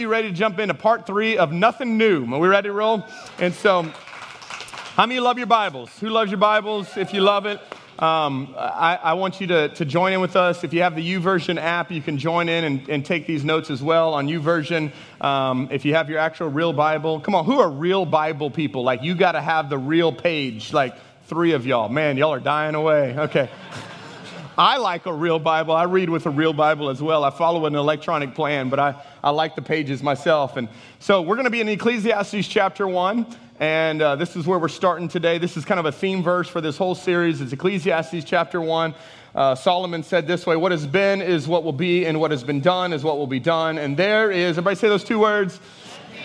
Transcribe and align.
You 0.00 0.06
ready 0.06 0.28
to 0.28 0.32
jump 0.34 0.60
into 0.60 0.74
part 0.74 1.08
three 1.08 1.38
of 1.38 1.50
Nothing 1.50 1.98
New? 1.98 2.24
Are 2.32 2.38
we 2.38 2.46
ready 2.46 2.68
to 2.68 2.72
roll? 2.72 3.04
And 3.40 3.52
so, 3.52 3.82
how 3.82 5.06
many 5.06 5.18
love 5.18 5.38
your 5.38 5.48
Bibles? 5.48 5.90
Who 5.98 6.08
loves 6.08 6.30
your 6.30 6.38
Bibles? 6.38 6.96
If 6.96 7.12
you 7.12 7.20
love 7.20 7.46
it, 7.46 7.58
um, 7.98 8.54
I, 8.56 9.00
I, 9.02 9.14
want 9.14 9.40
you 9.40 9.48
to, 9.48 9.70
to 9.70 9.84
join 9.84 10.12
in 10.12 10.20
with 10.20 10.36
us. 10.36 10.62
If 10.62 10.72
you 10.72 10.82
have 10.82 10.94
the 10.94 11.02
YouVersion 11.02 11.60
app, 11.60 11.90
you 11.90 12.00
can 12.00 12.16
join 12.16 12.48
in 12.48 12.62
and, 12.62 12.88
and 12.88 13.04
take 13.04 13.26
these 13.26 13.42
notes 13.42 13.70
as 13.70 13.82
well 13.82 14.14
on 14.14 14.28
YouVersion. 14.28 14.92
Um, 15.20 15.66
if 15.72 15.84
you 15.84 15.94
have 15.94 16.08
your 16.08 16.20
actual 16.20 16.46
real 16.46 16.72
Bible, 16.72 17.18
come 17.18 17.34
on, 17.34 17.44
who 17.44 17.58
are 17.58 17.68
real 17.68 18.06
Bible 18.06 18.52
people? 18.52 18.84
Like, 18.84 19.02
you 19.02 19.16
got 19.16 19.32
to 19.32 19.40
have 19.40 19.68
the 19.68 19.78
real 19.78 20.12
page, 20.12 20.72
like 20.72 20.94
three 21.24 21.54
of 21.54 21.66
y'all. 21.66 21.88
Man, 21.88 22.16
y'all 22.16 22.32
are 22.34 22.38
dying 22.38 22.76
away. 22.76 23.18
Okay. 23.18 23.50
I 24.58 24.76
like 24.76 25.06
a 25.06 25.12
real 25.12 25.40
Bible. 25.40 25.74
I 25.74 25.84
read 25.84 26.08
with 26.08 26.26
a 26.26 26.30
real 26.30 26.52
Bible 26.52 26.88
as 26.88 27.02
well. 27.02 27.24
I 27.24 27.30
follow 27.30 27.66
an 27.66 27.74
electronic 27.74 28.36
plan, 28.36 28.68
but 28.68 28.78
I, 28.80 28.94
I 29.22 29.30
like 29.30 29.56
the 29.56 29.62
pages 29.62 30.02
myself. 30.02 30.56
And 30.56 30.68
so 31.00 31.22
we're 31.22 31.34
going 31.34 31.44
to 31.44 31.50
be 31.50 31.60
in 31.60 31.68
Ecclesiastes 31.68 32.46
chapter 32.46 32.86
1, 32.86 33.26
and 33.58 34.00
uh, 34.00 34.16
this 34.16 34.36
is 34.36 34.46
where 34.46 34.58
we're 34.58 34.68
starting 34.68 35.08
today. 35.08 35.38
This 35.38 35.56
is 35.56 35.64
kind 35.64 35.80
of 35.80 35.86
a 35.86 35.92
theme 35.92 36.22
verse 36.22 36.48
for 36.48 36.60
this 36.60 36.76
whole 36.76 36.94
series. 36.94 37.40
It's 37.40 37.52
Ecclesiastes 37.52 38.24
chapter 38.24 38.60
1. 38.60 38.94
Uh, 39.34 39.54
Solomon 39.54 40.02
said 40.02 40.26
this 40.26 40.46
way 40.46 40.56
What 40.56 40.72
has 40.72 40.86
been 40.86 41.20
is 41.20 41.48
what 41.48 41.64
will 41.64 41.72
be, 41.72 42.06
and 42.06 42.20
what 42.20 42.30
has 42.30 42.44
been 42.44 42.60
done 42.60 42.92
is 42.92 43.02
what 43.02 43.18
will 43.18 43.26
be 43.26 43.40
done. 43.40 43.78
And 43.78 43.96
there 43.96 44.30
is, 44.30 44.50
everybody 44.56 44.76
say 44.76 44.88
those 44.88 45.04
two 45.04 45.18
words? 45.18 45.58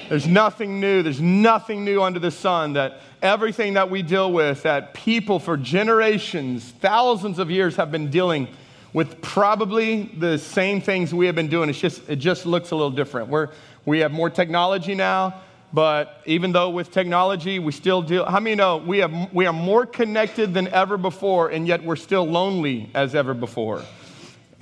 There's 0.10 0.28
nothing 0.28 0.80
new. 0.80 1.02
There's 1.02 1.22
nothing 1.22 1.84
new 1.84 2.04
under 2.04 2.20
the 2.20 2.32
sun. 2.32 2.74
That 2.74 3.02
everything 3.22 3.74
that 3.74 3.90
we 3.90 4.04
deal 4.04 4.32
with, 4.32 4.64
that 4.64 4.94
people 4.94 5.40
for 5.40 5.58
generations, 5.58 6.70
thousands 6.80 7.40
of 7.40 7.50
years 7.50 7.78
have 7.78 7.92
been 7.92 8.12
dealing 8.12 8.48
with 8.94 9.22
probably 9.22 10.04
the 10.18 10.38
same 10.38 10.80
things 10.80 11.14
we 11.14 11.26
have 11.26 11.36
been 11.36 11.50
doing. 11.50 11.70
It's 11.70 11.80
just, 11.80 12.08
it 12.08 12.18
just 12.18 12.46
looks 12.46 12.72
a 12.72 12.76
little 12.76 12.92
different. 12.92 13.30
We're, 13.30 13.50
we 13.86 14.00
have 14.00 14.12
more 14.12 14.30
technology 14.30 14.96
now, 14.96 15.42
but 15.74 16.22
even 16.26 16.52
though 16.52 16.70
with 16.70 16.92
technology, 16.92 17.60
we 17.60 17.72
still 17.72 18.02
deal. 18.02 18.26
How 18.26 18.40
many 18.40 18.56
know 18.56 18.78
we, 18.78 19.00
have, 19.00 19.34
we 19.34 19.48
are 19.48 19.54
more 19.54 19.86
connected 19.86 20.54
than 20.54 20.68
ever 20.68 20.98
before, 20.98 21.50
and 21.50 21.68
yet 21.68 21.84
we're 21.84 21.96
still 21.96 22.24
lonely 22.24 22.90
as 22.94 23.16
ever 23.16 23.34
before? 23.34 23.84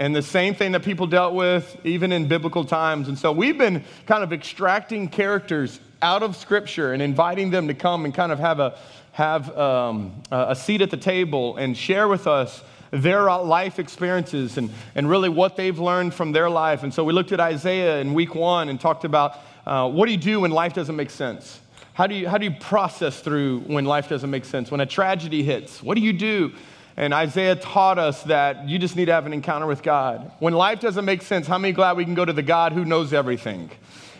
and 0.01 0.15
the 0.15 0.21
same 0.21 0.55
thing 0.55 0.71
that 0.71 0.81
people 0.81 1.05
dealt 1.05 1.35
with 1.35 1.77
even 1.83 2.11
in 2.11 2.27
biblical 2.27 2.65
times. 2.65 3.07
And 3.07 3.19
so 3.19 3.31
we've 3.31 3.57
been 3.57 3.83
kind 4.07 4.23
of 4.23 4.33
extracting 4.33 5.07
characters 5.07 5.79
out 6.01 6.23
of 6.23 6.35
Scripture 6.35 6.93
and 6.93 7.03
inviting 7.03 7.51
them 7.51 7.67
to 7.67 7.75
come 7.75 8.05
and 8.05 8.11
kind 8.11 8.31
of 8.31 8.39
have 8.39 8.59
a, 8.59 8.79
have, 9.11 9.55
um, 9.55 10.23
a 10.31 10.55
seat 10.55 10.81
at 10.81 10.89
the 10.89 10.97
table 10.97 11.55
and 11.57 11.77
share 11.77 12.07
with 12.07 12.25
us 12.25 12.63
their 12.91 13.23
life 13.23 13.79
experiences 13.79 14.57
and, 14.57 14.69
and 14.95 15.09
really 15.09 15.29
what 15.29 15.55
they've 15.55 15.79
learned 15.79 16.13
from 16.13 16.33
their 16.33 16.49
life. 16.49 16.83
And 16.83 16.93
so 16.93 17.03
we 17.03 17.13
looked 17.13 17.31
at 17.31 17.39
Isaiah 17.39 17.99
in 17.99 18.13
week 18.13 18.35
one 18.35 18.69
and 18.69 18.79
talked 18.79 19.05
about 19.05 19.37
uh, 19.65 19.89
what 19.89 20.05
do 20.05 20.11
you 20.11 20.17
do 20.17 20.41
when 20.41 20.51
life 20.51 20.73
doesn't 20.73 20.95
make 20.95 21.09
sense? 21.09 21.59
How 21.93 22.07
do, 22.07 22.15
you, 22.15 22.27
how 22.27 22.37
do 22.37 22.45
you 22.45 22.51
process 22.59 23.19
through 23.19 23.61
when 23.61 23.85
life 23.85 24.09
doesn't 24.09 24.29
make 24.29 24.45
sense? 24.45 24.71
When 24.71 24.81
a 24.81 24.85
tragedy 24.85 25.43
hits, 25.43 25.81
what 25.81 25.95
do 25.95 26.01
you 26.01 26.13
do? 26.13 26.53
And 26.97 27.13
Isaiah 27.13 27.55
taught 27.55 27.97
us 27.97 28.23
that 28.23 28.67
you 28.67 28.77
just 28.77 28.95
need 28.95 29.05
to 29.05 29.13
have 29.13 29.25
an 29.25 29.33
encounter 29.33 29.65
with 29.65 29.81
God. 29.83 30.31
When 30.39 30.53
life 30.53 30.79
doesn't 30.79 31.05
make 31.05 31.21
sense, 31.21 31.47
how 31.47 31.57
many 31.57 31.73
glad 31.73 31.97
we 31.97 32.03
can 32.03 32.13
go 32.13 32.25
to 32.25 32.33
the 32.33 32.41
God 32.41 32.73
who 32.73 32.85
knows 32.85 33.13
everything? 33.13 33.71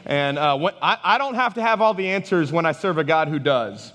And 0.06 0.38
uh, 0.38 0.72
I, 0.82 0.98
I 1.04 1.18
don't 1.18 1.36
have 1.36 1.56
to 1.56 1.62
have 1.62 1.82
all 1.82 1.94
the 1.94 2.10
answers 2.10 2.52
when 2.52 2.66
I 2.66 2.72
serve 2.72 2.98
a 2.98 3.04
God 3.04 3.28
who 3.28 3.40
does. 3.40 3.94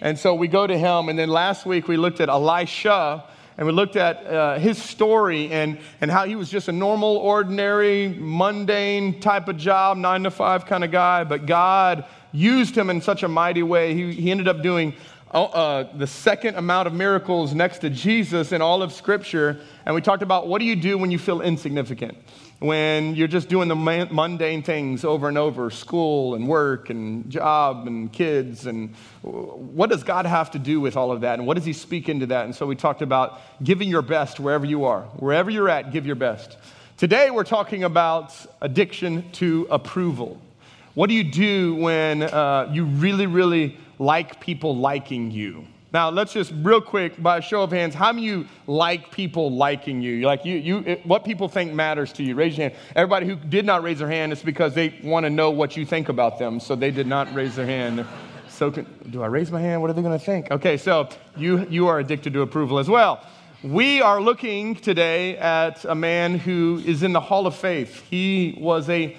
And 0.00 0.18
so 0.18 0.34
we 0.34 0.48
go 0.48 0.66
to 0.66 0.76
him. 0.76 1.08
And 1.08 1.18
then 1.18 1.28
last 1.28 1.66
week 1.66 1.86
we 1.86 1.96
looked 1.96 2.20
at 2.20 2.28
Elisha 2.28 3.24
and 3.56 3.66
we 3.66 3.72
looked 3.72 3.96
at 3.96 4.26
uh, 4.26 4.58
his 4.58 4.82
story 4.82 5.50
and, 5.52 5.78
and 6.00 6.10
how 6.10 6.24
he 6.24 6.34
was 6.34 6.50
just 6.50 6.68
a 6.68 6.72
normal, 6.72 7.16
ordinary, 7.16 8.08
mundane 8.08 9.20
type 9.20 9.48
of 9.48 9.56
job, 9.56 9.96
nine 9.96 10.24
to 10.24 10.30
five 10.30 10.66
kind 10.66 10.82
of 10.84 10.90
guy. 10.90 11.24
But 11.24 11.46
God 11.46 12.04
used 12.32 12.76
him 12.76 12.90
in 12.90 13.00
such 13.00 13.22
a 13.22 13.28
mighty 13.28 13.62
way. 13.62 13.94
He, 13.94 14.12
he 14.12 14.30
ended 14.30 14.48
up 14.48 14.62
doing 14.62 14.94
Oh, 15.36 15.46
uh, 15.46 15.88
the 15.96 16.06
second 16.06 16.54
amount 16.54 16.86
of 16.86 16.94
miracles 16.94 17.54
next 17.54 17.78
to 17.78 17.90
Jesus 17.90 18.52
in 18.52 18.62
all 18.62 18.84
of 18.84 18.92
Scripture. 18.92 19.60
And 19.84 19.92
we 19.92 20.00
talked 20.00 20.22
about 20.22 20.46
what 20.46 20.60
do 20.60 20.64
you 20.64 20.76
do 20.76 20.96
when 20.96 21.10
you 21.10 21.18
feel 21.18 21.40
insignificant? 21.40 22.16
When 22.64 23.14
you're 23.14 23.28
just 23.28 23.50
doing 23.50 23.68
the 23.68 23.74
mundane 23.74 24.62
things 24.62 25.04
over 25.04 25.28
and 25.28 25.36
over 25.36 25.68
school 25.68 26.34
and 26.34 26.48
work 26.48 26.88
and 26.88 27.28
job 27.28 27.86
and 27.86 28.10
kids. 28.10 28.66
And 28.66 28.94
what 29.20 29.90
does 29.90 30.02
God 30.02 30.24
have 30.24 30.50
to 30.52 30.58
do 30.58 30.80
with 30.80 30.96
all 30.96 31.12
of 31.12 31.20
that? 31.20 31.38
And 31.38 31.46
what 31.46 31.58
does 31.58 31.66
He 31.66 31.74
speak 31.74 32.08
into 32.08 32.24
that? 32.24 32.46
And 32.46 32.54
so 32.54 32.64
we 32.64 32.74
talked 32.74 33.02
about 33.02 33.38
giving 33.62 33.90
your 33.90 34.00
best 34.00 34.40
wherever 34.40 34.64
you 34.64 34.86
are. 34.86 35.02
Wherever 35.02 35.50
you're 35.50 35.68
at, 35.68 35.92
give 35.92 36.06
your 36.06 36.16
best. 36.16 36.56
Today 36.96 37.30
we're 37.30 37.44
talking 37.44 37.84
about 37.84 38.34
addiction 38.62 39.30
to 39.32 39.66
approval. 39.70 40.40
What 40.94 41.08
do 41.08 41.14
you 41.14 41.24
do 41.24 41.74
when 41.74 42.22
uh, 42.22 42.70
you 42.72 42.86
really, 42.86 43.26
really 43.26 43.76
like 43.98 44.40
people 44.40 44.74
liking 44.74 45.30
you? 45.30 45.66
Now, 45.94 46.10
let's 46.10 46.32
just 46.32 46.52
real 46.56 46.80
quick, 46.80 47.22
by 47.22 47.38
a 47.38 47.40
show 47.40 47.62
of 47.62 47.70
hands, 47.70 47.94
how 47.94 48.12
many 48.12 48.26
you 48.26 48.48
like 48.66 49.12
people 49.12 49.52
liking 49.52 50.02
you? 50.02 50.26
Like 50.26 50.44
you, 50.44 50.56
you, 50.56 50.78
it, 50.78 51.06
what 51.06 51.24
people 51.24 51.48
think 51.48 51.72
matters 51.72 52.12
to 52.14 52.24
you? 52.24 52.34
Raise 52.34 52.58
your 52.58 52.68
hand. 52.68 52.80
Everybody 52.96 53.26
who 53.26 53.36
did 53.36 53.64
not 53.64 53.84
raise 53.84 54.00
their 54.00 54.10
hand, 54.10 54.32
it's 54.32 54.42
because 54.42 54.74
they 54.74 54.98
want 55.04 55.22
to 55.22 55.30
know 55.30 55.52
what 55.52 55.76
you 55.76 55.86
think 55.86 56.08
about 56.08 56.36
them, 56.36 56.58
so 56.58 56.74
they 56.74 56.90
did 56.90 57.06
not 57.06 57.32
raise 57.32 57.54
their 57.54 57.64
hand. 57.64 58.04
So, 58.48 58.70
do 58.70 59.22
I 59.22 59.28
raise 59.28 59.52
my 59.52 59.60
hand? 59.60 59.82
What 59.82 59.88
are 59.88 59.92
they 59.92 60.02
going 60.02 60.18
to 60.18 60.24
think? 60.24 60.50
Okay, 60.50 60.76
so 60.76 61.08
you, 61.36 61.64
you 61.68 61.86
are 61.86 62.00
addicted 62.00 62.32
to 62.32 62.42
approval 62.42 62.80
as 62.80 62.88
well. 62.88 63.24
We 63.62 64.02
are 64.02 64.20
looking 64.20 64.74
today 64.74 65.38
at 65.38 65.84
a 65.84 65.94
man 65.94 66.40
who 66.40 66.82
is 66.84 67.04
in 67.04 67.12
the 67.12 67.20
Hall 67.20 67.46
of 67.46 67.54
Faith. 67.54 68.02
He 68.10 68.58
was 68.60 68.90
a 68.90 69.16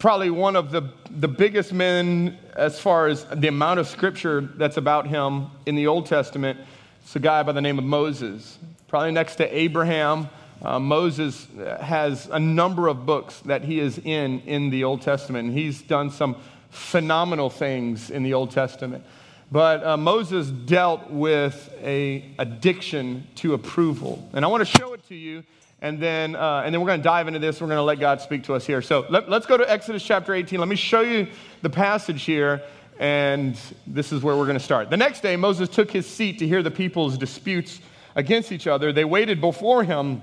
probably 0.00 0.30
one 0.30 0.56
of 0.56 0.70
the, 0.70 0.82
the 1.10 1.28
biggest 1.28 1.72
men 1.72 2.36
as 2.56 2.80
far 2.80 3.06
as 3.06 3.24
the 3.26 3.48
amount 3.48 3.78
of 3.78 3.86
scripture 3.86 4.40
that's 4.40 4.78
about 4.78 5.06
him 5.06 5.48
in 5.66 5.76
the 5.76 5.86
Old 5.86 6.06
Testament. 6.06 6.58
It's 7.02 7.14
a 7.14 7.20
guy 7.20 7.42
by 7.42 7.52
the 7.52 7.60
name 7.60 7.78
of 7.78 7.84
Moses. 7.84 8.58
Probably 8.88 9.12
next 9.12 9.36
to 9.36 9.56
Abraham. 9.56 10.28
Uh, 10.62 10.78
Moses 10.78 11.46
has 11.80 12.28
a 12.32 12.38
number 12.38 12.88
of 12.88 13.04
books 13.04 13.40
that 13.40 13.62
he 13.62 13.78
is 13.78 13.98
in 13.98 14.40
in 14.40 14.70
the 14.70 14.84
Old 14.84 15.02
Testament. 15.02 15.52
He's 15.52 15.82
done 15.82 16.10
some 16.10 16.36
phenomenal 16.70 17.50
things 17.50 18.10
in 18.10 18.22
the 18.22 18.32
Old 18.34 18.50
Testament. 18.50 19.04
But 19.52 19.84
uh, 19.84 19.96
Moses 19.96 20.48
dealt 20.48 21.10
with 21.10 21.74
a 21.82 22.24
addiction 22.38 23.26
to 23.36 23.52
approval. 23.52 24.28
And 24.32 24.44
I 24.44 24.48
want 24.48 24.66
to 24.66 24.78
show 24.78 24.94
it 24.94 25.06
to 25.08 25.14
you 25.14 25.44
and 25.82 25.98
then, 25.98 26.36
uh, 26.36 26.62
and 26.64 26.74
then 26.74 26.80
we're 26.80 26.88
going 26.88 27.00
to 27.00 27.04
dive 27.04 27.26
into 27.26 27.40
this. 27.40 27.60
We're 27.60 27.68
going 27.68 27.78
to 27.78 27.82
let 27.82 27.98
God 27.98 28.20
speak 28.20 28.44
to 28.44 28.54
us 28.54 28.66
here. 28.66 28.82
So 28.82 29.06
let, 29.08 29.30
let's 29.30 29.46
go 29.46 29.56
to 29.56 29.70
Exodus 29.70 30.02
chapter 30.02 30.34
18. 30.34 30.58
Let 30.58 30.68
me 30.68 30.76
show 30.76 31.00
you 31.00 31.28
the 31.62 31.70
passage 31.70 32.24
here, 32.24 32.62
and 32.98 33.58
this 33.86 34.12
is 34.12 34.22
where 34.22 34.36
we're 34.36 34.44
going 34.44 34.58
to 34.58 34.64
start. 34.64 34.90
The 34.90 34.98
next 34.98 35.22
day, 35.22 35.36
Moses 35.36 35.68
took 35.70 35.90
his 35.90 36.06
seat 36.06 36.38
to 36.40 36.46
hear 36.46 36.62
the 36.62 36.70
people's 36.70 37.16
disputes 37.16 37.80
against 38.14 38.52
each 38.52 38.66
other. 38.66 38.92
They 38.92 39.06
waited 39.06 39.40
before 39.40 39.82
him 39.82 40.20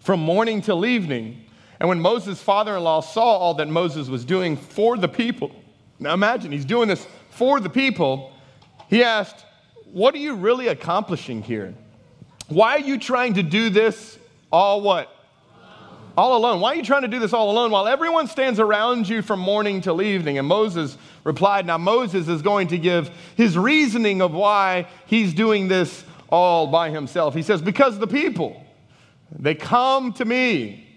from 0.00 0.20
morning 0.20 0.60
till 0.60 0.84
evening. 0.84 1.44
And 1.80 1.88
when 1.88 2.00
Moses' 2.00 2.42
father 2.42 2.76
in 2.76 2.82
law 2.82 3.00
saw 3.00 3.38
all 3.38 3.54
that 3.54 3.68
Moses 3.68 4.08
was 4.08 4.24
doing 4.24 4.56
for 4.56 4.98
the 4.98 5.08
people, 5.08 5.50
now 5.98 6.12
imagine 6.12 6.52
he's 6.52 6.64
doing 6.64 6.88
this 6.88 7.06
for 7.30 7.58
the 7.58 7.70
people, 7.70 8.32
he 8.88 9.02
asked, 9.02 9.46
What 9.92 10.14
are 10.14 10.18
you 10.18 10.34
really 10.34 10.68
accomplishing 10.68 11.42
here? 11.42 11.74
Why 12.48 12.76
are 12.76 12.80
you 12.80 12.98
trying 12.98 13.34
to 13.34 13.42
do 13.42 13.70
this 13.70 14.17
all 14.50 14.80
what? 14.80 15.14
All 16.16 16.36
alone. 16.36 16.60
Why 16.60 16.72
are 16.72 16.74
you 16.74 16.82
trying 16.82 17.02
to 17.02 17.08
do 17.08 17.20
this 17.20 17.32
all 17.32 17.50
alone 17.50 17.70
while 17.70 17.86
everyone 17.86 18.26
stands 18.26 18.58
around 18.58 19.08
you 19.08 19.22
from 19.22 19.38
morning 19.38 19.80
till 19.80 20.02
evening? 20.02 20.36
And 20.36 20.48
Moses 20.48 20.98
replied, 21.22 21.64
Now 21.64 21.78
Moses 21.78 22.26
is 22.26 22.42
going 22.42 22.68
to 22.68 22.78
give 22.78 23.10
his 23.36 23.56
reasoning 23.56 24.20
of 24.20 24.32
why 24.32 24.88
he's 25.06 25.32
doing 25.32 25.68
this 25.68 26.04
all 26.28 26.66
by 26.66 26.90
himself. 26.90 27.34
He 27.34 27.42
says, 27.42 27.62
Because 27.62 27.98
the 28.00 28.08
people, 28.08 28.64
they 29.30 29.54
come 29.54 30.12
to 30.14 30.24
me 30.24 30.88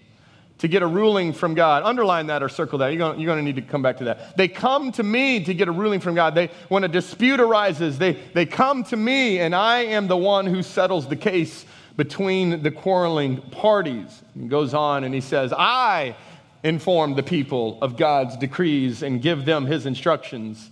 to 0.58 0.68
get 0.68 0.82
a 0.82 0.86
ruling 0.86 1.32
from 1.32 1.54
God. 1.54 1.82
Underline 1.82 2.26
that 2.28 2.42
or 2.42 2.48
circle 2.48 2.78
that. 2.78 2.88
You're 2.88 2.98
going, 2.98 3.18
you're 3.18 3.26
going 3.26 3.38
to 3.38 3.44
need 3.44 3.56
to 3.56 3.68
come 3.68 3.82
back 3.82 3.98
to 3.98 4.04
that. 4.04 4.36
They 4.36 4.46
come 4.46 4.92
to 4.92 5.02
me 5.02 5.42
to 5.44 5.54
get 5.54 5.66
a 5.66 5.72
ruling 5.72 5.98
from 5.98 6.14
God. 6.14 6.36
They, 6.36 6.50
when 6.68 6.84
a 6.84 6.88
dispute 6.88 7.40
arises, 7.40 7.98
they, 7.98 8.12
they 8.32 8.46
come 8.46 8.84
to 8.84 8.96
me, 8.96 9.40
and 9.40 9.56
I 9.56 9.80
am 9.80 10.06
the 10.06 10.16
one 10.16 10.46
who 10.46 10.62
settles 10.62 11.08
the 11.08 11.16
case 11.16 11.64
between 11.96 12.62
the 12.62 12.70
quarreling 12.70 13.40
parties. 13.50 14.22
He 14.38 14.46
goes 14.46 14.74
on 14.74 15.04
and 15.04 15.14
he 15.14 15.20
says, 15.20 15.52
I 15.52 16.16
inform 16.62 17.14
the 17.14 17.22
people 17.22 17.78
of 17.82 17.96
God's 17.96 18.36
decrees 18.36 19.02
and 19.02 19.20
give 19.20 19.44
them 19.44 19.66
his 19.66 19.86
instructions. 19.86 20.70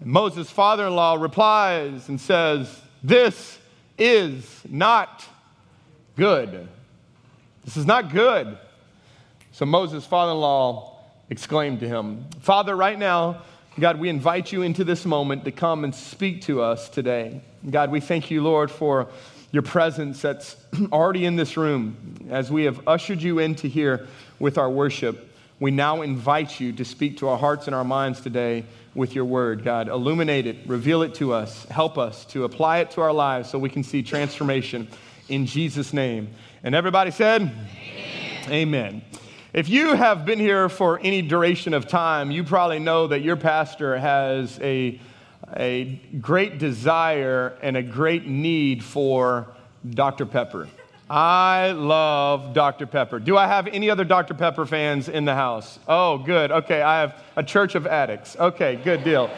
And 0.00 0.10
Moses' 0.10 0.50
father 0.50 0.86
in 0.86 0.94
law 0.94 1.14
replies 1.14 2.08
and 2.08 2.20
says, 2.20 2.80
This 3.02 3.58
is 3.96 4.60
not 4.68 5.24
good. 6.16 6.68
This 7.64 7.76
is 7.76 7.86
not 7.86 8.12
good. 8.12 8.58
So 9.52 9.64
Moses' 9.64 10.04
father 10.04 10.32
in 10.32 10.38
law 10.38 10.98
exclaimed 11.30 11.80
to 11.80 11.88
him, 11.88 12.26
Father, 12.40 12.76
right 12.76 12.98
now, 12.98 13.42
God, 13.78 13.98
we 13.98 14.08
invite 14.08 14.52
you 14.52 14.62
into 14.62 14.84
this 14.84 15.04
moment 15.04 15.44
to 15.44 15.52
come 15.52 15.84
and 15.84 15.94
speak 15.94 16.42
to 16.42 16.62
us 16.62 16.88
today. 16.88 17.40
God, 17.68 17.90
we 17.90 18.00
thank 18.00 18.30
you, 18.30 18.42
Lord, 18.42 18.70
for 18.70 19.08
your 19.54 19.62
presence 19.62 20.20
that's 20.20 20.56
already 20.92 21.24
in 21.24 21.36
this 21.36 21.56
room 21.56 22.26
as 22.28 22.50
we 22.50 22.64
have 22.64 22.88
ushered 22.88 23.22
you 23.22 23.38
into 23.38 23.68
here 23.68 24.08
with 24.40 24.58
our 24.58 24.68
worship. 24.68 25.30
we 25.60 25.70
now 25.70 26.02
invite 26.02 26.58
you 26.58 26.72
to 26.72 26.84
speak 26.84 27.18
to 27.18 27.28
our 27.28 27.38
hearts 27.38 27.68
and 27.68 27.74
our 27.74 27.84
minds 27.84 28.20
today 28.20 28.64
with 28.96 29.14
your 29.14 29.24
word. 29.24 29.62
God, 29.62 29.86
illuminate 29.88 30.48
it, 30.48 30.56
reveal 30.66 31.02
it 31.02 31.14
to 31.14 31.32
us, 31.32 31.66
help 31.66 31.98
us 31.98 32.24
to 32.26 32.42
apply 32.42 32.78
it 32.78 32.90
to 32.92 33.00
our 33.00 33.12
lives 33.12 33.48
so 33.48 33.56
we 33.56 33.70
can 33.70 33.84
see 33.84 34.02
transformation 34.02 34.88
in 35.28 35.46
Jesus' 35.46 35.92
name. 35.92 36.34
And 36.64 36.74
everybody 36.74 37.12
said, 37.12 37.42
Amen. 37.42 38.50
Amen. 38.50 39.02
If 39.52 39.68
you 39.68 39.94
have 39.94 40.26
been 40.26 40.40
here 40.40 40.68
for 40.68 40.98
any 40.98 41.22
duration 41.22 41.74
of 41.74 41.86
time, 41.86 42.32
you 42.32 42.42
probably 42.42 42.80
know 42.80 43.06
that 43.06 43.20
your 43.20 43.36
pastor 43.36 43.96
has 43.98 44.58
a, 44.60 45.00
a 45.56 46.00
great 46.20 46.58
desire 46.58 47.56
and 47.62 47.76
a 47.76 47.82
great 47.82 48.26
need 48.26 48.82
for 48.82 49.48
Dr. 49.88 50.26
Pepper. 50.26 50.68
I 51.08 51.72
love 51.72 52.54
Dr. 52.54 52.86
Pepper. 52.86 53.18
Do 53.18 53.36
I 53.36 53.46
have 53.46 53.66
any 53.66 53.90
other 53.90 54.04
Dr. 54.04 54.32
Pepper 54.32 54.64
fans 54.64 55.08
in 55.08 55.26
the 55.26 55.34
house? 55.34 55.78
Oh, 55.86 56.18
good. 56.18 56.50
Okay, 56.50 56.80
I 56.80 57.00
have 57.00 57.22
a 57.36 57.42
church 57.42 57.74
of 57.74 57.86
addicts. 57.86 58.36
Okay, 58.36 58.76
good 58.76 59.04
deal. 59.04 59.30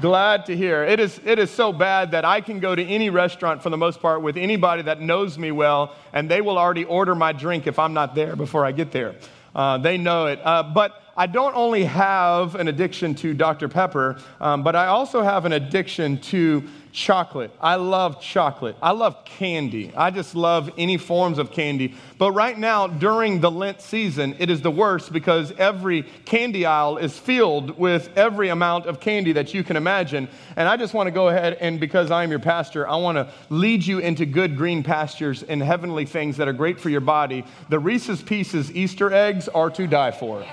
Glad 0.00 0.44
to 0.46 0.56
hear. 0.56 0.84
It 0.84 1.00
is, 1.00 1.20
it 1.24 1.38
is 1.38 1.50
so 1.50 1.72
bad 1.72 2.10
that 2.10 2.24
I 2.24 2.40
can 2.40 2.60
go 2.60 2.74
to 2.74 2.84
any 2.84 3.10
restaurant 3.10 3.62
for 3.62 3.70
the 3.70 3.76
most 3.76 4.00
part 4.00 4.22
with 4.22 4.36
anybody 4.36 4.82
that 4.82 5.00
knows 5.00 5.38
me 5.38 5.50
well, 5.50 5.94
and 6.12 6.30
they 6.30 6.40
will 6.40 6.58
already 6.58 6.84
order 6.84 7.14
my 7.14 7.32
drink 7.32 7.66
if 7.66 7.78
I'm 7.78 7.94
not 7.94 8.14
there 8.14 8.36
before 8.36 8.66
I 8.66 8.72
get 8.72 8.90
there. 8.90 9.14
Uh, 9.54 9.78
they 9.78 9.96
know 9.96 10.26
it. 10.26 10.40
Uh, 10.44 10.64
but 10.64 11.03
I 11.16 11.26
don't 11.26 11.54
only 11.54 11.84
have 11.84 12.56
an 12.56 12.68
addiction 12.68 13.14
to 13.16 13.34
Dr. 13.34 13.68
Pepper, 13.68 14.18
um, 14.40 14.62
but 14.64 14.74
I 14.74 14.86
also 14.86 15.22
have 15.22 15.44
an 15.44 15.52
addiction 15.52 16.18
to 16.22 16.64
chocolate. 16.94 17.50
I 17.60 17.74
love 17.74 18.20
chocolate. 18.20 18.76
I 18.80 18.92
love 18.92 19.24
candy. 19.24 19.92
I 19.96 20.10
just 20.10 20.36
love 20.36 20.70
any 20.78 20.96
forms 20.96 21.38
of 21.38 21.50
candy. 21.50 21.94
But 22.18 22.32
right 22.32 22.56
now, 22.56 22.86
during 22.86 23.40
the 23.40 23.50
Lent 23.50 23.80
season, 23.80 24.36
it 24.38 24.48
is 24.48 24.62
the 24.62 24.70
worst 24.70 25.12
because 25.12 25.52
every 25.58 26.02
candy 26.24 26.64
aisle 26.64 26.98
is 26.98 27.18
filled 27.18 27.76
with 27.78 28.10
every 28.16 28.48
amount 28.48 28.86
of 28.86 29.00
candy 29.00 29.32
that 29.32 29.52
you 29.52 29.64
can 29.64 29.76
imagine. 29.76 30.28
And 30.56 30.68
I 30.68 30.76
just 30.76 30.94
want 30.94 31.08
to 31.08 31.10
go 31.10 31.28
ahead 31.28 31.58
and, 31.60 31.80
because 31.80 32.12
I'm 32.12 32.30
your 32.30 32.38
pastor, 32.38 32.88
I 32.88 32.96
want 32.96 33.18
to 33.18 33.28
lead 33.50 33.84
you 33.84 33.98
into 33.98 34.24
good 34.24 34.56
green 34.56 34.84
pastures 34.84 35.42
and 35.42 35.60
heavenly 35.60 36.06
things 36.06 36.36
that 36.36 36.46
are 36.46 36.52
great 36.52 36.78
for 36.80 36.90
your 36.90 37.00
body. 37.00 37.44
The 37.70 37.78
Reese's 37.80 38.22
Pieces 38.22 38.70
Easter 38.72 39.12
eggs 39.12 39.48
are 39.48 39.70
to 39.70 39.88
die 39.88 40.12
for. 40.12 40.44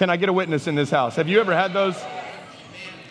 Can 0.00 0.08
I 0.08 0.16
get 0.16 0.30
a 0.30 0.32
witness 0.32 0.66
in 0.66 0.74
this 0.74 0.88
house? 0.88 1.16
Have 1.16 1.28
you 1.28 1.40
ever 1.40 1.54
had 1.54 1.74
those? 1.74 1.94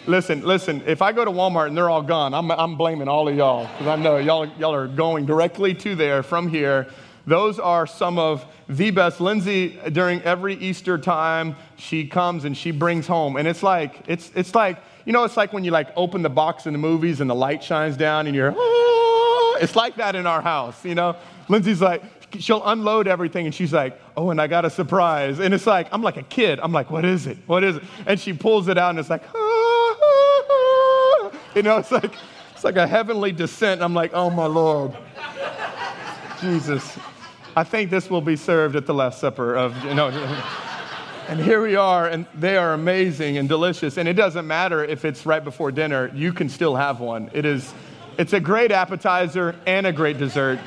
Listen, 0.08 0.42
listen, 0.42 0.82
if 0.88 1.04
I 1.04 1.12
go 1.12 1.24
to 1.24 1.30
Walmart 1.30 1.68
and 1.68 1.78
they're 1.78 1.88
all 1.88 2.02
gone, 2.02 2.34
I'm, 2.34 2.50
I'm 2.50 2.78
blaming 2.78 3.08
all 3.08 3.28
of 3.28 3.36
y'all 3.36 3.68
because 3.68 3.86
I 3.86 3.96
know 3.96 4.18
y'all, 4.18 4.48
y'all 4.58 4.74
are 4.74 4.88
going 4.88 5.28
directly 5.28 5.76
to 5.76 5.94
there 5.94 6.24
from 6.24 6.48
here. 6.48 6.88
Those 7.28 7.60
are 7.60 7.86
some 7.86 8.18
of 8.18 8.44
the 8.68 8.90
best. 8.90 9.22
Lindsay, 9.22 9.80
during 9.92 10.20
every 10.24 10.56
Easter 10.56 10.98
time, 10.98 11.56
she 11.78 12.08
comes 12.08 12.44
and 12.44 12.58
she 12.58 12.72
brings 12.72 13.06
home. 13.06 13.36
And 13.36 13.48
it's 13.48 13.62
like, 13.62 14.02
it's, 14.08 14.32
it's 14.34 14.56
like, 14.56 14.80
you 15.06 15.14
know, 15.14 15.24
it's 15.26 15.38
like 15.38 15.54
when 15.54 15.64
you 15.64 15.70
like 15.70 15.90
open 15.96 16.24
the 16.24 16.30
box 16.30 16.66
in 16.66 16.74
the 16.74 16.80
movies 16.80 17.22
and 17.22 17.30
the 17.30 17.36
light 17.36 17.64
shines 17.64 17.98
down 17.98 18.26
and 18.26 18.36
you're, 18.36 18.52
ah! 18.58 19.58
it's 19.62 19.76
like 19.76 19.98
that 19.98 20.16
in 20.16 20.26
our 20.26 20.42
house, 20.42 20.84
you 20.84 20.96
know? 20.96 21.16
Lindsay's 21.50 21.82
like, 21.82 22.02
she'll 22.38 22.66
unload 22.66 23.08
everything 23.08 23.46
and 23.46 23.56
she's 23.56 23.74
like, 23.74 24.00
oh, 24.16 24.30
and 24.30 24.40
I 24.40 24.48
got 24.48 24.66
a 24.66 24.70
surprise. 24.70 25.40
And 25.40 25.54
it's 25.54 25.66
like, 25.66 25.88
I'm 25.92 26.02
like 26.02 26.18
a 26.18 26.24
kid. 26.24 26.60
I'm 26.60 26.72
like, 26.72 26.92
what 26.92 27.06
is 27.06 27.28
it? 27.28 27.38
What 27.48 27.64
is 27.64 27.78
it? 27.78 27.84
And 28.06 28.20
she 28.20 28.34
pulls 28.34 28.68
it 28.68 28.78
out 28.78 28.92
and 28.92 29.00
it's 29.00 29.10
like, 29.10 29.24
ah! 29.36 29.60
You 31.56 31.64
know, 31.64 31.78
it's 31.78 31.92
like, 31.92 32.14
it's 32.54 32.64
like 32.64 32.76
a 32.76 32.88
heavenly 32.88 33.32
descent. 33.32 33.82
I'm 33.82 33.94
like, 33.94 34.12
oh 34.14 34.30
my 34.30 34.46
Lord. 34.46 34.96
Jesus. 36.40 36.98
I 37.56 37.64
think 37.64 37.90
this 37.90 38.10
will 38.10 38.22
be 38.22 38.36
served 38.36 38.76
at 38.76 38.86
the 38.86 38.94
Last 38.94 39.20
Supper 39.20 39.56
of, 39.56 39.84
you 39.84 39.94
know. 39.94 40.10
and 41.28 41.40
here 41.40 41.62
we 41.62 41.76
are, 41.76 42.08
and 42.08 42.26
they 42.36 42.58
are 42.58 42.74
amazing 42.74 43.38
and 43.38 43.50
delicious. 43.50 43.98
And 43.98 44.08
it 44.08 44.14
doesn't 44.14 44.48
matter 44.48 44.84
if 44.84 45.06
it's 45.06 45.26
right 45.26 45.44
before 45.44 45.72
dinner, 45.72 46.12
you 46.14 46.32
can 46.32 46.50
still 46.50 46.76
have 46.76 47.00
one. 47.00 47.30
It 47.34 47.46
is, 47.46 47.74
it's 48.18 48.34
a 48.34 48.40
great 48.40 48.72
appetizer 48.72 49.56
and 49.66 49.88
a 49.88 49.92
great 49.92 50.18
dessert. 50.18 50.60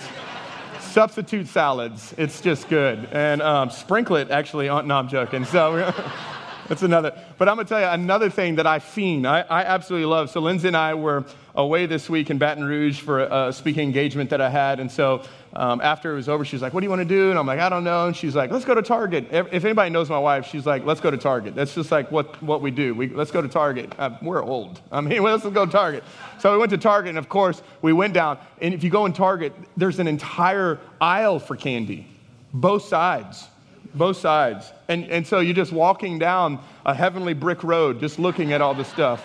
Substitute 0.93 1.49
salads, 1.49 2.15
it's 2.19 2.43
just 2.43 2.69
good. 2.69 3.09
And 3.13 3.41
um, 3.41 3.71
sprinkle 3.71 4.17
it 4.17 4.31
actually 4.31 4.69
on, 4.69 4.87
no, 4.89 4.97
I'm 4.97 5.09
joking. 5.09 5.47
So, 5.47 5.91
that's 6.69 6.83
another. 6.83 7.19
But 7.39 7.49
I'm 7.49 7.57
going 7.57 7.67
to 7.67 7.69
tell 7.71 7.81
you 7.81 7.87
another 7.87 8.29
thing 8.29 8.57
that 8.57 8.67
I 8.67 8.79
fiend, 8.79 9.27
I, 9.27 9.41
I 9.41 9.63
absolutely 9.63 10.05
love. 10.05 10.29
So 10.29 10.41
Lindsay 10.41 10.69
and 10.69 10.77
I 10.77 10.93
were 10.93 11.25
away 11.55 11.87
this 11.87 12.09
week 12.09 12.31
in 12.31 12.39
Baton 12.39 12.65
Rouge 12.65 13.01
for 13.01 13.21
a 13.21 13.53
speaking 13.53 13.83
engagement 13.83 14.31
that 14.31 14.41
I 14.41 14.49
had. 14.49 14.81
And 14.81 14.91
so 14.91 15.23
um, 15.55 15.81
after 15.83 16.13
it 16.13 16.17
was 16.17 16.29
over, 16.29 16.45
she's 16.45 16.63
like, 16.63 16.73
What 16.73 16.81
do 16.81 16.87
you 16.87 16.91
want 16.91 17.01
to 17.01 17.05
do? 17.09 17.31
And 17.31 17.39
I'm 17.39 17.47
like, 17.47 17.61
I 17.61 17.69
don't 17.69 17.85
know. 17.85 18.07
And 18.07 18.17
she's 18.17 18.35
like, 18.35 18.51
Let's 18.51 18.65
go 18.65 18.75
to 18.75 18.83
Target. 18.83 19.27
If 19.31 19.65
anybody 19.65 19.91
knows 19.91 20.09
my 20.09 20.19
wife, 20.19 20.47
she's 20.47 20.67
like, 20.67 20.85
Let's 20.85 21.01
go 21.01 21.11
to 21.11 21.19
Target. 21.19 21.55
That's 21.55 21.75
just 21.75 21.91
like 21.91 22.11
what, 22.11 22.43
what 22.43 22.63
we 22.63 22.71
do. 22.71 22.95
We, 22.95 23.09
let's 23.09 23.31
go 23.31 23.43
to 23.43 23.49
Target. 23.49 23.93
Uh, 23.99 24.17
we're 24.23 24.43
old. 24.43 24.81
I 24.91 25.01
mean, 25.01 25.23
let's 25.23 25.45
go 25.45 25.67
to 25.67 25.73
Target. 25.73 26.05
So 26.39 26.53
we 26.53 26.59
went 26.59 26.71
to 26.71 26.79
Target, 26.79 27.11
and 27.11 27.19
of 27.19 27.29
course, 27.29 27.63
we 27.83 27.93
went 27.93 28.15
down. 28.15 28.39
And 28.61 28.73
if 28.73 28.83
you 28.83 28.91
go 28.91 29.07
in 29.07 29.13
Target, 29.13 29.53
there's 29.77 29.99
an 29.99 30.09
entire 30.09 30.79
aisle 31.01 31.39
for 31.39 31.57
candy, 31.57 32.07
both 32.53 32.85
sides 32.85 33.49
both 33.95 34.17
sides. 34.17 34.73
And, 34.89 35.05
and 35.11 35.27
so 35.27 35.41
you're 35.41 35.55
just 35.55 35.71
walking 35.71 36.19
down 36.19 36.61
a 36.87 36.95
heavenly 36.95 37.35
brick 37.35 37.63
road, 37.63 38.01
just 38.01 38.19
looking 38.19 38.55
at 38.55 38.63
all 38.63 38.73
this 38.73 38.89
stuff. 38.89 39.23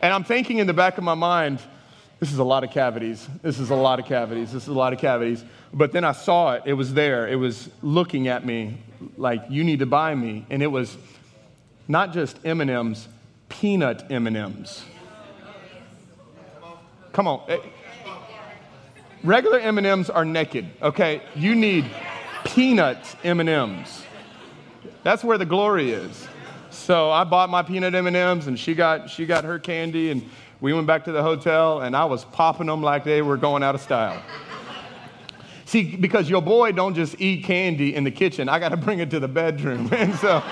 And 0.00 0.12
I'm 0.12 0.24
thinking 0.24 0.58
in 0.58 0.66
the 0.66 0.72
back 0.72 0.98
of 0.98 1.04
my 1.04 1.14
mind, 1.14 1.60
this 2.20 2.32
is 2.32 2.38
a 2.38 2.44
lot 2.44 2.64
of 2.64 2.70
cavities. 2.70 3.26
This 3.42 3.58
is 3.58 3.70
a 3.70 3.74
lot 3.74 3.98
of 3.98 4.06
cavities. 4.06 4.52
This 4.52 4.64
is 4.64 4.68
a 4.68 4.74
lot 4.74 4.92
of 4.92 4.98
cavities. 4.98 5.44
But 5.72 5.92
then 5.92 6.04
I 6.04 6.12
saw 6.12 6.52
it. 6.52 6.62
It 6.66 6.74
was 6.74 6.92
there. 6.94 7.28
It 7.28 7.36
was 7.36 7.70
looking 7.82 8.28
at 8.28 8.44
me 8.44 8.78
like, 9.16 9.42
you 9.48 9.64
need 9.64 9.78
to 9.78 9.86
buy 9.86 10.14
me. 10.14 10.46
And 10.50 10.62
it 10.62 10.66
was 10.66 10.96
not 11.88 12.12
just 12.12 12.38
M&Ms, 12.44 13.08
peanut 13.48 14.10
M&Ms. 14.10 14.84
Come 17.12 17.26
on. 17.26 17.42
Eh, 17.48 17.58
regular 19.24 19.58
M&Ms 19.58 20.10
are 20.10 20.24
naked, 20.24 20.68
okay? 20.80 21.22
You 21.34 21.54
need 21.54 21.90
peanut 22.44 23.16
M&Ms. 23.24 24.04
That's 25.02 25.24
where 25.24 25.38
the 25.38 25.46
glory 25.46 25.92
is. 25.92 26.28
So 26.80 27.10
I 27.10 27.24
bought 27.24 27.50
my 27.50 27.62
peanut 27.62 27.94
M&Ms 27.94 28.46
and 28.46 28.58
she 28.58 28.74
got, 28.74 29.10
she 29.10 29.26
got 29.26 29.44
her 29.44 29.58
candy 29.58 30.10
and 30.10 30.28
we 30.60 30.72
went 30.72 30.86
back 30.86 31.04
to 31.04 31.12
the 31.12 31.22
hotel 31.22 31.82
and 31.82 31.94
I 31.94 32.06
was 32.06 32.24
popping 32.24 32.66
them 32.68 32.82
like 32.82 33.04
they 33.04 33.20
were 33.22 33.36
going 33.36 33.62
out 33.62 33.74
of 33.74 33.82
style. 33.82 34.22
See, 35.66 35.94
because 35.94 36.28
your 36.28 36.42
boy 36.42 36.72
don't 36.72 36.94
just 36.94 37.20
eat 37.20 37.44
candy 37.44 37.94
in 37.94 38.02
the 38.02 38.10
kitchen. 38.10 38.48
I 38.48 38.58
got 38.58 38.70
to 38.70 38.76
bring 38.76 38.98
it 38.98 39.10
to 39.10 39.20
the 39.20 39.28
bedroom. 39.28 39.88
And 39.92 40.14
so 40.16 40.42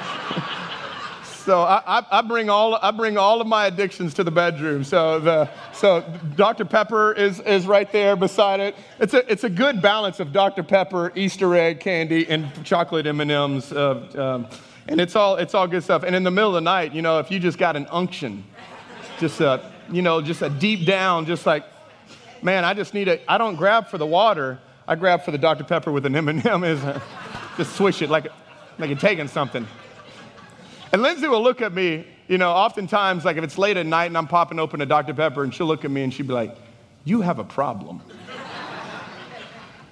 so 1.48 1.62
I, 1.62 2.04
I, 2.10 2.20
bring 2.20 2.50
all, 2.50 2.74
I 2.74 2.90
bring 2.90 3.16
all 3.16 3.40
of 3.40 3.46
my 3.46 3.68
addictions 3.68 4.12
to 4.14 4.22
the 4.22 4.30
bedroom. 4.30 4.84
So, 4.84 5.18
the, 5.18 5.48
so 5.72 6.04
Dr. 6.36 6.66
Pepper 6.66 7.14
is, 7.14 7.40
is 7.40 7.66
right 7.66 7.90
there 7.90 8.16
beside 8.16 8.60
it. 8.60 8.76
It's 9.00 9.14
a, 9.14 9.32
it's 9.32 9.44
a 9.44 9.48
good 9.48 9.80
balance 9.80 10.20
of 10.20 10.30
Dr. 10.30 10.62
Pepper, 10.62 11.10
Easter 11.14 11.54
egg 11.54 11.80
candy, 11.80 12.28
and 12.28 12.50
chocolate 12.66 13.06
M&Ms. 13.06 13.72
Uh, 13.72 14.44
um, 14.44 14.67
and 14.88 15.00
it's 15.00 15.14
all, 15.14 15.36
it's 15.36 15.54
all 15.54 15.68
good 15.68 15.84
stuff. 15.84 16.02
And 16.02 16.16
in 16.16 16.22
the 16.22 16.30
middle 16.30 16.48
of 16.48 16.54
the 16.54 16.60
night, 16.62 16.94
you 16.94 17.02
know, 17.02 17.18
if 17.18 17.30
you 17.30 17.38
just 17.38 17.58
got 17.58 17.76
an 17.76 17.86
unction, 17.90 18.42
just 19.20 19.40
a, 19.40 19.70
you 19.92 20.00
know, 20.00 20.22
just 20.22 20.40
a 20.40 20.48
deep 20.48 20.86
down, 20.86 21.26
just 21.26 21.44
like, 21.44 21.64
man, 22.42 22.64
I 22.64 22.72
just 22.72 22.94
need 22.94 23.06
a, 23.06 23.30
I 23.30 23.36
don't 23.36 23.56
grab 23.56 23.88
for 23.88 23.98
the 23.98 24.06
water. 24.06 24.58
I 24.86 24.94
grab 24.94 25.24
for 25.24 25.30
the 25.30 25.38
Dr. 25.38 25.64
Pepper 25.64 25.92
with 25.92 26.06
an 26.06 26.16
M&M. 26.16 26.64
Is 26.64 26.80
just 27.58 27.76
swish 27.76 28.00
it 28.00 28.08
like, 28.08 28.28
like 28.78 28.88
you're 28.88 28.98
taking 28.98 29.28
something. 29.28 29.66
And 30.90 31.02
Lindsay 31.02 31.28
will 31.28 31.42
look 31.42 31.60
at 31.60 31.74
me, 31.74 32.06
you 32.26 32.38
know, 32.38 32.50
oftentimes, 32.50 33.26
like 33.26 33.36
if 33.36 33.44
it's 33.44 33.58
late 33.58 33.76
at 33.76 33.84
night 33.84 34.06
and 34.06 34.16
I'm 34.16 34.26
popping 34.26 34.58
open 34.58 34.80
a 34.80 34.86
Dr. 34.86 35.12
Pepper, 35.12 35.44
and 35.44 35.54
she'll 35.54 35.66
look 35.66 35.84
at 35.84 35.90
me 35.90 36.02
and 36.02 36.14
she'll 36.14 36.26
be 36.26 36.32
like, 36.32 36.56
You 37.04 37.20
have 37.20 37.38
a 37.38 37.44
problem. 37.44 38.00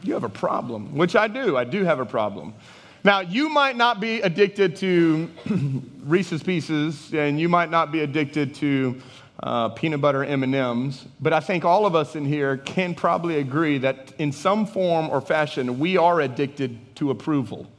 you 0.03 0.15
have 0.15 0.25
a 0.25 0.31
problem, 0.31 0.97
which 0.97 1.15
I 1.15 1.29
do. 1.29 1.55
I 1.59 1.65
do 1.65 1.85
have 1.85 2.01
a 2.01 2.07
problem. 2.07 2.55
Now, 3.07 3.21
you 3.21 3.49
might 3.49 3.77
not 3.77 4.01
be 4.01 4.21
addicted 4.21 4.75
to 4.79 5.31
Reese's 6.05 6.43
Pieces, 6.43 7.15
and 7.15 7.39
you 7.39 7.49
might 7.49 7.71
not 7.71 7.93
be 7.93 8.01
addicted 8.01 8.53
to 8.57 9.01
uh, 9.45 9.69
peanut 9.69 10.01
butter 10.01 10.25
M&Ms, 10.25 11.05
but 11.21 11.33
I 11.33 11.39
think 11.39 11.65
all 11.65 11.87
of 11.87 11.95
us 11.95 12.17
in 12.17 12.25
here 12.25 12.57
can 12.57 12.97
probably 12.97 13.39
agree 13.39 13.79
that 13.79 14.13
in 14.19 14.33
some 14.33 14.67
form 14.67 15.09
or 15.09 15.21
fashion, 15.21 15.79
we 15.79 15.97
are 15.97 16.21
addicted 16.21 16.97
to 16.97 17.13
approval. 17.13 17.71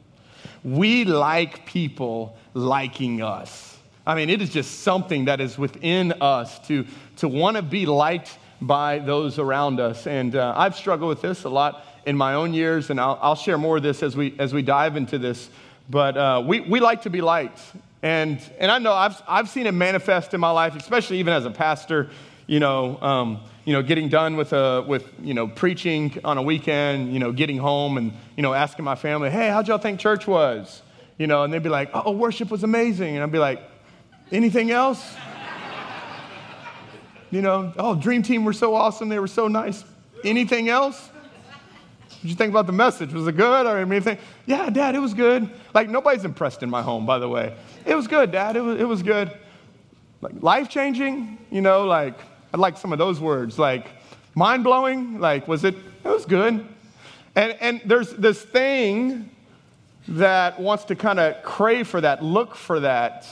We 0.64 1.04
like 1.04 1.66
people 1.66 2.34
liking 2.54 3.20
us. 3.20 3.76
I 4.06 4.14
mean, 4.14 4.30
it 4.30 4.40
is 4.40 4.48
just 4.48 4.80
something 4.80 5.26
that 5.26 5.42
is 5.42 5.58
within 5.58 6.14
us 6.22 6.58
to, 6.68 6.86
to 7.16 7.28
want 7.28 7.58
to 7.58 7.62
be 7.62 7.84
liked 7.84 8.38
by 8.62 8.98
those 8.98 9.38
around 9.38 9.78
us. 9.78 10.06
And 10.06 10.34
uh, 10.34 10.54
I've 10.56 10.74
struggled 10.74 11.10
with 11.10 11.20
this 11.20 11.44
a 11.44 11.50
lot 11.50 11.84
in 12.08 12.16
my 12.16 12.34
own 12.34 12.54
years, 12.54 12.90
and 12.90 13.00
I'll, 13.00 13.18
I'll 13.22 13.36
share 13.36 13.58
more 13.58 13.76
of 13.76 13.82
this 13.82 14.02
as 14.02 14.16
we, 14.16 14.34
as 14.38 14.52
we 14.52 14.62
dive 14.62 14.96
into 14.96 15.18
this. 15.18 15.48
But 15.88 16.16
uh, 16.16 16.42
we, 16.44 16.60
we 16.60 16.80
like 16.80 17.02
to 17.02 17.10
be 17.10 17.20
liked. 17.20 17.60
And, 18.02 18.40
and 18.58 18.70
I 18.70 18.78
know 18.78 18.92
I've, 18.92 19.22
I've 19.28 19.48
seen 19.48 19.66
it 19.66 19.72
manifest 19.72 20.34
in 20.34 20.40
my 20.40 20.50
life, 20.50 20.74
especially 20.74 21.18
even 21.18 21.32
as 21.32 21.44
a 21.44 21.50
pastor, 21.50 22.10
you 22.46 22.60
know, 22.60 23.00
um, 23.00 23.40
you 23.64 23.72
know, 23.72 23.82
getting 23.82 24.08
done 24.08 24.36
with, 24.36 24.52
a, 24.52 24.82
with, 24.86 25.12
you 25.22 25.34
know, 25.34 25.46
preaching 25.46 26.18
on 26.24 26.38
a 26.38 26.42
weekend, 26.42 27.12
you 27.12 27.18
know, 27.18 27.32
getting 27.32 27.58
home 27.58 27.98
and, 27.98 28.12
you 28.36 28.42
know, 28.42 28.54
asking 28.54 28.84
my 28.84 28.94
family, 28.94 29.30
hey, 29.30 29.48
how'd 29.48 29.68
y'all 29.68 29.78
think 29.78 30.00
church 30.00 30.26
was? 30.26 30.82
you 31.18 31.26
know, 31.26 31.42
and 31.42 31.52
they'd 31.52 31.62
be 31.62 31.68
like, 31.68 31.90
oh, 31.92 32.12
worship 32.12 32.50
was 32.50 32.62
amazing. 32.62 33.16
And 33.16 33.22
I'd 33.22 33.32
be 33.32 33.40
like, 33.40 33.60
anything 34.30 34.70
else? 34.70 35.14
you 37.30 37.42
know, 37.42 37.72
oh, 37.76 37.96
Dream 37.96 38.22
Team 38.22 38.44
were 38.44 38.52
so 38.52 38.74
awesome. 38.74 39.08
They 39.08 39.18
were 39.18 39.26
so 39.26 39.48
nice. 39.48 39.84
Anything 40.24 40.68
else? 40.68 41.10
Did 42.22 42.30
you 42.30 42.34
think 42.34 42.50
about 42.50 42.66
the 42.66 42.72
message? 42.72 43.12
Was 43.12 43.26
it 43.28 43.36
good 43.36 43.66
or 43.66 43.78
anything? 43.78 44.18
Yeah, 44.46 44.70
Dad, 44.70 44.94
it 44.96 44.98
was 44.98 45.14
good. 45.14 45.48
Like 45.72 45.88
nobody's 45.88 46.24
impressed 46.24 46.62
in 46.62 46.70
my 46.70 46.82
home, 46.82 47.06
by 47.06 47.18
the 47.18 47.28
way. 47.28 47.54
It 47.86 47.94
was 47.94 48.08
good, 48.08 48.32
Dad. 48.32 48.56
It 48.56 48.60
was, 48.60 48.80
it 48.80 48.88
was 48.88 49.02
good. 49.02 49.30
Like 50.20 50.34
life 50.40 50.68
changing, 50.68 51.38
you 51.50 51.60
know, 51.60 51.86
like 51.86 52.18
I 52.52 52.56
like 52.56 52.76
some 52.76 52.92
of 52.92 52.98
those 52.98 53.20
words. 53.20 53.58
Like 53.58 53.86
mind 54.34 54.64
blowing, 54.64 55.20
like 55.20 55.46
was 55.46 55.62
it? 55.64 55.76
It 56.04 56.08
was 56.08 56.26
good. 56.26 56.66
And 57.36 57.52
and 57.60 57.80
there's 57.84 58.10
this 58.14 58.42
thing 58.42 59.30
that 60.08 60.58
wants 60.58 60.84
to 60.84 60.96
kind 60.96 61.20
of 61.20 61.42
crave 61.44 61.86
for 61.86 62.00
that, 62.00 62.24
look 62.24 62.56
for 62.56 62.80
that. 62.80 63.26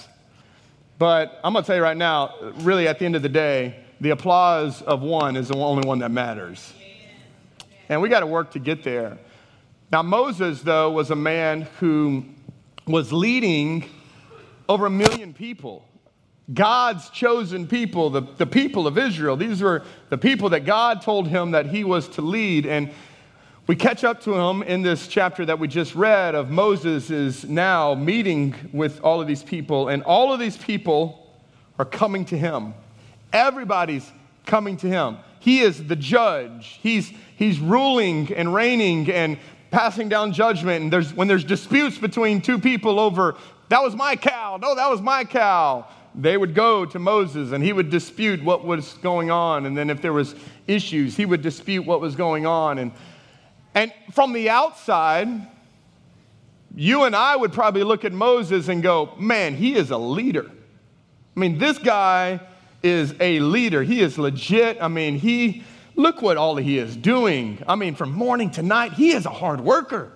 But 0.98 1.40
I'm 1.42 1.54
gonna 1.54 1.66
tell 1.66 1.76
you 1.76 1.82
right 1.82 1.96
now, 1.96 2.34
really 2.58 2.86
at 2.86 3.00
the 3.00 3.04
end 3.04 3.16
of 3.16 3.22
the 3.22 3.28
day, 3.28 3.82
the 4.00 4.10
applause 4.10 4.80
of 4.82 5.02
one 5.02 5.34
is 5.36 5.48
the 5.48 5.56
only 5.56 5.86
one 5.86 5.98
that 6.00 6.10
matters. 6.10 6.72
And 7.88 8.02
we 8.02 8.08
got 8.08 8.20
to 8.20 8.26
work 8.26 8.52
to 8.52 8.58
get 8.58 8.82
there. 8.82 9.18
Now, 9.92 10.02
Moses, 10.02 10.62
though, 10.62 10.90
was 10.90 11.10
a 11.10 11.16
man 11.16 11.62
who 11.78 12.24
was 12.86 13.12
leading 13.12 13.88
over 14.68 14.86
a 14.86 14.90
million 14.90 15.32
people. 15.32 15.84
God's 16.52 17.10
chosen 17.10 17.66
people, 17.66 18.10
the, 18.10 18.22
the 18.22 18.46
people 18.46 18.86
of 18.86 18.98
Israel. 18.98 19.36
These 19.36 19.62
were 19.62 19.84
the 20.10 20.18
people 20.18 20.50
that 20.50 20.64
God 20.64 21.02
told 21.02 21.26
him 21.28 21.52
that 21.52 21.66
he 21.66 21.84
was 21.84 22.08
to 22.10 22.22
lead. 22.22 22.66
And 22.66 22.90
we 23.66 23.74
catch 23.74 24.04
up 24.04 24.20
to 24.22 24.34
him 24.34 24.62
in 24.62 24.82
this 24.82 25.08
chapter 25.08 25.44
that 25.44 25.58
we 25.58 25.66
just 25.66 25.96
read 25.96 26.36
of 26.36 26.50
Moses 26.50 27.10
is 27.10 27.44
now 27.44 27.94
meeting 27.94 28.54
with 28.72 29.00
all 29.02 29.20
of 29.20 29.26
these 29.26 29.42
people, 29.42 29.88
and 29.88 30.04
all 30.04 30.32
of 30.32 30.38
these 30.38 30.56
people 30.56 31.34
are 31.78 31.84
coming 31.84 32.24
to 32.26 32.38
him. 32.38 32.74
Everybody's 33.32 34.08
coming 34.46 34.76
to 34.78 34.86
him. 34.86 35.18
He 35.40 35.60
is 35.60 35.84
the 35.84 35.96
judge. 35.96 36.78
He's, 36.80 37.12
he's 37.36 37.60
ruling 37.60 38.32
and 38.34 38.52
reigning 38.52 39.10
and 39.10 39.38
passing 39.70 40.08
down 40.08 40.32
judgment. 40.32 40.82
And 40.82 40.92
there's, 40.92 41.14
when 41.14 41.28
there's 41.28 41.44
disputes 41.44 41.98
between 41.98 42.40
two 42.40 42.58
people 42.58 42.98
over, 42.98 43.36
that 43.68 43.82
was 43.82 43.94
my 43.94 44.16
cow, 44.16 44.58
no, 44.60 44.74
that 44.74 44.90
was 44.90 45.00
my 45.00 45.24
cow, 45.24 45.86
they 46.14 46.36
would 46.36 46.54
go 46.54 46.86
to 46.86 46.98
Moses 46.98 47.52
and 47.52 47.62
he 47.62 47.72
would 47.72 47.90
dispute 47.90 48.42
what 48.42 48.64
was 48.64 48.94
going 48.94 49.30
on. 49.30 49.66
And 49.66 49.76
then 49.76 49.90
if 49.90 50.00
there 50.00 50.12
was 50.12 50.34
issues, 50.66 51.16
he 51.16 51.26
would 51.26 51.42
dispute 51.42 51.84
what 51.84 52.00
was 52.00 52.16
going 52.16 52.46
on. 52.46 52.78
And, 52.78 52.92
and 53.74 53.92
from 54.12 54.32
the 54.32 54.48
outside, 54.48 55.28
you 56.74 57.04
and 57.04 57.14
I 57.14 57.36
would 57.36 57.52
probably 57.52 57.82
look 57.82 58.04
at 58.04 58.12
Moses 58.12 58.68
and 58.68 58.82
go, 58.82 59.14
man, 59.18 59.54
he 59.54 59.74
is 59.74 59.90
a 59.90 59.98
leader. 59.98 60.50
I 61.36 61.40
mean, 61.40 61.58
this 61.58 61.76
guy 61.76 62.40
is 62.82 63.14
a 63.20 63.40
leader. 63.40 63.82
He 63.82 64.00
is 64.00 64.16
legit. 64.16 64.78
I 64.80 64.88
mean, 64.88 65.18
he, 65.18 65.64
look 65.96 66.22
what 66.22 66.36
all 66.36 66.56
he 66.56 66.78
is 66.78 66.96
doing. 66.96 67.62
I 67.66 67.74
mean, 67.74 67.94
from 67.94 68.12
morning 68.12 68.50
to 68.52 68.62
night, 68.62 68.92
he 68.92 69.12
is 69.12 69.26
a 69.26 69.30
hard 69.30 69.60
worker. 69.60 70.12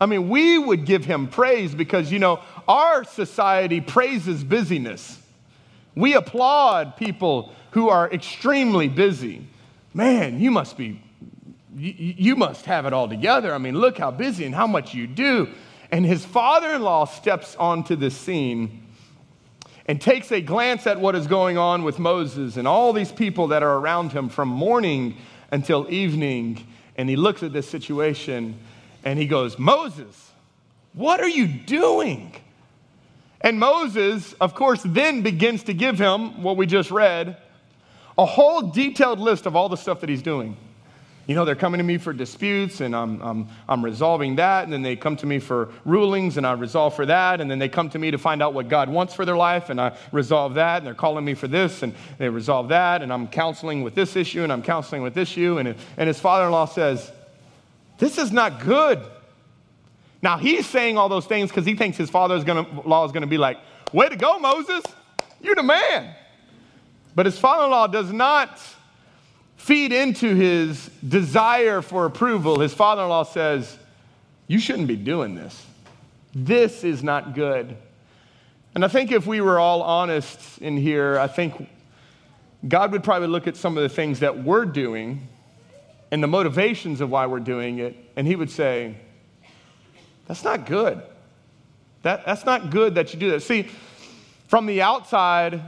I 0.00 0.06
mean, 0.06 0.28
we 0.28 0.58
would 0.58 0.84
give 0.84 1.04
him 1.04 1.26
praise 1.26 1.74
because, 1.74 2.12
you 2.12 2.18
know, 2.18 2.40
our 2.68 3.02
society 3.04 3.80
praises 3.80 4.44
busyness. 4.44 5.18
We 5.94 6.14
applaud 6.14 6.96
people 6.96 7.52
who 7.70 7.88
are 7.88 8.10
extremely 8.12 8.88
busy. 8.88 9.46
Man, 9.94 10.38
you 10.38 10.50
must 10.50 10.76
be, 10.76 11.00
you, 11.74 12.36
must 12.36 12.66
have 12.66 12.84
it 12.84 12.92
all 12.92 13.08
together. 13.08 13.54
I 13.54 13.58
mean, 13.58 13.78
look 13.78 13.96
how 13.96 14.10
busy 14.10 14.44
and 14.44 14.54
how 14.54 14.66
much 14.66 14.92
you 14.92 15.06
do. 15.06 15.48
And 15.90 16.04
his 16.04 16.24
father 16.24 16.74
in 16.74 16.82
law 16.82 17.06
steps 17.06 17.56
onto 17.56 17.96
the 17.96 18.10
scene 18.10 18.85
and 19.86 20.00
takes 20.00 20.32
a 20.32 20.40
glance 20.40 20.86
at 20.86 21.00
what 21.00 21.14
is 21.14 21.26
going 21.26 21.56
on 21.56 21.84
with 21.84 21.98
Moses 21.98 22.56
and 22.56 22.66
all 22.66 22.92
these 22.92 23.12
people 23.12 23.48
that 23.48 23.62
are 23.62 23.78
around 23.78 24.12
him 24.12 24.28
from 24.28 24.48
morning 24.48 25.16
until 25.50 25.90
evening. 25.90 26.66
And 26.96 27.08
he 27.08 27.16
looks 27.16 27.42
at 27.42 27.52
this 27.52 27.68
situation 27.68 28.58
and 29.04 29.18
he 29.18 29.26
goes, 29.26 29.58
Moses, 29.58 30.32
what 30.92 31.20
are 31.20 31.28
you 31.28 31.46
doing? 31.46 32.34
And 33.40 33.60
Moses, 33.60 34.32
of 34.34 34.54
course, 34.54 34.82
then 34.84 35.22
begins 35.22 35.62
to 35.64 35.74
give 35.74 35.98
him 35.98 36.42
what 36.42 36.56
we 36.56 36.66
just 36.66 36.90
read 36.90 37.36
a 38.18 38.24
whole 38.24 38.62
detailed 38.62 39.20
list 39.20 39.46
of 39.46 39.54
all 39.54 39.68
the 39.68 39.76
stuff 39.76 40.00
that 40.00 40.08
he's 40.08 40.22
doing. 40.22 40.56
You 41.26 41.34
know, 41.34 41.44
they're 41.44 41.56
coming 41.56 41.78
to 41.78 41.84
me 41.84 41.98
for 41.98 42.12
disputes 42.12 42.80
and 42.80 42.94
I'm, 42.94 43.20
I'm, 43.20 43.48
I'm 43.68 43.84
resolving 43.84 44.36
that. 44.36 44.62
And 44.62 44.72
then 44.72 44.82
they 44.82 44.94
come 44.94 45.16
to 45.16 45.26
me 45.26 45.40
for 45.40 45.70
rulings 45.84 46.36
and 46.36 46.46
I 46.46 46.52
resolve 46.52 46.94
for 46.94 47.04
that. 47.06 47.40
And 47.40 47.50
then 47.50 47.58
they 47.58 47.68
come 47.68 47.90
to 47.90 47.98
me 47.98 48.12
to 48.12 48.18
find 48.18 48.40
out 48.40 48.54
what 48.54 48.68
God 48.68 48.88
wants 48.88 49.12
for 49.12 49.24
their 49.24 49.36
life 49.36 49.68
and 49.68 49.80
I 49.80 49.96
resolve 50.12 50.54
that. 50.54 50.78
And 50.78 50.86
they're 50.86 50.94
calling 50.94 51.24
me 51.24 51.34
for 51.34 51.48
this 51.48 51.82
and 51.82 51.94
they 52.18 52.28
resolve 52.28 52.68
that. 52.68 53.02
And 53.02 53.12
I'm 53.12 53.26
counseling 53.26 53.82
with 53.82 53.96
this 53.96 54.14
issue 54.14 54.44
and 54.44 54.52
I'm 54.52 54.62
counseling 54.62 55.02
with 55.02 55.14
this 55.14 55.30
issue. 55.30 55.58
And, 55.58 55.74
and 55.96 56.06
his 56.06 56.20
father 56.20 56.44
in 56.44 56.52
law 56.52 56.66
says, 56.66 57.10
This 57.98 58.18
is 58.18 58.30
not 58.30 58.60
good. 58.60 59.02
Now 60.22 60.38
he's 60.38 60.66
saying 60.66 60.96
all 60.96 61.08
those 61.08 61.26
things 61.26 61.50
because 61.50 61.66
he 61.66 61.74
thinks 61.74 61.96
his 61.96 62.08
father 62.08 62.36
in 62.36 62.82
law 62.84 63.04
is 63.04 63.10
going 63.10 63.22
to 63.22 63.26
be 63.26 63.38
like, 63.38 63.58
Way 63.92 64.08
to 64.08 64.16
go, 64.16 64.38
Moses. 64.38 64.84
You're 65.40 65.56
the 65.56 65.64
man. 65.64 66.14
But 67.16 67.26
his 67.26 67.36
father 67.36 67.64
in 67.64 67.70
law 67.72 67.88
does 67.88 68.12
not 68.12 68.60
feed 69.56 69.92
into 69.92 70.34
his 70.34 70.88
desire 71.06 71.82
for 71.82 72.06
approval, 72.06 72.60
his 72.60 72.74
father 72.74 73.02
in 73.02 73.08
law 73.08 73.24
says, 73.24 73.76
You 74.46 74.58
shouldn't 74.58 74.88
be 74.88 74.96
doing 74.96 75.34
this. 75.34 75.64
This 76.34 76.84
is 76.84 77.02
not 77.02 77.34
good. 77.34 77.76
And 78.74 78.84
I 78.84 78.88
think 78.88 79.10
if 79.10 79.26
we 79.26 79.40
were 79.40 79.58
all 79.58 79.82
honest 79.82 80.58
in 80.58 80.76
here, 80.76 81.18
I 81.18 81.28
think 81.28 81.68
God 82.68 82.92
would 82.92 83.02
probably 83.02 83.28
look 83.28 83.46
at 83.46 83.56
some 83.56 83.76
of 83.76 83.82
the 83.82 83.88
things 83.88 84.20
that 84.20 84.44
we're 84.44 84.66
doing 84.66 85.28
and 86.10 86.22
the 86.22 86.26
motivations 86.26 87.00
of 87.00 87.10
why 87.10 87.26
we're 87.26 87.40
doing 87.40 87.78
it, 87.78 87.96
and 88.16 88.26
he 88.26 88.36
would 88.36 88.50
say, 88.50 88.96
That's 90.26 90.44
not 90.44 90.66
good. 90.66 91.02
That, 92.02 92.24
that's 92.24 92.44
not 92.44 92.70
good 92.70 92.94
that 92.94 93.12
you 93.12 93.18
do 93.18 93.30
that. 93.30 93.42
See, 93.42 93.68
from 94.46 94.66
the 94.66 94.82
outside, 94.82 95.60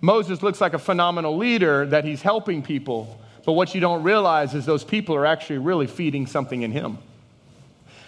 Moses 0.00 0.42
looks 0.42 0.60
like 0.60 0.74
a 0.74 0.78
phenomenal 0.78 1.36
leader 1.36 1.86
that 1.86 2.04
he's 2.04 2.22
helping 2.22 2.62
people. 2.62 3.20
But 3.44 3.52
what 3.52 3.74
you 3.74 3.80
don't 3.80 4.02
realize 4.02 4.54
is 4.54 4.66
those 4.66 4.84
people 4.84 5.14
are 5.16 5.26
actually 5.26 5.58
really 5.58 5.86
feeding 5.86 6.26
something 6.26 6.62
in 6.62 6.70
him. 6.70 6.98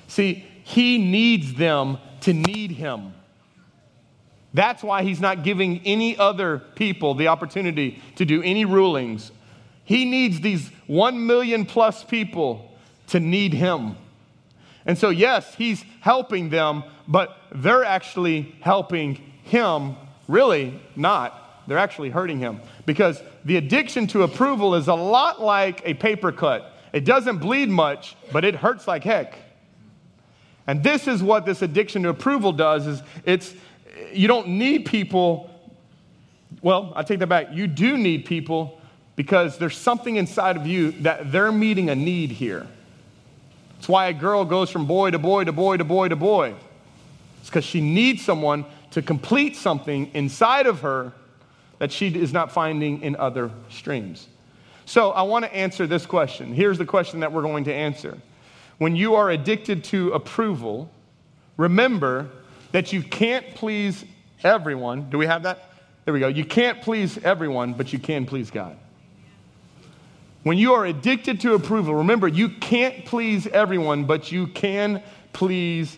See, 0.06 0.44
he 0.64 0.98
needs 0.98 1.54
them 1.54 1.98
to 2.22 2.32
need 2.32 2.72
him. 2.72 3.14
That's 4.52 4.82
why 4.82 5.02
he's 5.02 5.20
not 5.20 5.44
giving 5.44 5.80
any 5.84 6.16
other 6.16 6.58
people 6.58 7.14
the 7.14 7.28
opportunity 7.28 8.02
to 8.16 8.24
do 8.24 8.42
any 8.42 8.64
rulings. 8.64 9.30
He 9.84 10.04
needs 10.04 10.40
these 10.40 10.68
one 10.86 11.26
million 11.26 11.64
plus 11.64 12.04
people 12.04 12.70
to 13.08 13.20
need 13.20 13.54
him. 13.54 13.96
And 14.84 14.98
so, 14.98 15.08
yes, 15.10 15.54
he's 15.54 15.84
helping 16.00 16.50
them, 16.50 16.84
but 17.06 17.36
they're 17.52 17.84
actually 17.84 18.54
helping 18.60 19.14
him, 19.44 19.96
really 20.28 20.80
not 20.96 21.39
they're 21.66 21.78
actually 21.78 22.10
hurting 22.10 22.38
him 22.38 22.60
because 22.86 23.22
the 23.44 23.56
addiction 23.56 24.06
to 24.08 24.22
approval 24.22 24.74
is 24.74 24.88
a 24.88 24.94
lot 24.94 25.40
like 25.40 25.82
a 25.84 25.94
paper 25.94 26.32
cut. 26.32 26.72
It 26.92 27.04
doesn't 27.04 27.38
bleed 27.38 27.68
much, 27.68 28.16
but 28.32 28.44
it 28.44 28.54
hurts 28.54 28.88
like 28.88 29.04
heck. 29.04 29.38
And 30.66 30.82
this 30.82 31.08
is 31.08 31.22
what 31.22 31.46
this 31.46 31.62
addiction 31.62 32.02
to 32.02 32.08
approval 32.08 32.52
does 32.52 32.86
is 32.86 33.02
it's 33.24 33.54
you 34.12 34.28
don't 34.28 34.48
need 34.48 34.86
people 34.86 35.50
well, 36.62 36.92
I 36.94 37.02
take 37.02 37.20
that 37.20 37.28
back. 37.28 37.48
You 37.52 37.66
do 37.66 37.96
need 37.96 38.24
people 38.24 38.80
because 39.16 39.58
there's 39.58 39.76
something 39.76 40.16
inside 40.16 40.56
of 40.56 40.66
you 40.66 40.92
that 41.02 41.32
they're 41.32 41.52
meeting 41.52 41.90
a 41.90 41.94
need 41.94 42.30
here. 42.30 42.66
It's 43.78 43.88
why 43.88 44.08
a 44.08 44.12
girl 44.12 44.44
goes 44.44 44.70
from 44.70 44.86
boy 44.86 45.10
to 45.12 45.18
boy 45.18 45.44
to 45.44 45.52
boy 45.52 45.78
to 45.78 45.84
boy 45.84 46.08
to 46.08 46.16
boy. 46.16 46.54
It's 47.40 47.48
because 47.48 47.64
she 47.64 47.80
needs 47.80 48.22
someone 48.22 48.66
to 48.90 49.00
complete 49.00 49.56
something 49.56 50.10
inside 50.12 50.66
of 50.66 50.80
her 50.80 51.12
that 51.80 51.90
she 51.90 52.08
is 52.08 52.32
not 52.32 52.52
finding 52.52 53.02
in 53.02 53.16
other 53.16 53.50
streams. 53.70 54.28
So 54.84 55.10
I 55.12 55.22
want 55.22 55.46
to 55.46 55.54
answer 55.54 55.86
this 55.86 56.04
question. 56.04 56.52
Here's 56.52 56.76
the 56.76 56.84
question 56.84 57.20
that 57.20 57.32
we're 57.32 57.42
going 57.42 57.64
to 57.64 57.74
answer. 57.74 58.18
When 58.76 58.94
you 58.94 59.14
are 59.14 59.30
addicted 59.30 59.82
to 59.84 60.12
approval, 60.12 60.90
remember 61.56 62.28
that 62.72 62.92
you 62.92 63.02
can't 63.02 63.54
please 63.54 64.04
everyone. 64.44 65.08
Do 65.08 65.16
we 65.16 65.26
have 65.26 65.42
that? 65.44 65.72
There 66.04 66.12
we 66.12 66.20
go. 66.20 66.28
You 66.28 66.44
can't 66.44 66.82
please 66.82 67.16
everyone, 67.18 67.72
but 67.72 67.94
you 67.94 67.98
can 67.98 68.26
please 68.26 68.50
God. 68.50 68.76
When 70.42 70.58
you 70.58 70.74
are 70.74 70.84
addicted 70.84 71.40
to 71.40 71.54
approval, 71.54 71.94
remember 71.94 72.28
you 72.28 72.50
can't 72.50 73.06
please 73.06 73.46
everyone, 73.46 74.04
but 74.04 74.30
you 74.30 74.48
can 74.48 75.02
please 75.32 75.96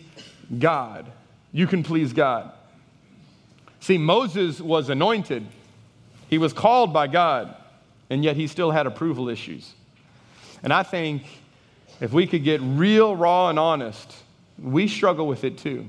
God. 0.59 1.11
You 1.51 1.67
can 1.67 1.83
please 1.83 2.13
God. 2.13 2.51
See, 3.81 3.97
Moses 3.97 4.61
was 4.61 4.89
anointed 4.89 5.45
he 6.33 6.39
was 6.39 6.51
called 6.51 6.91
by 6.91 7.05
God, 7.05 7.55
and 8.09 8.23
yet 8.23 8.35
he 8.35 8.47
still 8.47 8.71
had 8.71 8.87
approval 8.87 9.29
issues. 9.29 9.71
And 10.63 10.73
I 10.73 10.81
think 10.81 11.21
if 12.01 12.11
we 12.11 12.25
could 12.25 12.43
get 12.43 12.59
real, 12.59 13.15
raw, 13.15 13.49
and 13.49 13.59
honest, 13.59 14.11
we 14.57 14.87
struggle 14.87 15.27
with 15.27 15.43
it 15.43 15.59
too. 15.59 15.85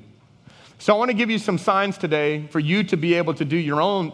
So 0.78 0.94
I 0.94 0.98
want 0.98 1.10
to 1.10 1.16
give 1.16 1.30
you 1.30 1.38
some 1.38 1.56
signs 1.56 1.96
today 1.96 2.46
for 2.48 2.60
you 2.60 2.84
to 2.84 2.96
be 2.98 3.14
able 3.14 3.32
to 3.32 3.44
do 3.46 3.56
your 3.56 3.80
own 3.80 4.12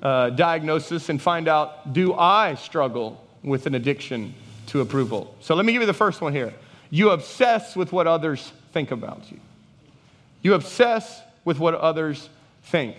uh, 0.00 0.30
diagnosis 0.30 1.10
and 1.10 1.20
find 1.20 1.46
out 1.46 1.92
do 1.92 2.14
I 2.14 2.54
struggle 2.54 3.22
with 3.42 3.66
an 3.66 3.74
addiction 3.74 4.32
to 4.68 4.80
approval? 4.80 5.36
So 5.40 5.54
let 5.54 5.66
me 5.66 5.74
give 5.74 5.82
you 5.82 5.86
the 5.86 5.92
first 5.92 6.22
one 6.22 6.32
here. 6.32 6.54
You 6.88 7.10
obsess 7.10 7.76
with 7.76 7.92
what 7.92 8.06
others 8.06 8.50
think 8.72 8.92
about 8.92 9.30
you. 9.30 9.40
You 10.40 10.54
obsess 10.54 11.20
with 11.44 11.58
what 11.58 11.74
others 11.74 12.30
think. 12.62 12.96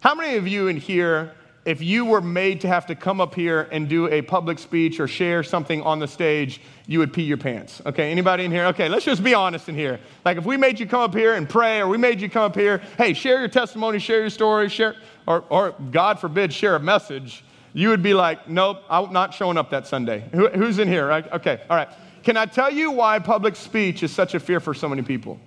How 0.00 0.14
many 0.14 0.36
of 0.36 0.46
you 0.46 0.68
in 0.68 0.76
here, 0.76 1.32
if 1.64 1.82
you 1.82 2.04
were 2.04 2.20
made 2.20 2.60
to 2.62 2.68
have 2.68 2.86
to 2.86 2.94
come 2.94 3.20
up 3.20 3.34
here 3.34 3.68
and 3.72 3.88
do 3.88 4.08
a 4.08 4.22
public 4.22 4.58
speech 4.58 5.00
or 5.00 5.08
share 5.08 5.42
something 5.42 5.82
on 5.82 5.98
the 5.98 6.08
stage, 6.08 6.60
you 6.86 6.98
would 7.00 7.12
pee 7.12 7.22
your 7.22 7.36
pants? 7.36 7.82
Okay, 7.84 8.10
anybody 8.10 8.44
in 8.44 8.50
here? 8.50 8.66
Okay, 8.66 8.88
let's 8.88 9.04
just 9.04 9.22
be 9.22 9.34
honest 9.34 9.68
in 9.68 9.74
here. 9.74 10.00
Like 10.24 10.38
if 10.38 10.46
we 10.46 10.56
made 10.56 10.80
you 10.80 10.86
come 10.86 11.00
up 11.00 11.14
here 11.14 11.34
and 11.34 11.48
pray, 11.48 11.80
or 11.80 11.88
we 11.88 11.98
made 11.98 12.20
you 12.20 12.30
come 12.30 12.44
up 12.44 12.54
here, 12.54 12.78
hey, 12.96 13.12
share 13.12 13.40
your 13.40 13.48
testimony, 13.48 13.98
share 13.98 14.20
your 14.20 14.30
story, 14.30 14.68
share, 14.68 14.96
or, 15.26 15.44
or 15.50 15.74
God 15.90 16.18
forbid, 16.18 16.52
share 16.52 16.76
a 16.76 16.80
message, 16.80 17.44
you 17.74 17.90
would 17.90 18.02
be 18.02 18.14
like, 18.14 18.48
nope, 18.48 18.82
I'm 18.88 19.12
not 19.12 19.34
showing 19.34 19.58
up 19.58 19.70
that 19.70 19.86
Sunday. 19.86 20.28
Who, 20.32 20.48
who's 20.48 20.78
in 20.78 20.88
here? 20.88 21.06
Right? 21.06 21.30
Okay, 21.32 21.60
all 21.68 21.76
right. 21.76 21.88
Can 22.22 22.36
I 22.36 22.46
tell 22.46 22.70
you 22.70 22.90
why 22.90 23.18
public 23.18 23.56
speech 23.56 24.02
is 24.02 24.10
such 24.10 24.34
a 24.34 24.40
fear 24.40 24.60
for 24.60 24.74
so 24.74 24.88
many 24.88 25.02
people? 25.02 25.38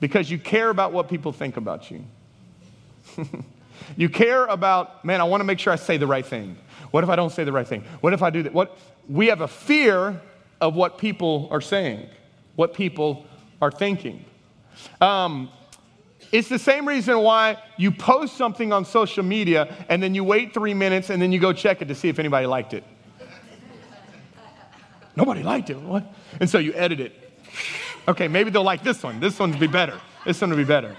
Because 0.00 0.30
you 0.30 0.38
care 0.38 0.70
about 0.70 0.92
what 0.92 1.08
people 1.08 1.32
think 1.32 1.56
about 1.56 1.90
you. 1.90 2.04
you 3.96 4.08
care 4.08 4.44
about, 4.46 5.04
man, 5.04 5.20
I 5.20 5.24
want 5.24 5.40
to 5.40 5.44
make 5.44 5.58
sure 5.58 5.72
I 5.72 5.76
say 5.76 5.96
the 5.96 6.06
right 6.06 6.24
thing. 6.24 6.56
What 6.90 7.04
if 7.04 7.10
I 7.10 7.16
don't 7.16 7.30
say 7.30 7.44
the 7.44 7.52
right 7.52 7.66
thing? 7.66 7.84
What 8.00 8.12
if 8.12 8.22
I 8.22 8.30
do 8.30 8.42
that? 8.44 8.52
What 8.52 8.78
we 9.08 9.26
have 9.26 9.40
a 9.40 9.48
fear 9.48 10.20
of 10.60 10.74
what 10.74 10.98
people 10.98 11.48
are 11.50 11.60
saying, 11.60 12.08
what 12.56 12.74
people 12.74 13.26
are 13.60 13.70
thinking. 13.70 14.24
Um, 15.00 15.50
it's 16.32 16.48
the 16.48 16.58
same 16.58 16.86
reason 16.86 17.18
why 17.20 17.58
you 17.76 17.90
post 17.90 18.36
something 18.36 18.72
on 18.72 18.84
social 18.84 19.24
media 19.24 19.74
and 19.88 20.02
then 20.02 20.14
you 20.14 20.22
wait 20.22 20.54
three 20.54 20.74
minutes 20.74 21.10
and 21.10 21.20
then 21.20 21.32
you 21.32 21.40
go 21.40 21.52
check 21.52 21.82
it 21.82 21.86
to 21.86 21.94
see 21.94 22.08
if 22.08 22.18
anybody 22.18 22.46
liked 22.46 22.72
it. 22.72 22.84
Nobody 25.16 25.42
liked 25.42 25.70
it. 25.70 25.78
What? 25.78 26.04
And 26.38 26.48
so 26.48 26.58
you 26.58 26.72
edit 26.74 27.00
it. 27.00 27.32
Okay, 28.06 28.28
maybe 28.28 28.50
they'll 28.50 28.62
like 28.62 28.82
this 28.82 29.02
one. 29.02 29.20
This 29.20 29.38
one 29.38 29.50
will 29.50 29.58
be 29.58 29.66
better. 29.66 30.00
This 30.24 30.40
one 30.40 30.50
will 30.50 30.56
be 30.56 30.64
better. 30.64 30.96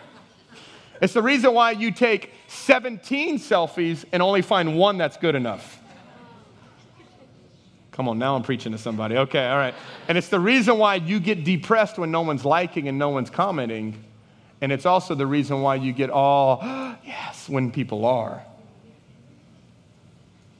It's 1.01 1.13
the 1.13 1.21
reason 1.21 1.53
why 1.53 1.71
you 1.71 1.91
take 1.91 2.31
17 2.47 3.39
selfies 3.39 4.05
and 4.11 4.21
only 4.21 4.41
find 4.41 4.77
one 4.77 4.97
that's 4.97 5.17
good 5.17 5.35
enough. 5.35 5.79
Come 7.91 8.07
on, 8.07 8.19
now 8.19 8.35
I'm 8.35 8.43
preaching 8.43 8.71
to 8.71 8.77
somebody. 8.77 9.17
Okay, 9.17 9.45
all 9.47 9.57
right. 9.57 9.73
And 10.07 10.17
it's 10.17 10.29
the 10.29 10.39
reason 10.39 10.77
why 10.77 10.95
you 10.95 11.19
get 11.19 11.43
depressed 11.43 11.97
when 11.97 12.11
no 12.11 12.21
one's 12.21 12.45
liking 12.45 12.87
and 12.87 12.97
no 12.97 13.09
one's 13.09 13.29
commenting 13.29 14.03
and 14.61 14.71
it's 14.71 14.85
also 14.85 15.15
the 15.15 15.25
reason 15.25 15.61
why 15.61 15.75
you 15.75 15.91
get 15.91 16.11
all, 16.11 16.59
yes, 17.05 17.49
when 17.49 17.71
people 17.71 18.05
are. 18.05 18.43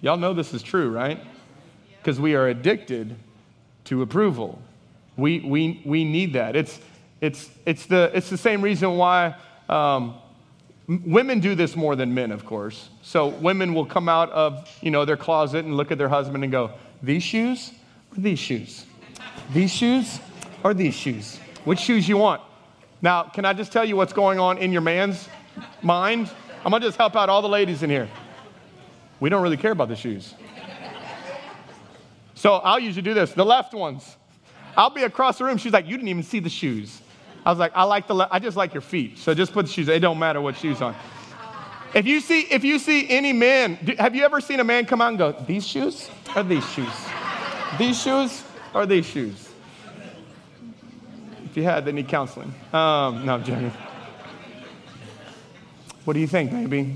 Y'all 0.02 0.18
know 0.18 0.34
this 0.34 0.54
is 0.54 0.64
true, 0.64 0.90
right? 0.90 1.20
Because 2.00 2.20
we 2.20 2.34
are 2.34 2.48
addicted 2.48 3.16
to 3.86 4.02
approval. 4.02 4.60
We, 5.16 5.40
we, 5.42 5.82
we 5.86 6.04
need 6.04 6.34
that. 6.34 6.56
It's, 6.56 6.80
it's, 7.22 7.52
it's, 7.68 7.86
the, 7.86 8.10
it's 8.16 8.32
the 8.32 8.38
same 8.38 8.64
reason 8.64 8.98
why 8.98 9.36
um, 9.70 10.16
women 10.88 11.40
do 11.40 11.56
this 11.56 11.76
more 11.76 11.96
than 11.96 12.14
men, 12.14 12.32
of 12.32 12.46
course. 12.46 12.90
So 13.02 13.28
women 13.28 13.74
will 13.74 13.86
come 13.86 14.10
out 14.10 14.30
of 14.32 14.70
you 14.82 14.92
know, 14.92 15.06
their 15.06 15.18
closet 15.18 15.66
and 15.66 15.76
look 15.76 15.92
at 15.92 15.98
their 15.98 16.10
husband 16.10 16.44
and 16.44 16.52
go, 16.52 16.72
these 17.02 17.24
shoes 17.24 17.72
or 18.12 18.22
these 18.22 18.40
shoes? 18.40 18.86
These 19.54 19.72
shoes 19.72 20.20
or 20.64 20.74
these 20.74 20.94
shoes? 20.94 21.40
Which 21.66 21.80
shoes 21.80 22.08
you 22.08 22.18
want? 22.18 22.42
Now, 23.02 23.24
can 23.24 23.46
I 23.46 23.54
just 23.54 23.72
tell 23.72 23.86
you 23.86 23.96
what's 23.96 24.14
going 24.14 24.40
on 24.40 24.58
in 24.58 24.72
your 24.72 24.82
man's 24.82 25.28
mind? 25.82 26.30
I'm 26.64 26.72
gonna 26.72 26.86
just 26.86 26.98
help 26.98 27.16
out 27.16 27.30
all 27.30 27.42
the 27.42 27.50
ladies 27.50 27.84
in 27.84 27.90
here. 27.90 28.08
We 29.20 29.30
don't 29.30 29.42
really 29.42 29.58
care 29.58 29.72
about 29.72 29.88
the 29.88 29.96
shoes. 29.96 30.36
So 32.36 32.56
I'll 32.56 32.80
usually 32.80 33.04
do 33.04 33.14
this. 33.14 33.34
The 33.34 33.46
left 33.46 33.74
ones. 33.74 34.18
I'll 34.76 34.90
be 34.90 35.04
across 35.04 35.38
the 35.38 35.46
room. 35.46 35.58
She's 35.58 35.74
like, 35.74 35.86
You 35.86 35.96
didn't 35.96 36.10
even 36.10 36.24
see 36.24 36.40
the 36.40 36.50
shoes. 36.50 37.01
I 37.46 37.50
was 37.50 37.60
like, 37.60 37.72
I 37.76 37.84
like 37.84 38.08
the, 38.08 38.14
le- 38.14 38.28
I 38.32 38.40
just 38.40 38.56
like 38.56 38.74
your 38.74 38.82
feet. 38.82 39.18
So 39.18 39.34
just 39.34 39.52
put 39.52 39.66
the 39.66 39.72
shoes. 39.72 39.88
It 39.88 40.00
don't 40.00 40.20
matter 40.20 40.42
what 40.42 40.56
shoes 40.56 40.82
on. 40.82 40.96
If 41.94 42.06
you 42.06 42.22
see, 42.22 42.42
if 42.42 42.64
you 42.64 42.80
see 42.80 43.10
any 43.10 43.34
men, 43.34 43.78
do, 43.84 43.96
have 43.98 44.16
you 44.16 44.24
ever 44.24 44.40
seen 44.40 44.60
a 44.60 44.64
man 44.64 44.86
come 44.86 45.02
out 45.02 45.10
and 45.10 45.18
go, 45.18 45.32
These 45.32 45.68
shoes 45.68 46.10
or 46.36 46.44
these 46.44 46.68
shoes? 46.72 46.94
These 47.78 48.02
shoes 48.02 48.44
or 48.74 48.86
these 48.86 49.06
shoes? 49.06 49.50
If 51.46 51.58
you 51.58 51.64
had, 51.64 51.84
they 51.84 51.92
need 51.92 52.08
counseling. 52.08 52.54
Um, 52.72 53.26
no, 53.26 53.34
I'm 53.34 53.44
joking. 53.44 53.74
What 56.06 56.14
do 56.14 56.20
you 56.20 56.28
think, 56.28 56.52
baby? 56.52 56.96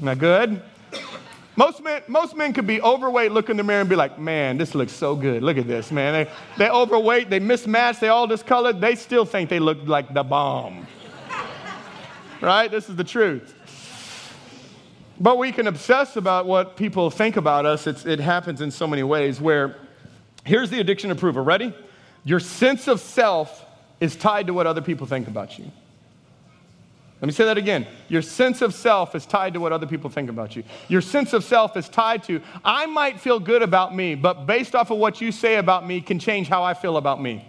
Am 0.00 0.08
I 0.08 0.14
good? 0.14 0.62
Most 1.56 1.82
men, 1.82 2.02
most 2.06 2.36
men 2.36 2.52
could 2.52 2.66
be 2.66 2.82
overweight, 2.82 3.32
look 3.32 3.48
in 3.48 3.56
the 3.56 3.64
mirror 3.64 3.80
and 3.80 3.88
be 3.88 3.96
like, 3.96 4.18
man, 4.18 4.58
this 4.58 4.74
looks 4.74 4.92
so 4.92 5.16
good. 5.16 5.42
Look 5.42 5.56
at 5.56 5.66
this, 5.66 5.90
man. 5.90 6.12
They, 6.12 6.30
they're 6.58 6.70
overweight, 6.70 7.30
they 7.30 7.38
mismatched, 7.38 8.00
they 8.00 8.08
all 8.08 8.26
discolored. 8.26 8.80
They 8.80 8.94
still 8.94 9.24
think 9.24 9.48
they 9.48 9.58
look 9.58 9.78
like 9.86 10.12
the 10.12 10.22
bomb. 10.22 10.86
right? 12.42 12.70
This 12.70 12.90
is 12.90 12.96
the 12.96 13.04
truth. 13.04 13.54
But 15.18 15.38
we 15.38 15.50
can 15.50 15.66
obsess 15.66 16.16
about 16.16 16.44
what 16.44 16.76
people 16.76 17.10
think 17.10 17.38
about 17.38 17.64
us. 17.64 17.86
It's, 17.86 18.04
it 18.04 18.20
happens 18.20 18.60
in 18.60 18.70
so 18.70 18.86
many 18.86 19.02
ways 19.02 19.40
where 19.40 19.76
here's 20.44 20.68
the 20.68 20.78
addiction 20.80 21.10
approval. 21.10 21.42
Ready? 21.42 21.74
Your 22.24 22.40
sense 22.40 22.86
of 22.86 23.00
self 23.00 23.64
is 23.98 24.14
tied 24.14 24.48
to 24.48 24.52
what 24.52 24.66
other 24.66 24.82
people 24.82 25.06
think 25.06 25.26
about 25.26 25.58
you. 25.58 25.70
Let 27.20 27.26
me 27.26 27.32
say 27.32 27.44
that 27.46 27.56
again. 27.56 27.86
Your 28.08 28.20
sense 28.20 28.60
of 28.60 28.74
self 28.74 29.14
is 29.14 29.24
tied 29.24 29.54
to 29.54 29.60
what 29.60 29.72
other 29.72 29.86
people 29.86 30.10
think 30.10 30.28
about 30.28 30.54
you. 30.54 30.64
Your 30.88 31.00
sense 31.00 31.32
of 31.32 31.44
self 31.44 31.76
is 31.76 31.88
tied 31.88 32.22
to, 32.24 32.42
I 32.62 32.84
might 32.86 33.18
feel 33.20 33.40
good 33.40 33.62
about 33.62 33.94
me, 33.94 34.14
but 34.14 34.44
based 34.46 34.74
off 34.74 34.90
of 34.90 34.98
what 34.98 35.20
you 35.20 35.32
say 35.32 35.56
about 35.56 35.86
me 35.86 36.02
can 36.02 36.18
change 36.18 36.48
how 36.48 36.62
I 36.62 36.74
feel 36.74 36.98
about 36.98 37.22
me. 37.22 37.48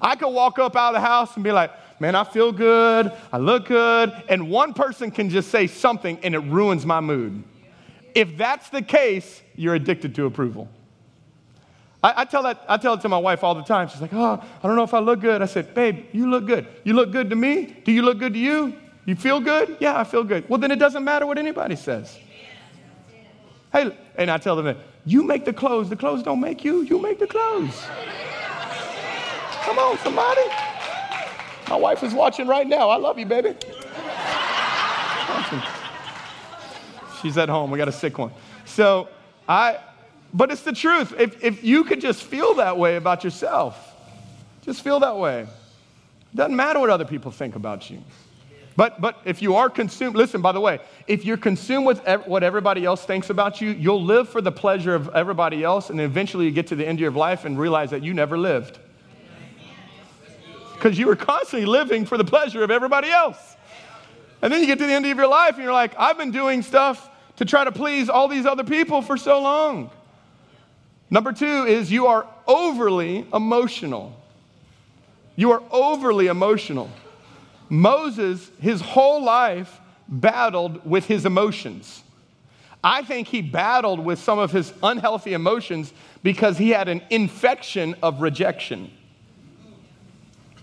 I 0.00 0.14
could 0.14 0.28
walk 0.28 0.58
up 0.60 0.76
out 0.76 0.94
of 0.94 1.02
the 1.02 1.06
house 1.06 1.34
and 1.34 1.42
be 1.42 1.50
like, 1.50 1.72
man, 2.00 2.14
I 2.14 2.22
feel 2.22 2.52
good, 2.52 3.12
I 3.32 3.38
look 3.38 3.66
good, 3.66 4.12
and 4.28 4.48
one 4.48 4.74
person 4.74 5.10
can 5.10 5.28
just 5.28 5.50
say 5.50 5.66
something 5.66 6.18
and 6.22 6.34
it 6.34 6.40
ruins 6.40 6.86
my 6.86 7.00
mood. 7.00 7.42
If 8.14 8.36
that's 8.36 8.70
the 8.70 8.80
case, 8.80 9.42
you're 9.56 9.74
addicted 9.74 10.14
to 10.14 10.26
approval. 10.26 10.68
I, 12.02 12.22
I, 12.22 12.24
tell 12.24 12.44
that, 12.44 12.64
I 12.68 12.76
tell 12.76 12.94
it 12.94 13.00
to 13.02 13.08
my 13.08 13.18
wife 13.18 13.42
all 13.42 13.54
the 13.56 13.62
time. 13.62 13.88
She's 13.88 14.00
like, 14.00 14.14
oh, 14.14 14.42
I 14.62 14.66
don't 14.66 14.76
know 14.76 14.84
if 14.84 14.94
I 14.94 15.00
look 15.00 15.20
good. 15.20 15.42
I 15.42 15.46
said, 15.46 15.74
babe, 15.74 16.06
you 16.12 16.30
look 16.30 16.46
good. 16.46 16.66
You 16.84 16.94
look 16.94 17.12
good 17.12 17.28
to 17.30 17.36
me? 17.36 17.76
Do 17.84 17.92
you 17.92 18.02
look 18.02 18.18
good 18.18 18.32
to 18.32 18.38
you? 18.38 18.74
You 19.10 19.16
feel 19.16 19.40
good? 19.40 19.76
Yeah, 19.80 19.98
I 19.98 20.04
feel 20.04 20.22
good. 20.22 20.48
Well, 20.48 20.60
then 20.60 20.70
it 20.70 20.78
doesn't 20.78 21.02
matter 21.02 21.26
what 21.26 21.36
anybody 21.36 21.74
says. 21.74 22.16
Hey, 23.72 23.90
and 24.14 24.30
I 24.30 24.38
tell 24.38 24.54
them, 24.54 24.76
you 25.04 25.24
make 25.24 25.44
the 25.44 25.52
clothes. 25.52 25.90
The 25.90 25.96
clothes 25.96 26.22
don't 26.22 26.38
make 26.38 26.64
you. 26.64 26.82
You 26.82 27.02
make 27.02 27.18
the 27.18 27.26
clothes. 27.26 27.76
Come 29.64 29.80
on, 29.80 29.98
somebody. 29.98 30.42
My 31.68 31.74
wife 31.74 32.04
is 32.04 32.14
watching 32.14 32.46
right 32.46 32.64
now. 32.64 32.88
I 32.88 32.98
love 32.98 33.18
you, 33.18 33.26
baby. 33.26 33.56
She's 37.20 37.36
at 37.36 37.48
home. 37.48 37.72
We 37.72 37.78
got 37.78 37.88
a 37.88 37.92
sick 37.92 38.16
one. 38.16 38.30
So 38.64 39.08
I, 39.48 39.80
but 40.32 40.52
it's 40.52 40.62
the 40.62 40.72
truth. 40.72 41.14
If, 41.18 41.42
if 41.42 41.64
you 41.64 41.82
could 41.82 42.00
just 42.00 42.22
feel 42.22 42.54
that 42.54 42.78
way 42.78 42.94
about 42.94 43.24
yourself, 43.24 43.92
just 44.62 44.84
feel 44.84 45.00
that 45.00 45.16
way. 45.16 45.48
Doesn't 46.32 46.54
matter 46.54 46.78
what 46.78 46.90
other 46.90 47.04
people 47.04 47.32
think 47.32 47.56
about 47.56 47.90
you. 47.90 48.04
But, 48.76 49.00
but 49.00 49.20
if 49.24 49.42
you 49.42 49.56
are 49.56 49.68
consumed, 49.68 50.16
listen, 50.16 50.40
by 50.40 50.52
the 50.52 50.60
way, 50.60 50.80
if 51.06 51.24
you're 51.24 51.36
consumed 51.36 51.86
with 51.86 52.04
ev- 52.04 52.26
what 52.26 52.42
everybody 52.42 52.84
else 52.84 53.04
thinks 53.04 53.28
about 53.28 53.60
you, 53.60 53.70
you'll 53.70 54.02
live 54.02 54.28
for 54.28 54.40
the 54.40 54.52
pleasure 54.52 54.94
of 54.94 55.08
everybody 55.10 55.64
else, 55.64 55.90
and 55.90 56.00
eventually 56.00 56.46
you 56.46 56.50
get 56.50 56.68
to 56.68 56.76
the 56.76 56.86
end 56.86 56.96
of 56.98 57.00
your 57.00 57.10
life 57.10 57.44
and 57.44 57.58
realize 57.58 57.90
that 57.90 58.02
you 58.02 58.14
never 58.14 58.38
lived. 58.38 58.78
Because 60.74 60.98
you 60.98 61.06
were 61.06 61.16
constantly 61.16 61.66
living 61.66 62.06
for 62.06 62.16
the 62.16 62.24
pleasure 62.24 62.62
of 62.62 62.70
everybody 62.70 63.10
else. 63.10 63.56
And 64.40 64.50
then 64.50 64.60
you 64.60 64.66
get 64.66 64.78
to 64.78 64.86
the 64.86 64.92
end 64.92 65.04
of 65.04 65.16
your 65.16 65.28
life 65.28 65.56
and 65.56 65.64
you're 65.64 65.72
like, 65.72 65.92
I've 65.98 66.16
been 66.16 66.30
doing 66.30 66.62
stuff 66.62 67.10
to 67.36 67.44
try 67.44 67.64
to 67.64 67.72
please 67.72 68.08
all 68.08 68.28
these 68.28 68.46
other 68.46 68.64
people 68.64 69.02
for 69.02 69.18
so 69.18 69.42
long. 69.42 69.90
Number 71.10 71.32
two 71.32 71.66
is 71.66 71.90
you 71.90 72.06
are 72.06 72.26
overly 72.46 73.26
emotional. 73.34 74.16
You 75.36 75.52
are 75.52 75.62
overly 75.70 76.28
emotional. 76.28 76.90
Moses, 77.70 78.50
his 78.60 78.80
whole 78.80 79.22
life, 79.22 79.80
battled 80.08 80.84
with 80.84 81.06
his 81.06 81.24
emotions. 81.24 82.02
I 82.82 83.02
think 83.02 83.28
he 83.28 83.42
battled 83.42 84.00
with 84.00 84.18
some 84.18 84.38
of 84.38 84.50
his 84.50 84.72
unhealthy 84.82 85.34
emotions 85.34 85.92
because 86.22 86.58
he 86.58 86.70
had 86.70 86.88
an 86.88 87.02
infection 87.10 87.94
of 88.02 88.20
rejection. 88.20 88.90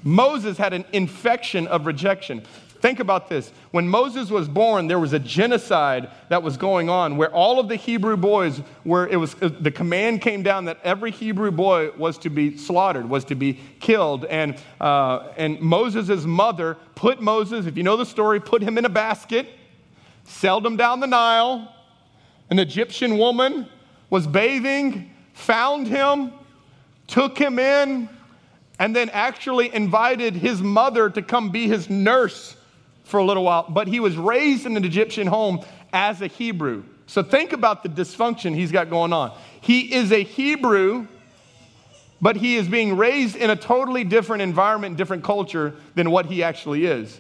Moses 0.04 0.58
had 0.58 0.74
an 0.74 0.86
infection 0.94 1.68
of 1.68 1.86
rejection. 1.86 2.44
Think 2.80 3.00
about 3.00 3.28
this. 3.28 3.52
When 3.72 3.88
Moses 3.88 4.30
was 4.30 4.48
born, 4.48 4.88
there 4.88 5.00
was 5.00 5.14
a 5.14 5.20
genocide 5.20 6.12
that 6.30 6.44
was 6.44 6.58
going 6.58 6.90
on 6.90 7.18
where 7.18 7.34
all 7.34 7.60
of 7.60 7.68
the 7.70 7.76
Hebrew 7.76 8.18
boys 8.18 8.62
were, 8.86 9.08
it 9.08 9.16
was, 9.16 9.34
the 9.36 9.72
command 9.72 10.22
came 10.22 10.44
down 10.44 10.66
that 10.66 10.80
every 10.84 11.10
Hebrew 11.10 11.50
boy 11.50 11.92
was 11.98 12.20
to 12.20 12.30
be 12.30 12.56
slaughtered, 12.56 13.10
was 13.10 13.26
to 13.26 13.36
be 13.36 13.60
killed. 13.80 14.26
And, 14.26 14.58
uh, 14.80 15.30
and 15.38 15.60
Moses' 15.60 16.24
mother 16.26 16.78
put 16.94 17.20
Moses, 17.20 17.66
if 17.66 17.78
you 17.78 17.84
know 17.84 17.98
the 17.98 18.06
story, 18.06 18.40
put 18.40 18.62
him 18.62 18.78
in 18.78 18.86
a 18.86 18.90
basket, 18.90 19.48
sailed 20.26 20.66
him 20.66 20.78
down 20.78 21.00
the 21.00 21.08
Nile. 21.08 21.74
An 22.52 22.60
Egyptian 22.60 23.18
woman 23.18 23.68
was 24.12 24.28
bathing, 24.28 25.12
found 25.34 25.88
him, 25.88 26.32
took 27.08 27.40
him 27.40 27.58
in, 27.58 28.08
and 28.78 28.96
then 28.96 29.10
actually 29.10 29.74
invited 29.74 30.36
his 30.36 30.62
mother 30.62 31.10
to 31.10 31.24
come 31.24 31.50
be 31.50 31.68
his 31.68 31.90
nurse 31.90 32.56
for 33.08 33.18
a 33.18 33.24
little 33.24 33.44
while. 33.44 33.66
But 33.68 33.88
he 33.88 34.00
was 34.00 34.16
raised 34.16 34.66
in 34.66 34.78
an 34.78 34.86
Egyptian 34.86 35.28
home 35.28 35.66
as 35.92 36.22
a 36.22 36.28
Hebrew. 36.28 36.84
So 37.08 37.24
think 37.24 37.54
about 37.54 37.84
the 37.84 37.90
dysfunction 37.90 38.54
he's 38.54 38.72
got 38.72 38.90
going 38.90 39.14
on. 39.14 39.38
He 39.62 39.94
is 39.94 40.12
a 40.12 40.24
Hebrew, 40.24 41.08
but 42.22 42.36
he 42.36 42.58
is 42.58 42.68
being 42.68 42.98
raised 42.98 43.36
in 43.36 43.50
a 43.50 43.56
totally 43.56 44.04
different 44.04 44.42
environment, 44.42 44.98
different 44.98 45.24
culture 45.24 45.74
than 45.96 46.12
what 46.12 46.26
he 46.26 46.44
actually 46.44 46.86
is. 46.86 47.20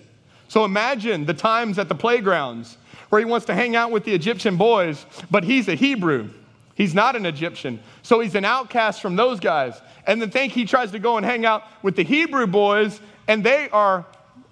So 0.50 0.66
imagine 0.66 1.26
the 1.26 1.34
times 1.34 1.80
at 1.80 1.88
the 1.88 1.96
playgrounds 1.96 2.78
where 3.10 3.20
he 3.20 3.26
wants 3.26 3.46
to 3.46 3.54
hang 3.54 3.76
out 3.76 3.92
with 3.92 4.04
the 4.04 4.14
Egyptian 4.14 4.58
boys, 4.58 5.06
but 5.32 5.44
he's 5.46 5.68
a 5.70 5.76
Hebrew. 5.76 6.30
He's 6.76 6.94
not 6.94 7.16
an 7.16 7.26
Egyptian. 7.26 7.80
So 8.04 8.20
he's 8.20 8.36
an 8.36 8.46
outcast 8.46 9.02
from 9.02 9.16
those 9.16 9.40
guys. 9.40 9.82
And 10.06 10.22
then 10.22 10.30
think 10.30 10.54
he 10.54 10.66
tries 10.66 10.92
to 10.92 11.00
go 11.00 11.18
and 11.18 11.26
hang 11.26 11.46
out 11.46 11.64
with 11.82 11.96
the 11.96 12.04
Hebrew 12.04 12.46
boys, 12.46 13.00
and 13.28 13.44
they 13.44 13.70
are 13.70 14.06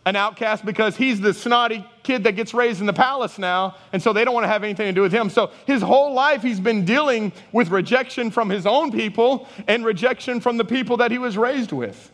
an 0.06 0.16
outcast 0.16 0.66
because 0.66 0.96
he's 0.96 1.20
the 1.20 1.34
snotty 1.34 1.86
kid 2.04 2.24
that 2.24 2.34
gets 2.36 2.54
raised 2.54 2.80
in 2.80 2.86
the 2.86 2.94
palace 2.94 3.40
now, 3.40 3.76
and 3.92 4.02
so 4.02 4.14
they 4.14 4.24
don't 4.24 4.36
want 4.36 4.44
to 4.44 4.48
have 4.48 4.64
anything 4.64 4.86
to 4.86 4.94
do 4.94 5.02
with 5.02 5.12
him. 5.12 5.30
So 5.30 5.52
his 5.66 5.82
whole 5.82 6.14
life 6.14 6.42
he's 6.42 6.60
been 6.60 6.86
dealing 6.86 7.34
with 7.52 7.70
rejection 7.70 8.30
from 8.30 8.50
his 8.50 8.66
own 8.68 8.92
people 8.92 9.48
and 9.68 9.84
rejection 9.84 10.40
from 10.40 10.58
the 10.58 10.66
people 10.66 10.98
that 10.98 11.12
he 11.12 11.18
was 11.18 11.38
raised 11.38 11.72
with. 11.72 12.12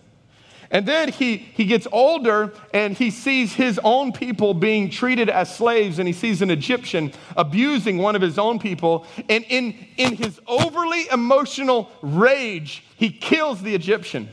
And 0.73 0.85
then 0.85 1.09
he, 1.09 1.35
he 1.35 1.65
gets 1.65 1.85
older 1.91 2.53
and 2.73 2.97
he 2.97 3.11
sees 3.11 3.53
his 3.53 3.77
own 3.83 4.13
people 4.13 4.53
being 4.53 4.89
treated 4.89 5.29
as 5.29 5.53
slaves, 5.53 5.99
and 5.99 6.07
he 6.07 6.13
sees 6.13 6.41
an 6.41 6.49
Egyptian 6.49 7.11
abusing 7.35 7.97
one 7.97 8.15
of 8.15 8.21
his 8.21 8.39
own 8.39 8.57
people. 8.57 9.05
And 9.27 9.43
in, 9.49 9.75
in 9.97 10.15
his 10.15 10.39
overly 10.47 11.09
emotional 11.09 11.91
rage, 12.01 12.85
he 12.95 13.09
kills 13.09 13.61
the 13.61 13.75
Egyptian. 13.75 14.29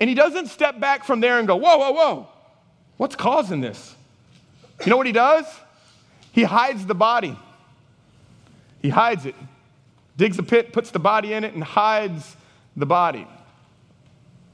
And 0.00 0.08
he 0.08 0.14
doesn't 0.14 0.48
step 0.48 0.80
back 0.80 1.04
from 1.04 1.20
there 1.20 1.38
and 1.38 1.46
go, 1.46 1.56
Whoa, 1.56 1.76
whoa, 1.76 1.92
whoa, 1.92 2.28
what's 2.96 3.14
causing 3.14 3.60
this? 3.60 3.94
You 4.84 4.90
know 4.90 4.96
what 4.96 5.06
he 5.06 5.12
does? 5.12 5.44
He 6.32 6.42
hides 6.42 6.86
the 6.86 6.94
body. 6.94 7.36
He 8.80 8.88
hides 8.88 9.26
it, 9.26 9.34
digs 10.16 10.38
a 10.38 10.42
pit, 10.42 10.72
puts 10.72 10.90
the 10.90 10.98
body 10.98 11.34
in 11.34 11.44
it, 11.44 11.52
and 11.52 11.62
hides 11.62 12.34
the 12.76 12.86
body. 12.86 13.26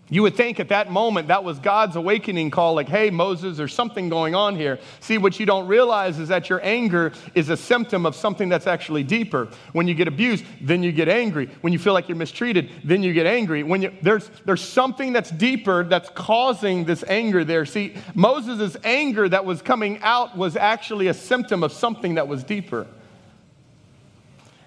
You 0.09 0.23
would 0.23 0.37
think 0.37 0.61
at 0.61 0.69
that 0.69 0.89
moment 0.89 1.29
that 1.29 1.43
was 1.43 1.59
God's 1.59 1.97
awakening 1.97 2.53
call, 2.53 2.75
like, 2.75 2.89
hey, 2.89 3.11
Moses, 3.11 3.57
there's 3.57 3.75
something 3.75 4.09
going 4.09 4.37
on 4.37 4.55
here. 4.55 4.79
See, 5.01 5.19
what 5.19 5.41
you 5.41 5.47
don't 5.47 5.67
realize 5.67 6.21
is 6.21 6.29
that 6.29 6.49
your 6.49 6.61
anger 6.65 7.13
is 7.35 7.49
a 7.49 7.57
symptom 7.57 8.07
of 8.07 8.15
something 8.15 8.49
that's 8.49 8.69
actually 8.69 9.03
deeper. 9.03 9.49
When 9.73 9.89
you 9.89 9.95
get 9.95 10.07
abused, 10.07 10.45
then 10.61 10.85
you 10.85 10.93
get 10.93 11.09
angry. 11.09 11.51
When 11.61 11.73
you 11.73 11.81
feel 11.81 11.93
like 11.93 12.09
you're 12.09 12.17
mistreated, 12.17 12.71
then 12.85 13.03
you 13.03 13.13
get 13.13 13.27
angry. 13.27 13.65
When 13.65 13.83
you, 13.83 13.93
there's, 14.01 14.31
there's 14.45 14.63
something 14.63 15.13
that's 15.13 15.33
deeper 15.33 15.83
that's 15.83 16.11
causing 16.11 16.85
this 16.85 17.03
anger 17.09 17.43
there. 17.43 17.67
See, 17.67 17.97
Moses' 18.15 18.77
anger 18.85 19.29
that 19.29 19.45
was 19.45 19.61
coming 19.61 19.99
out 20.03 20.37
was 20.37 20.55
actually 20.57 21.09
a 21.09 21.15
symptom 21.15 21.65
of 21.65 21.73
something 21.73 22.15
that 22.15 22.29
was 22.29 22.45
deeper. 22.45 22.87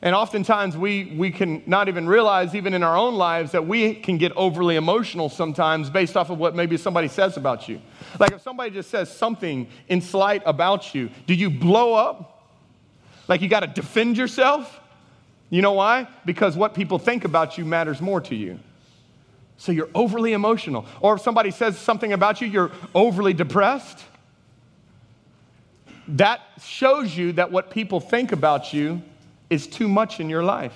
And 0.01 0.15
oftentimes 0.15 0.77
we, 0.77 1.13
we 1.17 1.29
can 1.29 1.61
not 1.65 1.89
even 1.89 2.07
realize, 2.07 2.55
even 2.55 2.73
in 2.73 2.83
our 2.83 2.95
own 2.95 3.15
lives, 3.15 3.51
that 3.51 3.67
we 3.67 3.95
can 3.95 4.17
get 4.17 4.31
overly 4.37 4.77
emotional 4.77 5.27
sometimes 5.27 5.89
based 5.89 6.15
off 6.15 6.29
of 6.29 6.37
what 6.37 6.55
maybe 6.55 6.77
somebody 6.77 7.09
says 7.09 7.35
about 7.35 7.67
you. 7.67 7.81
Like 8.17 8.31
if 8.31 8.41
somebody 8.41 8.71
just 8.71 8.89
says 8.89 9.13
something 9.13 9.67
in 9.89 9.99
slight 9.99 10.41
about 10.45 10.95
you, 10.95 11.09
do 11.27 11.33
you 11.33 11.49
blow 11.49 11.93
up? 11.93 12.47
Like 13.27 13.41
you 13.41 13.49
got 13.49 13.59
to 13.59 13.67
defend 13.67 14.17
yourself? 14.17 14.79
You 15.49 15.61
know 15.61 15.73
why? 15.73 16.07
Because 16.25 16.55
what 16.55 16.73
people 16.73 16.97
think 16.97 17.25
about 17.25 17.57
you 17.57 17.65
matters 17.65 17.99
more 17.99 18.21
to 18.21 18.35
you. 18.35 18.59
So 19.57 19.73
you're 19.73 19.89
overly 19.93 20.31
emotional. 20.31 20.85
Or 21.01 21.15
if 21.15 21.21
somebody 21.21 21.51
says 21.51 21.77
something 21.77 22.13
about 22.13 22.39
you, 22.39 22.47
you're 22.47 22.71
overly 22.95 23.33
depressed. 23.33 23.99
That 26.07 26.39
shows 26.63 27.17
you 27.17 27.33
that 27.33 27.51
what 27.51 27.69
people 27.69 27.99
think 27.99 28.31
about 28.31 28.73
you 28.73 29.01
is 29.49 29.67
too 29.67 29.87
much 29.87 30.19
in 30.19 30.29
your 30.29 30.43
life. 30.43 30.73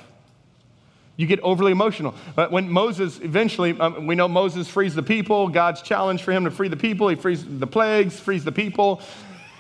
You 1.16 1.28
get 1.28 1.40
overly 1.42 1.72
emotional. 1.72 2.16
But 2.36 2.52
when 2.52 2.70
Moses 2.70 3.20
eventually, 3.20 3.80
um, 3.80 4.08
we 4.08 4.16
know 4.16 4.28
Moses 4.28 4.68
frees 4.68 4.96
the 4.96 5.04
people, 5.04 5.48
God's 5.48 5.82
challenge 5.82 6.24
for 6.24 6.32
him 6.32 6.46
to 6.46 6.52
free 6.52 6.70
the 6.70 6.78
people. 6.78 7.08
He 7.08 7.16
frees 7.16 7.46
the 7.46 7.68
plagues, 7.68 8.20
frees 8.20 8.44
the 8.44 8.52
people. 8.52 9.02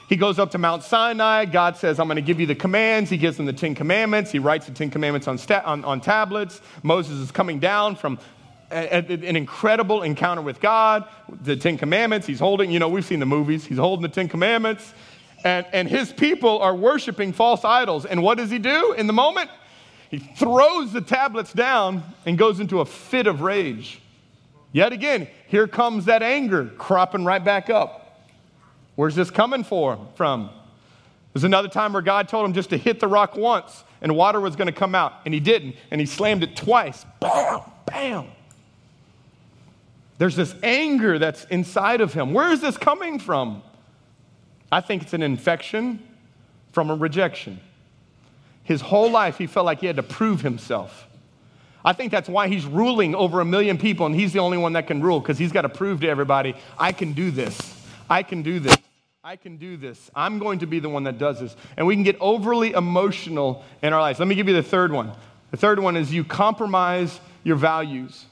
He 0.10 0.16
goes 0.16 0.40
up 0.40 0.52
to 0.52 0.58
Mount 0.58 0.84
Sinai. 0.84 1.46
God 1.46 1.78
says, 1.78 2.00
I'm 2.00 2.08
going 2.08 2.16
to 2.16 2.22
give 2.22 2.40
you 2.40 2.46
the 2.48 2.56
commands. 2.56 3.10
He 3.10 3.18
gives 3.18 3.38
them 3.38 3.46
the 3.46 3.54
Ten 3.54 3.76
Commandments. 3.76 4.32
He 4.32 4.40
writes 4.40 4.66
the 4.66 4.72
Ten 4.74 4.90
Commandments 4.90 5.28
on, 5.28 5.38
sta- 5.38 5.64
on, 5.64 5.86
on 5.86 6.02
tablets. 6.02 6.60
Moses 6.82 7.20
is 7.20 7.32
coming 7.32 7.60
down 7.60 7.96
from 7.96 8.20
a, 8.72 8.96
a, 8.96 8.98
an 8.98 9.36
incredible 9.36 10.02
encounter 10.02 10.42
with 10.42 10.60
God. 10.60 11.08
The 11.44 11.56
Ten 11.56 11.78
Commandments, 11.78 12.26
he's 12.26 12.40
holding, 12.40 12.72
you 12.72 12.80
know, 12.80 12.90
we've 12.90 13.06
seen 13.06 13.20
the 13.20 13.26
movies. 13.26 13.64
He's 13.64 13.78
holding 13.78 14.02
the 14.02 14.10
Ten 14.10 14.28
Commandments. 14.28 14.94
And, 15.44 15.66
and 15.74 15.88
his 15.88 16.12
people 16.12 16.60
are 16.60 16.76
worshiping 16.76 17.34
false 17.34 17.66
idols. 17.66 18.06
And 18.06 18.24
what 18.24 18.38
does 18.38 18.50
he 18.50 18.60
do 18.60 18.94
in 18.94 19.08
the 19.08 19.14
moment? 19.14 19.50
He 20.10 20.20
throws 20.20 20.94
the 20.94 21.02
tablets 21.02 21.52
down 21.54 22.04
and 22.26 22.38
goes 22.38 22.60
into 22.60 22.80
a 22.82 22.86
fit 22.86 23.28
of 23.28 23.42
rage. 23.42 24.00
Yet 24.72 24.94
again, 24.94 25.28
here 25.48 25.68
comes 25.68 26.06
that 26.06 26.24
anger 26.24 26.66
cropping 26.78 27.26
right 27.26 27.44
back 27.44 27.70
up. 27.70 28.30
Where's 28.96 29.16
this 29.16 29.32
coming 29.32 29.64
for, 29.64 30.00
from? 30.16 30.50
There's 31.34 31.44
another 31.44 31.68
time 31.68 31.94
where 31.94 32.02
God 32.02 32.28
told 32.28 32.46
him 32.46 32.54
just 32.54 32.70
to 32.70 32.78
hit 32.78 33.00
the 33.00 33.08
rock 33.08 33.36
once 33.36 33.84
and 34.02 34.16
water 34.16 34.40
was 34.40 34.56
going 34.56 34.68
to 34.68 34.74
come 34.74 34.94
out, 34.94 35.14
and 35.26 35.34
he 35.34 35.40
didn't, 35.40 35.76
and 35.90 36.00
he 36.00 36.06
slammed 36.06 36.44
it 36.44 36.56
twice. 36.56 37.06
Bam, 37.20 37.62
bam. 37.86 38.28
There's 40.18 40.36
this 40.36 40.54
anger 40.62 41.18
that's 41.18 41.46
inside 41.46 42.02
of 42.02 42.14
him. 42.14 42.34
Where 42.34 42.52
is 42.52 42.62
this 42.62 42.78
coming 42.78 43.18
from? 43.18 43.64
I 44.74 44.82
think 44.82 45.04
it's 45.04 45.14
an 45.14 45.22
infection 45.22 46.02
from 46.72 46.90
a 46.90 46.96
rejection. 46.96 47.60
His 48.64 48.82
whole 48.82 49.12
life, 49.12 49.38
he 49.38 49.46
felt 49.46 49.68
like 49.68 49.82
he 49.82 49.86
had 49.86 49.98
to 49.98 50.04
prove 50.04 50.42
himself. 50.42 51.08
I 51.86 51.94
think 51.94 52.12
that's 52.12 52.28
why 52.28 52.48
he's 52.48 52.66
ruling 52.66 53.14
over 53.14 53.40
a 53.40 53.46
million 53.46 53.78
people 53.78 54.08
and 54.08 54.16
he's 54.16 54.34
the 54.34 54.40
only 54.40 54.58
one 54.58 54.74
that 54.74 54.88
can 54.88 55.04
rule 55.04 55.20
because 55.20 55.38
he's 55.38 55.52
got 55.52 55.62
to 55.62 55.70
prove 55.70 56.02
to 56.02 56.10
everybody, 56.10 56.56
I 56.80 56.92
can 56.92 57.14
do 57.14 57.30
this. 57.30 57.56
I 58.10 58.24
can 58.24 58.42
do 58.42 58.60
this. 58.60 58.76
I 59.24 59.36
can 59.36 59.58
do 59.58 59.78
this. 59.78 60.10
I'm 60.16 60.40
going 60.40 60.60
to 60.60 60.66
be 60.66 60.80
the 60.80 60.90
one 60.90 61.04
that 61.04 61.20
does 61.20 61.40
this. 61.40 61.56
And 61.78 61.86
we 61.86 61.94
can 61.96 62.04
get 62.04 62.18
overly 62.20 62.72
emotional 62.72 63.64
in 63.84 63.94
our 63.94 64.02
lives. 64.02 64.18
Let 64.18 64.28
me 64.28 64.34
give 64.34 64.48
you 64.48 64.56
the 64.56 64.64
third 64.64 64.92
one. 64.92 65.12
The 65.52 65.58
third 65.58 65.78
one 65.78 65.96
is 65.96 66.12
you 66.12 66.24
compromise 66.24 67.20
your 67.44 67.58
values. 67.58 68.26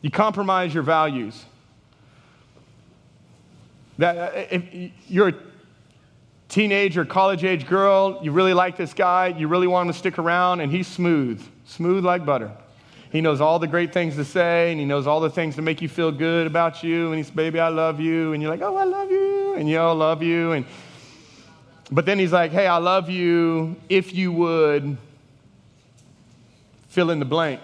You 0.00 0.12
compromise 0.12 0.72
your 0.72 0.84
values. 0.84 1.44
That 3.98 4.16
uh, 4.16 4.46
if 4.50 4.92
you're 5.08 5.32
teenage 6.56 6.96
or 6.96 7.04
college 7.04 7.44
age 7.44 7.66
girl, 7.66 8.18
you 8.22 8.32
really 8.32 8.54
like 8.54 8.78
this 8.78 8.94
guy, 8.94 9.26
you 9.26 9.46
really 9.46 9.66
want 9.66 9.86
him 9.86 9.92
to 9.92 9.98
stick 9.98 10.18
around, 10.18 10.60
and 10.60 10.72
he's 10.72 10.86
smooth, 10.86 11.38
smooth 11.66 12.02
like 12.02 12.24
butter. 12.24 12.50
He 13.12 13.20
knows 13.20 13.42
all 13.42 13.58
the 13.58 13.66
great 13.66 13.92
things 13.92 14.16
to 14.16 14.24
say, 14.24 14.70
and 14.70 14.80
he 14.80 14.86
knows 14.86 15.06
all 15.06 15.20
the 15.20 15.28
things 15.28 15.56
to 15.56 15.62
make 15.62 15.82
you 15.82 15.88
feel 15.90 16.10
good 16.10 16.46
about 16.46 16.82
you, 16.82 17.08
and 17.08 17.18
he's, 17.18 17.28
baby, 17.28 17.60
I 17.60 17.68
love 17.68 18.00
you, 18.00 18.32
and 18.32 18.42
you're 18.42 18.50
like, 18.50 18.62
oh, 18.62 18.74
I 18.74 18.84
love 18.84 19.10
you, 19.10 19.52
and 19.52 19.68
you 19.68 19.78
all 19.78 19.96
love 19.96 20.22
you, 20.22 20.52
and 20.52 20.64
but 21.90 22.06
then 22.06 22.18
he's 22.18 22.32
like, 22.32 22.52
hey, 22.52 22.66
I 22.66 22.78
love 22.78 23.10
you 23.10 23.76
if 23.90 24.14
you 24.14 24.32
would 24.32 24.96
fill 26.88 27.10
in 27.10 27.18
the 27.18 27.26
blank. 27.26 27.60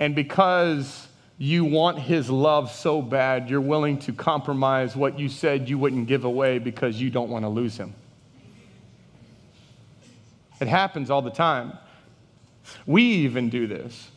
And 0.00 0.14
because 0.14 1.08
you 1.42 1.64
want 1.64 1.98
his 1.98 2.28
love 2.28 2.70
so 2.70 3.00
bad, 3.00 3.48
you're 3.48 3.62
willing 3.62 3.98
to 4.00 4.12
compromise 4.12 4.94
what 4.94 5.18
you 5.18 5.30
said 5.30 5.70
you 5.70 5.78
wouldn't 5.78 6.06
give 6.06 6.24
away 6.24 6.58
because 6.58 7.00
you 7.00 7.08
don't 7.08 7.30
want 7.30 7.46
to 7.46 7.48
lose 7.48 7.78
him. 7.78 7.94
It 10.60 10.68
happens 10.68 11.08
all 11.08 11.22
the 11.22 11.30
time. 11.30 11.72
We 12.84 13.04
even 13.04 13.48
do 13.48 13.66
this. 13.66 14.10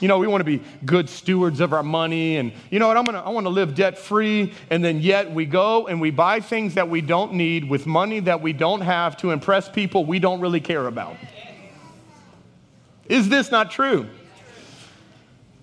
You 0.00 0.08
know, 0.08 0.16
we 0.16 0.26
want 0.26 0.40
to 0.40 0.46
be 0.46 0.62
good 0.86 1.10
stewards 1.10 1.60
of 1.60 1.74
our 1.74 1.82
money, 1.82 2.38
and 2.38 2.50
you 2.70 2.78
know 2.78 2.88
what? 2.88 2.96
I'm 2.96 3.04
gonna, 3.04 3.20
I 3.20 3.28
want 3.28 3.44
to 3.44 3.50
live 3.50 3.74
debt 3.74 3.98
free, 3.98 4.54
and 4.70 4.82
then 4.82 5.00
yet 5.00 5.30
we 5.30 5.44
go 5.44 5.86
and 5.86 6.00
we 6.00 6.10
buy 6.10 6.40
things 6.40 6.72
that 6.76 6.88
we 6.88 7.02
don't 7.02 7.34
need 7.34 7.68
with 7.68 7.86
money 7.86 8.20
that 8.20 8.40
we 8.40 8.54
don't 8.54 8.80
have 8.80 9.18
to 9.18 9.32
impress 9.32 9.68
people 9.68 10.06
we 10.06 10.18
don't 10.18 10.40
really 10.40 10.62
care 10.62 10.86
about. 10.86 11.18
Is 13.04 13.28
this 13.28 13.50
not 13.50 13.70
true? 13.70 14.08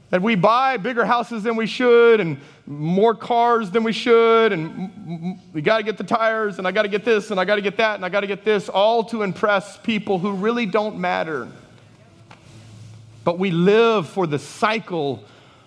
That 0.10 0.22
we 0.22 0.36
buy 0.36 0.78
bigger 0.78 1.06
houses 1.06 1.44
than 1.44 1.58
we 1.58 1.68
should 1.68 2.22
and 2.22 2.38
more 2.66 3.14
cars 3.14 3.72
than 3.72 3.84
we 3.84 3.92
should, 3.92 4.54
and 4.54 5.40
we 5.54 5.62
got 5.62 5.78
to 5.78 5.84
get 5.84 5.98
the 5.98 6.04
tires, 6.04 6.60
and 6.60 6.68
I 6.68 6.72
got 6.72 6.84
to 6.84 6.88
get 6.88 7.04
this, 7.04 7.30
and 7.32 7.40
I 7.40 7.46
got 7.46 7.56
to 7.56 7.62
get 7.62 7.78
that, 7.78 7.96
and 7.96 8.06
I 8.06 8.10
got 8.10 8.22
to 8.22 8.28
get 8.28 8.46
this, 8.46 8.70
all 8.70 9.04
to 9.06 9.24
impress 9.24 9.78
people 9.78 10.18
who 10.18 10.34
really 10.34 10.66
don't 10.66 10.98
matter. 10.98 11.50
But 13.26 13.38
we 13.38 13.52
live 13.52 14.08
for 14.08 14.28
the 14.28 14.40
cycle 14.40 15.26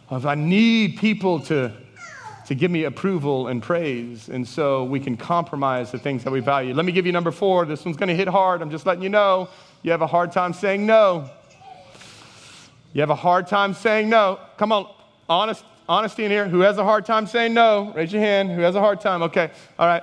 of 0.09 0.24
I 0.24 0.35
need 0.35 0.96
people 0.96 1.40
to, 1.40 1.72
to 2.46 2.55
give 2.55 2.70
me 2.70 2.85
approval 2.85 3.48
and 3.48 3.62
praise, 3.62 4.31
and 4.31 4.48
so 4.48 4.85
we 4.85 5.00
can 5.00 5.18
compromise 5.18 5.90
the 5.90 5.98
things 5.98 6.24
that 6.24 6.31
we 6.31 6.40
value. 6.40 6.72
Let 6.72 6.87
me 6.87 6.92
give 6.92 7.05
you 7.05 7.12
number 7.12 7.31
four. 7.31 7.66
This 7.66 7.85
one's 7.85 7.98
going 7.98 8.09
to 8.09 8.16
hit 8.16 8.29
hard. 8.29 8.62
I'm 8.62 8.70
just 8.70 8.87
letting 8.87 9.03
you 9.03 9.11
know. 9.11 9.50
You 9.83 9.90
have 9.90 10.03
a 10.03 10.07
hard 10.07 10.33
time 10.33 10.55
saying 10.55 10.87
no. 10.87 11.31
You 12.92 13.00
have 13.00 13.11
a 13.11 13.14
hard 13.14 13.46
time 13.46 13.74
saying 13.74 14.09
no. 14.09 14.40
Come 14.57 14.72
on, 14.72 14.92
honest, 15.29 15.64
honesty 15.88 16.24
in 16.24 16.31
here. 16.31 16.48
Who 16.48 16.61
has 16.61 16.79
a 16.79 16.85
hard 16.85 17.07
time 17.07 17.26
saying 17.26 17.55
no? 17.55 17.92
Raise 17.94 18.12
your 18.12 18.22
hand. 18.22 18.50
Who 18.50 18.61
has 18.62 18.74
a 18.74 18.81
hard 18.81 19.00
time? 19.00 19.22
Okay, 19.22 19.50
all 19.79 19.87
right. 19.87 20.03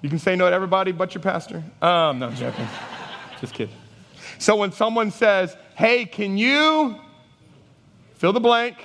You 0.00 0.08
can 0.08 0.18
say 0.18 0.36
no 0.36 0.48
to 0.48 0.54
everybody 0.54 0.92
but 0.92 1.14
your 1.14 1.22
pastor. 1.22 1.62
Um, 1.82 2.20
no, 2.20 2.28
I'm 2.28 2.36
joking. 2.36 2.66
Just 3.40 3.52
kidding. 3.52 3.74
So 4.38 4.56
when 4.56 4.72
someone 4.72 5.10
says, 5.10 5.56
hey, 5.74 6.04
can 6.04 6.38
you 6.38 6.96
fill 8.14 8.32
the 8.32 8.40
blank? 8.40 8.76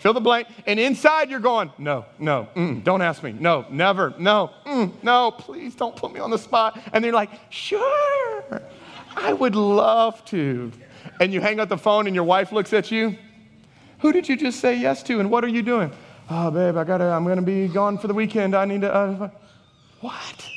Fill 0.00 0.14
the 0.14 0.20
blank. 0.20 0.48
And 0.66 0.80
inside 0.80 1.30
you're 1.30 1.38
going, 1.38 1.70
no, 1.78 2.04
no, 2.18 2.48
mm, 2.56 2.82
don't 2.82 3.02
ask 3.02 3.22
me. 3.22 3.32
No, 3.32 3.64
never, 3.70 4.12
no, 4.18 4.50
mm, 4.66 4.92
no, 5.02 5.30
please 5.30 5.76
don't 5.76 5.94
put 5.94 6.12
me 6.12 6.18
on 6.18 6.30
the 6.30 6.38
spot. 6.38 6.80
And 6.92 7.04
they're 7.04 7.12
like, 7.12 7.30
sure, 7.50 8.62
I 9.16 9.32
would 9.32 9.54
love 9.54 10.24
to 10.26 10.72
and 11.20 11.32
you 11.32 11.40
hang 11.40 11.60
up 11.60 11.68
the 11.68 11.78
phone 11.78 12.06
and 12.06 12.14
your 12.14 12.24
wife 12.24 12.52
looks 12.52 12.72
at 12.72 12.90
you, 12.90 13.16
who 14.00 14.12
did 14.12 14.28
you 14.28 14.36
just 14.36 14.60
say 14.60 14.76
yes 14.76 15.02
to 15.04 15.20
and 15.20 15.30
what 15.30 15.44
are 15.44 15.48
you 15.48 15.62
doing? 15.62 15.92
Oh, 16.30 16.50
babe, 16.50 16.76
I 16.76 16.84
gotta, 16.84 17.04
I'm 17.04 17.26
gonna 17.26 17.42
be 17.42 17.68
gone 17.68 17.98
for 17.98 18.08
the 18.08 18.14
weekend. 18.14 18.54
I 18.54 18.64
need 18.64 18.80
to, 18.82 18.94
uh, 18.94 19.28
what? 20.00 20.48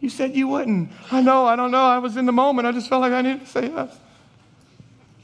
You 0.00 0.08
said 0.08 0.34
you 0.34 0.48
wouldn't. 0.48 0.90
I 1.12 1.22
know, 1.22 1.46
I 1.46 1.54
don't 1.54 1.70
know. 1.70 1.84
I 1.84 1.98
was 1.98 2.16
in 2.16 2.26
the 2.26 2.32
moment. 2.32 2.66
I 2.66 2.72
just 2.72 2.88
felt 2.88 3.02
like 3.02 3.12
I 3.12 3.22
needed 3.22 3.42
to 3.42 3.46
say 3.46 3.68
yes. 3.68 3.96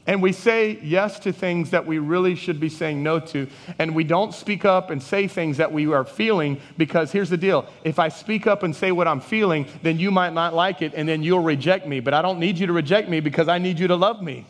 And 0.09 0.23
we 0.23 0.31
say 0.31 0.79
yes 0.81 1.19
to 1.19 1.31
things 1.31 1.69
that 1.69 1.85
we 1.85 1.99
really 1.99 2.33
should 2.33 2.59
be 2.59 2.67
saying 2.67 3.03
no 3.03 3.19
to. 3.19 3.47
And 3.77 3.93
we 3.93 4.03
don't 4.03 4.33
speak 4.33 4.65
up 4.65 4.89
and 4.89 5.03
say 5.03 5.27
things 5.27 5.57
that 5.57 5.71
we 5.71 5.85
are 5.93 6.03
feeling 6.03 6.59
because 6.79 7.11
here's 7.11 7.29
the 7.29 7.37
deal. 7.37 7.67
If 7.83 7.99
I 7.99 8.09
speak 8.09 8.47
up 8.47 8.63
and 8.63 8.75
say 8.75 8.91
what 8.91 9.07
I'm 9.07 9.21
feeling, 9.21 9.67
then 9.83 9.99
you 9.99 10.09
might 10.09 10.33
not 10.33 10.55
like 10.55 10.81
it 10.81 10.95
and 10.95 11.07
then 11.07 11.21
you'll 11.21 11.43
reject 11.43 11.85
me. 11.85 11.99
But 11.99 12.15
I 12.15 12.23
don't 12.23 12.39
need 12.39 12.57
you 12.57 12.65
to 12.65 12.73
reject 12.73 13.07
me 13.07 13.19
because 13.19 13.47
I 13.47 13.59
need 13.59 13.77
you 13.77 13.87
to 13.87 13.95
love 13.95 14.19
me. 14.23 14.47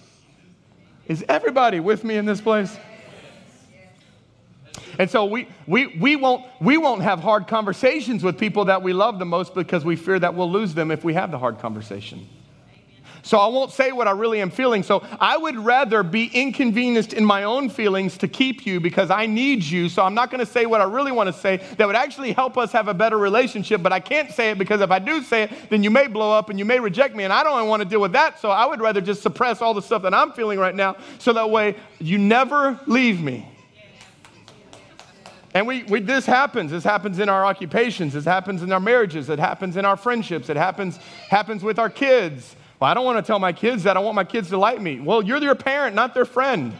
Is 1.08 1.26
everybody 1.28 1.82
with 1.82 2.06
me 2.06 2.16
in 2.16 2.24
this 2.24 2.40
place? 2.40 2.78
And 4.98 5.12
so 5.12 5.26
we, 5.26 5.50
we, 5.68 5.88
we, 5.88 6.16
won't, 6.16 6.46
we 6.62 6.78
won't 6.78 7.02
have 7.02 7.20
hard 7.20 7.50
conversations 7.50 8.24
with 8.24 8.40
people 8.40 8.64
that 8.66 8.82
we 8.82 8.94
love 8.94 9.20
the 9.20 9.26
most 9.26 9.54
because 9.54 9.84
we 9.84 9.98
fear 9.98 10.20
that 10.20 10.36
we'll 10.36 10.50
lose 10.50 10.74
them 10.74 10.90
if 10.90 11.04
we 11.04 11.16
have 11.16 11.32
the 11.32 11.38
hard 11.38 11.60
conversation. 11.60 12.30
So 13.30 13.38
I 13.38 13.46
won't 13.46 13.72
say 13.72 13.92
what 13.92 14.08
I 14.08 14.12
really 14.12 14.42
am 14.42 14.50
feeling. 14.50 14.82
So 14.82 15.06
I 15.20 15.38
would 15.38 15.56
rather 15.56 16.02
be 16.02 16.32
inconvenienced 16.34 17.14
in 17.14 17.24
my 17.24 17.44
own 17.44 17.70
feelings 17.70 18.18
to 18.18 18.28
keep 18.28 18.66
you 18.66 18.80
because 18.80 19.12
I 19.12 19.28
need 19.28 19.64
you. 19.64 19.88
So 19.88 20.02
I'm 20.02 20.16
not 20.16 20.32
going 20.32 20.40
to 20.40 20.52
say 20.52 20.66
what 20.66 20.82
I 20.82 20.86
really 20.86 21.12
want 21.12 21.28
to 21.28 21.40
say 21.40 21.58
that 21.78 21.86
would 21.86 21.96
actually 21.96 22.32
help 22.32 22.58
us 22.58 22.72
have 22.72 22.88
a 22.88 22.94
better 22.96 23.20
relationship, 23.20 23.84
but 23.84 23.94
I 23.94 24.00
can't 24.00 24.32
say 24.32 24.50
it 24.50 24.58
because 24.58 24.82
if 24.82 24.90
I 24.90 24.98
do 24.98 25.22
say 25.22 25.44
it, 25.44 25.52
then 25.70 25.84
you 25.84 25.92
may 25.92 26.08
blow 26.08 26.32
up 26.32 26.50
and 26.50 26.58
you 26.58 26.66
may 26.66 26.80
reject 26.80 27.16
me. 27.16 27.24
And 27.24 27.32
I 27.32 27.44
don't 27.44 27.68
want 27.68 27.84
to 27.84 27.88
deal 27.88 28.02
with 28.02 28.14
that. 28.14 28.40
So 28.40 28.50
I 28.50 28.66
would 28.66 28.82
rather 28.82 29.00
just 29.00 29.22
suppress 29.22 29.62
all 29.62 29.76
the 29.76 29.82
stuff 29.84 30.02
that 30.02 30.14
I'm 30.16 30.32
feeling 30.32 30.58
right 30.58 30.74
now 30.74 30.98
so 31.20 31.32
that 31.34 31.52
way 31.52 31.76
you 32.00 32.18
never 32.18 32.80
leave 32.88 33.22
me. 33.22 33.48
And 35.54 35.68
we, 35.68 35.84
we, 35.84 36.00
this 36.00 36.26
happens. 36.26 36.72
This 36.72 36.84
happens 36.84 37.20
in 37.20 37.30
our 37.30 37.46
occupations. 37.46 38.14
This 38.14 38.26
happens 38.26 38.64
in 38.64 38.72
our 38.72 38.80
marriages. 38.80 39.30
It 39.30 39.38
happens 39.38 39.78
in 39.78 39.86
our 39.86 39.98
friendships. 39.98 40.50
It 40.50 40.58
happens, 40.58 40.98
happens 41.30 41.62
with 41.62 41.78
our 41.78 41.92
kids. 41.92 42.56
Well, 42.80 42.90
I 42.90 42.94
don't 42.94 43.04
want 43.04 43.18
to 43.18 43.28
tell 43.28 43.40
my 43.40 43.52
kids 43.52 43.84
that. 43.84 43.98
I 43.98 44.00
want 44.00 44.16
my 44.16 44.24
kids 44.24 44.50
to 44.50 44.58
like 44.58 44.80
me. 44.80 45.02
Well, 45.02 45.22
you're 45.22 45.42
their 45.42 45.56
parent, 45.56 45.96
not 45.96 46.14
their 46.14 46.26
friend. 46.26 46.74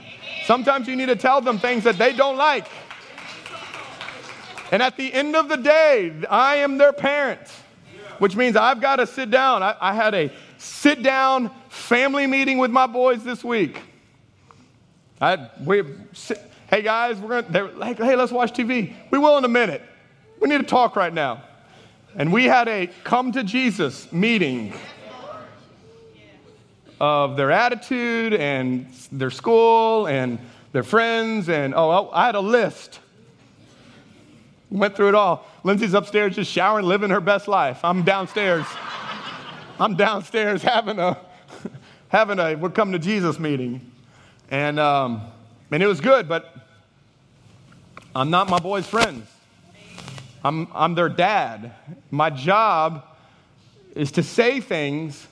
Sometimes 0.46 0.88
you 0.88 0.96
need 0.96 1.08
to 1.08 1.16
tell 1.16 1.42
them 1.42 1.60
things 1.60 1.84
that 1.84 1.98
they 1.98 2.14
don't 2.14 2.38
like. 2.38 2.68
And 4.72 4.82
at 4.82 4.96
the 4.96 5.12
end 5.12 5.36
of 5.36 5.50
the 5.50 5.58
day, 5.58 6.14
I 6.30 6.58
am 6.58 6.78
their 6.78 6.94
parent, 6.94 7.42
which 8.20 8.36
means 8.36 8.56
I've 8.56 8.80
got 8.80 8.98
to 8.98 9.08
sit 9.08 9.30
down. 9.30 9.62
I, 9.62 9.76
I 9.82 9.94
had 9.94 10.14
a 10.14 10.32
sit 10.58 11.04
down 11.04 11.52
family 11.68 12.28
meeting 12.28 12.60
with 12.60 12.72
my 12.72 12.88
boys 12.88 13.24
this 13.24 13.44
week. 13.44 13.82
I, 15.20 15.50
we, 15.66 15.84
hey 16.70 16.82
guys, 16.82 17.18
we're 17.18 17.42
gonna, 17.42 17.52
they're 17.52 17.72
like, 17.72 17.98
hey, 17.98 18.16
let's 18.16 18.32
watch 18.32 18.54
TV. 18.54 18.94
We 19.12 19.18
will 19.18 19.38
in 19.38 19.44
a 19.44 19.50
minute. 19.50 19.82
We 20.40 20.48
need 20.48 20.60
to 20.60 20.68
talk 20.68 20.96
right 20.96 21.14
now. 21.14 21.44
And 22.16 22.32
we 22.32 22.46
had 22.46 22.70
a 22.70 22.88
come 23.04 23.34
to 23.34 23.44
Jesus 23.44 24.12
meeting 24.14 24.74
of 27.00 27.38
their 27.38 27.52
attitude 27.52 28.34
and 28.34 28.88
their 29.12 29.32
school 29.32 30.08
and 30.08 30.40
their 30.72 30.84
friends. 30.84 31.50
And 31.50 31.74
oh, 31.76 32.10
I 32.12 32.26
had 32.26 32.36
a 32.36 32.42
list. 32.42 33.00
Went 34.70 34.96
through 34.96 35.10
it 35.10 35.16
all. 35.16 35.48
Lindsay's 35.64 35.94
upstairs 35.94 36.36
just 36.36 36.52
showering, 36.52 36.86
living 36.86 37.10
her 37.10 37.22
best 37.22 37.48
life. 37.48 37.84
I'm 37.84 38.04
downstairs. 38.04 38.66
I'm 39.80 39.96
downstairs 39.96 40.62
having 40.62 41.00
a 41.00 41.18
having 42.10 42.38
a 42.38 42.56
we're 42.56 42.70
coming 42.70 42.92
to 42.92 43.00
Jesus 43.00 43.40
meeting, 43.40 43.90
and 44.52 44.80
um, 44.80 45.22
and 45.72 45.82
it 45.82 45.88
was 45.88 46.02
good. 46.02 46.28
But 46.28 46.54
I'm 48.14 48.30
not 48.30 48.50
my 48.50 48.60
boys' 48.60 48.86
friends. 48.86 49.26
I'm 50.44 50.68
I'm 50.74 50.96
their 50.96 51.10
dad. 51.10 51.74
My 52.12 52.30
job 52.30 53.06
is 53.96 54.12
to 54.14 54.24
say 54.24 54.60
things 54.60 55.28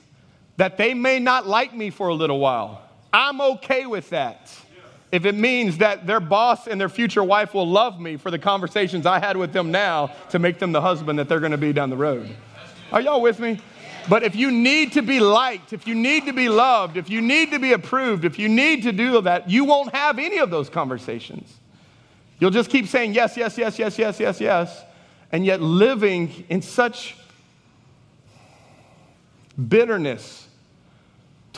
that 0.58 0.76
they 0.76 0.92
may 0.92 1.18
not 1.18 1.46
like 1.46 1.74
me 1.74 1.88
for 1.88 2.08
a 2.08 2.14
little 2.14 2.40
while. 2.40 2.82
I'm 3.12 3.40
okay 3.40 3.86
with 3.86 4.10
that. 4.10 4.54
If 5.10 5.24
it 5.24 5.34
means 5.34 5.78
that 5.78 6.06
their 6.06 6.20
boss 6.20 6.66
and 6.66 6.78
their 6.78 6.90
future 6.90 7.24
wife 7.24 7.54
will 7.54 7.66
love 7.66 7.98
me 7.98 8.16
for 8.16 8.30
the 8.30 8.38
conversations 8.38 9.06
I 9.06 9.20
had 9.20 9.36
with 9.36 9.52
them 9.52 9.70
now 9.70 10.08
to 10.30 10.38
make 10.38 10.58
them 10.58 10.72
the 10.72 10.82
husband 10.82 11.18
that 11.18 11.28
they're 11.28 11.40
going 11.40 11.52
to 11.52 11.58
be 11.58 11.72
down 11.72 11.88
the 11.88 11.96
road. 11.96 12.28
Are 12.92 13.00
y'all 13.00 13.22
with 13.22 13.38
me? 13.38 13.60
But 14.08 14.22
if 14.22 14.34
you 14.34 14.50
need 14.50 14.92
to 14.94 15.02
be 15.02 15.20
liked, 15.20 15.72
if 15.72 15.86
you 15.86 15.94
need 15.94 16.26
to 16.26 16.32
be 16.32 16.48
loved, 16.48 16.96
if 16.96 17.08
you 17.08 17.20
need 17.20 17.52
to 17.52 17.58
be 17.58 17.72
approved, 17.72 18.24
if 18.24 18.38
you 18.38 18.48
need 18.48 18.82
to 18.82 18.92
do 18.92 19.20
that, 19.22 19.48
you 19.48 19.64
won't 19.64 19.94
have 19.94 20.18
any 20.18 20.38
of 20.38 20.50
those 20.50 20.68
conversations. 20.68 21.56
You'll 22.40 22.50
just 22.50 22.68
keep 22.68 22.88
saying 22.88 23.14
yes, 23.14 23.36
yes, 23.36 23.56
yes, 23.56 23.78
yes, 23.78 23.98
yes, 23.98 24.18
yes, 24.20 24.40
yes, 24.40 24.84
and 25.30 25.46
yet 25.46 25.60
living 25.62 26.44
in 26.48 26.62
such 26.62 27.16
bitterness 29.68 30.47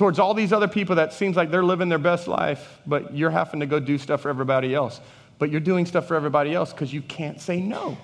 towards 0.01 0.19
all 0.19 0.33
these 0.33 0.51
other 0.51 0.67
people 0.67 0.97
that 0.97 1.13
seems 1.13 1.37
like 1.37 1.51
they're 1.51 1.63
living 1.63 1.91
their 1.91 1.99
best 1.99 2.27
life, 2.27 2.81
but 2.87 3.15
you're 3.15 3.29
having 3.29 3.61
to 3.61 3.67
go 3.67 3.79
do 3.79 3.99
stuff 3.99 4.23
for 4.23 4.31
everybody 4.31 4.75
else. 4.75 4.99
But 5.39 5.51
you're 5.51 5.61
doing 5.61 5.85
stuff 5.85 6.09
for 6.09 6.15
everybody 6.15 6.55
else 6.55 6.73
because 6.73 6.91
you 6.91 7.03
can't 7.03 7.39
say 7.39 7.61
no. 7.61 7.99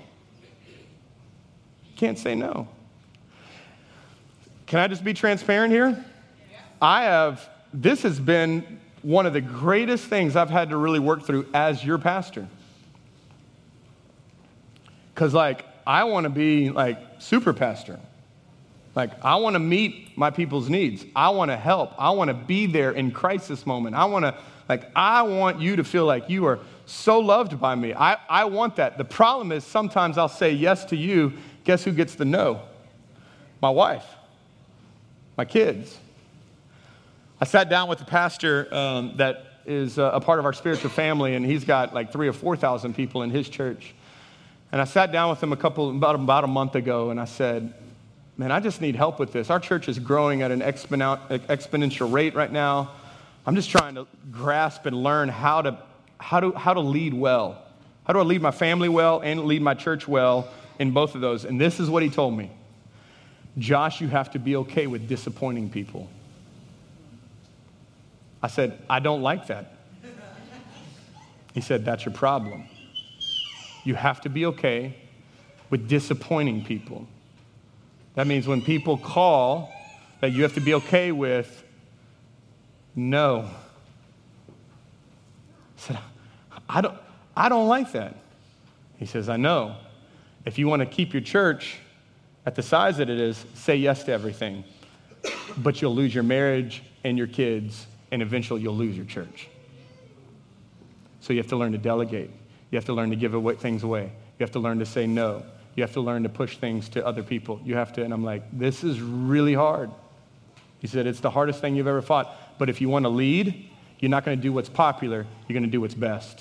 Can't 1.96 2.18
say 2.18 2.34
no. 2.34 2.68
Can 4.66 4.78
I 4.78 4.88
just 4.88 5.04
be 5.04 5.14
transparent 5.14 5.72
here? 5.72 6.04
I 6.82 7.04
have, 7.04 7.48
this 7.72 8.02
has 8.02 8.20
been 8.20 8.78
one 9.00 9.24
of 9.24 9.32
the 9.32 9.40
greatest 9.40 10.04
things 10.04 10.36
I've 10.36 10.50
had 10.50 10.68
to 10.68 10.76
really 10.76 11.00
work 11.00 11.22
through 11.22 11.46
as 11.54 11.82
your 11.82 11.96
pastor. 11.96 12.46
Because, 15.14 15.32
like, 15.32 15.64
I 15.86 16.04
want 16.04 16.24
to 16.24 16.30
be 16.30 16.68
like 16.68 16.98
super 17.20 17.54
pastor. 17.54 17.98
Like, 18.96 19.22
I 19.22 19.36
want 19.36 19.54
to 19.54 19.60
meet 19.60 20.16
my 20.16 20.30
people's 20.30 20.70
needs. 20.70 21.04
I 21.14 21.28
want 21.28 21.50
to 21.50 21.56
help. 21.56 21.92
I 21.98 22.10
want 22.10 22.28
to 22.28 22.34
be 22.34 22.64
there 22.64 22.92
in 22.92 23.10
crisis 23.10 23.66
moment. 23.66 23.94
I 23.94 24.06
want 24.06 24.24
to, 24.24 24.34
like, 24.70 24.90
I 24.96 25.20
want 25.20 25.60
you 25.60 25.76
to 25.76 25.84
feel 25.84 26.06
like 26.06 26.30
you 26.30 26.46
are 26.46 26.60
so 26.86 27.20
loved 27.20 27.60
by 27.60 27.74
me. 27.74 27.92
I, 27.92 28.16
I 28.26 28.46
want 28.46 28.76
that. 28.76 28.96
The 28.96 29.04
problem 29.04 29.52
is 29.52 29.64
sometimes 29.64 30.16
I'll 30.16 30.30
say 30.30 30.52
yes 30.52 30.86
to 30.86 30.96
you. 30.96 31.34
Guess 31.64 31.84
who 31.84 31.92
gets 31.92 32.14
the 32.14 32.24
no? 32.24 32.62
My 33.60 33.68
wife, 33.68 34.06
my 35.36 35.44
kids. 35.44 35.98
I 37.38 37.44
sat 37.44 37.68
down 37.68 37.90
with 37.90 37.98
the 37.98 38.06
pastor 38.06 38.72
um, 38.74 39.12
that 39.18 39.44
is 39.66 39.98
a 39.98 40.20
part 40.20 40.38
of 40.38 40.46
our 40.46 40.54
spiritual 40.54 40.88
family, 40.88 41.34
and 41.34 41.44
he's 41.44 41.64
got 41.64 41.92
like 41.92 42.12
three 42.12 42.28
or 42.28 42.32
4,000 42.32 42.94
people 42.94 43.24
in 43.24 43.30
his 43.30 43.46
church. 43.48 43.94
And 44.72 44.80
I 44.80 44.84
sat 44.84 45.12
down 45.12 45.28
with 45.28 45.42
him 45.42 45.52
a 45.52 45.56
couple, 45.56 45.90
about, 45.90 46.14
about 46.14 46.44
a 46.44 46.48
month 46.48 46.76
ago, 46.76 47.10
and 47.10 47.20
I 47.20 47.26
said, 47.26 47.74
man, 48.36 48.52
I 48.52 48.60
just 48.60 48.80
need 48.80 48.96
help 48.96 49.18
with 49.18 49.32
this. 49.32 49.50
Our 49.50 49.60
church 49.60 49.88
is 49.88 49.98
growing 49.98 50.42
at 50.42 50.50
an 50.50 50.60
exponential 50.60 52.12
rate 52.12 52.34
right 52.34 52.52
now. 52.52 52.92
I'm 53.46 53.54
just 53.54 53.70
trying 53.70 53.94
to 53.94 54.06
grasp 54.30 54.86
and 54.86 55.02
learn 55.02 55.28
how 55.28 55.62
to, 55.62 55.78
how 56.18 56.40
to, 56.40 56.52
how 56.52 56.74
to 56.74 56.80
lead 56.80 57.14
well. 57.14 57.62
How 58.04 58.12
do 58.12 58.18
I 58.18 58.22
lead 58.22 58.42
my 58.42 58.50
family 58.50 58.88
well 58.88 59.20
and 59.20 59.44
lead 59.44 59.62
my 59.62 59.74
church 59.74 60.06
well 60.06 60.48
in 60.78 60.92
both 60.92 61.14
of 61.14 61.20
those? 61.20 61.44
And 61.44 61.60
this 61.60 61.80
is 61.80 61.88
what 61.88 62.02
he 62.02 62.10
told 62.10 62.36
me 62.36 62.50
Josh, 63.58 64.00
you 64.00 64.08
have 64.08 64.30
to 64.32 64.38
be 64.38 64.56
okay 64.56 64.86
with 64.86 65.08
disappointing 65.08 65.70
people. 65.70 66.10
I 68.42 68.48
said, 68.48 68.78
I 68.88 69.00
don't 69.00 69.22
like 69.22 69.46
that. 69.46 69.72
He 71.54 71.62
said, 71.62 71.84
That's 71.84 72.04
your 72.04 72.12
problem. 72.12 72.64
You 73.82 73.94
have 73.94 74.20
to 74.22 74.28
be 74.28 74.46
okay 74.46 74.94
with 75.70 75.88
disappointing 75.88 76.64
people. 76.64 77.08
That 78.16 78.26
means 78.26 78.48
when 78.48 78.60
people 78.62 78.96
call, 78.98 79.72
that 80.20 80.32
you 80.32 80.42
have 80.42 80.54
to 80.54 80.60
be 80.60 80.74
okay 80.74 81.12
with 81.12 81.62
no. 82.94 83.48
I 84.48 84.52
said, 85.76 85.98
I 86.68 86.80
don't, 86.80 86.98
I 87.36 87.48
don't 87.48 87.68
like 87.68 87.92
that. 87.92 88.16
He 88.96 89.04
says, 89.04 89.28
I 89.28 89.36
know. 89.36 89.76
If 90.46 90.58
you 90.58 90.66
want 90.66 90.80
to 90.80 90.86
keep 90.86 91.12
your 91.12 91.20
church 91.20 91.76
at 92.46 92.54
the 92.54 92.62
size 92.62 92.96
that 92.96 93.10
it 93.10 93.20
is, 93.20 93.44
say 93.54 93.76
yes 93.76 94.04
to 94.04 94.12
everything. 94.12 94.64
But 95.58 95.82
you'll 95.82 95.94
lose 95.94 96.14
your 96.14 96.24
marriage 96.24 96.82
and 97.04 97.18
your 97.18 97.26
kids, 97.26 97.86
and 98.10 98.22
eventually 98.22 98.62
you'll 98.62 98.76
lose 98.76 98.96
your 98.96 99.06
church. 99.06 99.48
So 101.20 101.34
you 101.34 101.38
have 101.40 101.48
to 101.48 101.56
learn 101.56 101.72
to 101.72 101.78
delegate. 101.78 102.30
You 102.70 102.76
have 102.76 102.86
to 102.86 102.94
learn 102.94 103.10
to 103.10 103.16
give 103.16 103.34
away, 103.34 103.56
things 103.56 103.82
away. 103.82 104.04
You 104.04 104.44
have 104.44 104.52
to 104.52 104.58
learn 104.58 104.78
to 104.78 104.86
say 104.86 105.06
no. 105.06 105.42
You 105.76 105.82
have 105.82 105.92
to 105.92 106.00
learn 106.00 106.22
to 106.24 106.28
push 106.28 106.56
things 106.56 106.88
to 106.90 107.06
other 107.06 107.22
people. 107.22 107.60
You 107.64 107.76
have 107.76 107.92
to, 107.92 108.02
and 108.02 108.12
I'm 108.12 108.24
like, 108.24 108.42
this 108.50 108.82
is 108.82 109.00
really 109.00 109.54
hard. 109.54 109.90
He 110.80 110.86
said, 110.86 111.06
it's 111.06 111.20
the 111.20 111.30
hardest 111.30 111.60
thing 111.60 111.76
you've 111.76 111.86
ever 111.86 112.02
fought. 112.02 112.58
But 112.58 112.68
if 112.68 112.80
you 112.80 112.88
want 112.88 113.04
to 113.04 113.10
lead, 113.10 113.68
you're 114.00 114.10
not 114.10 114.24
going 114.24 114.36
to 114.36 114.42
do 114.42 114.52
what's 114.52 114.68
popular, 114.68 115.26
you're 115.46 115.54
going 115.54 115.62
to 115.62 115.70
do 115.70 115.80
what's 115.80 115.94
best. 115.94 116.40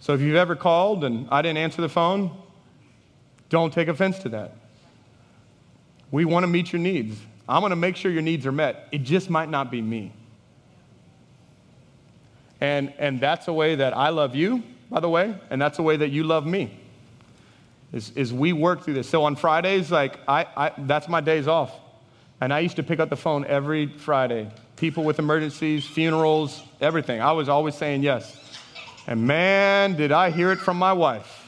So 0.00 0.12
if 0.12 0.20
you've 0.20 0.36
ever 0.36 0.54
called 0.54 1.02
and 1.04 1.26
I 1.30 1.40
didn't 1.40 1.58
answer 1.58 1.80
the 1.80 1.88
phone, 1.88 2.36
don't 3.48 3.72
take 3.72 3.88
offense 3.88 4.18
to 4.20 4.28
that. 4.30 4.56
We 6.10 6.24
want 6.24 6.42
to 6.42 6.48
meet 6.48 6.72
your 6.72 6.80
needs. 6.80 7.18
I'm 7.48 7.60
going 7.60 7.70
to 7.70 7.76
make 7.76 7.96
sure 7.96 8.10
your 8.10 8.22
needs 8.22 8.46
are 8.46 8.52
met. 8.52 8.88
It 8.92 8.98
just 8.98 9.30
might 9.30 9.48
not 9.48 9.70
be 9.70 9.80
me. 9.80 10.12
And, 12.60 12.92
and 12.98 13.20
that's 13.20 13.48
a 13.48 13.52
way 13.52 13.76
that 13.76 13.96
I 13.96 14.10
love 14.10 14.34
you, 14.34 14.62
by 14.94 15.00
the 15.00 15.08
way, 15.08 15.34
and 15.50 15.60
that's 15.60 15.76
the 15.76 15.82
way 15.82 15.96
that 15.96 16.10
you 16.10 16.22
love 16.22 16.46
me. 16.46 16.78
Is, 17.92 18.10
is 18.10 18.32
we 18.32 18.52
work 18.52 18.84
through 18.84 18.94
this. 18.94 19.08
So 19.08 19.24
on 19.24 19.34
Fridays, 19.34 19.90
like 19.90 20.20
I, 20.28 20.46
I, 20.56 20.72
that's 20.78 21.08
my 21.08 21.20
days 21.20 21.48
off. 21.48 21.72
And 22.40 22.52
I 22.52 22.60
used 22.60 22.76
to 22.76 22.84
pick 22.84 23.00
up 23.00 23.10
the 23.10 23.16
phone 23.16 23.44
every 23.46 23.88
Friday. 23.88 24.52
People 24.76 25.02
with 25.02 25.18
emergencies, 25.18 25.84
funerals, 25.84 26.62
everything. 26.80 27.20
I 27.20 27.32
was 27.32 27.48
always 27.48 27.74
saying 27.74 28.04
yes. 28.04 28.40
And 29.08 29.26
man, 29.26 29.96
did 29.96 30.12
I 30.12 30.30
hear 30.30 30.52
it 30.52 30.60
from 30.60 30.76
my 30.76 30.92
wife. 30.92 31.44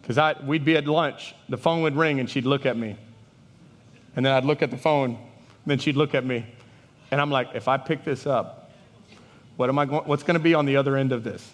Because 0.00 0.36
we'd 0.44 0.64
be 0.64 0.76
at 0.76 0.86
lunch, 0.86 1.34
the 1.48 1.58
phone 1.58 1.82
would 1.82 1.96
ring, 1.96 2.20
and 2.20 2.30
she'd 2.30 2.46
look 2.46 2.66
at 2.66 2.76
me. 2.76 2.96
And 4.14 4.24
then 4.24 4.32
I'd 4.32 4.44
look 4.44 4.62
at 4.62 4.70
the 4.70 4.78
phone, 4.78 5.10
and 5.10 5.18
then 5.66 5.78
she'd 5.78 5.96
look 5.96 6.14
at 6.14 6.24
me. 6.24 6.46
And 7.10 7.20
I'm 7.20 7.32
like, 7.32 7.48
if 7.54 7.66
I 7.66 7.78
pick 7.78 8.04
this 8.04 8.28
up, 8.28 8.59
what 9.60 9.68
am 9.68 9.78
I 9.78 9.84
going, 9.84 10.02
what's 10.06 10.22
going 10.22 10.38
to 10.38 10.42
be 10.42 10.54
on 10.54 10.64
the 10.64 10.78
other 10.78 10.96
end 10.96 11.12
of 11.12 11.22
this? 11.22 11.46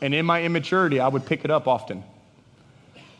And 0.00 0.12
in 0.12 0.26
my 0.26 0.42
immaturity, 0.42 0.98
I 0.98 1.06
would 1.06 1.24
pick 1.24 1.44
it 1.44 1.50
up 1.52 1.68
often. 1.68 2.02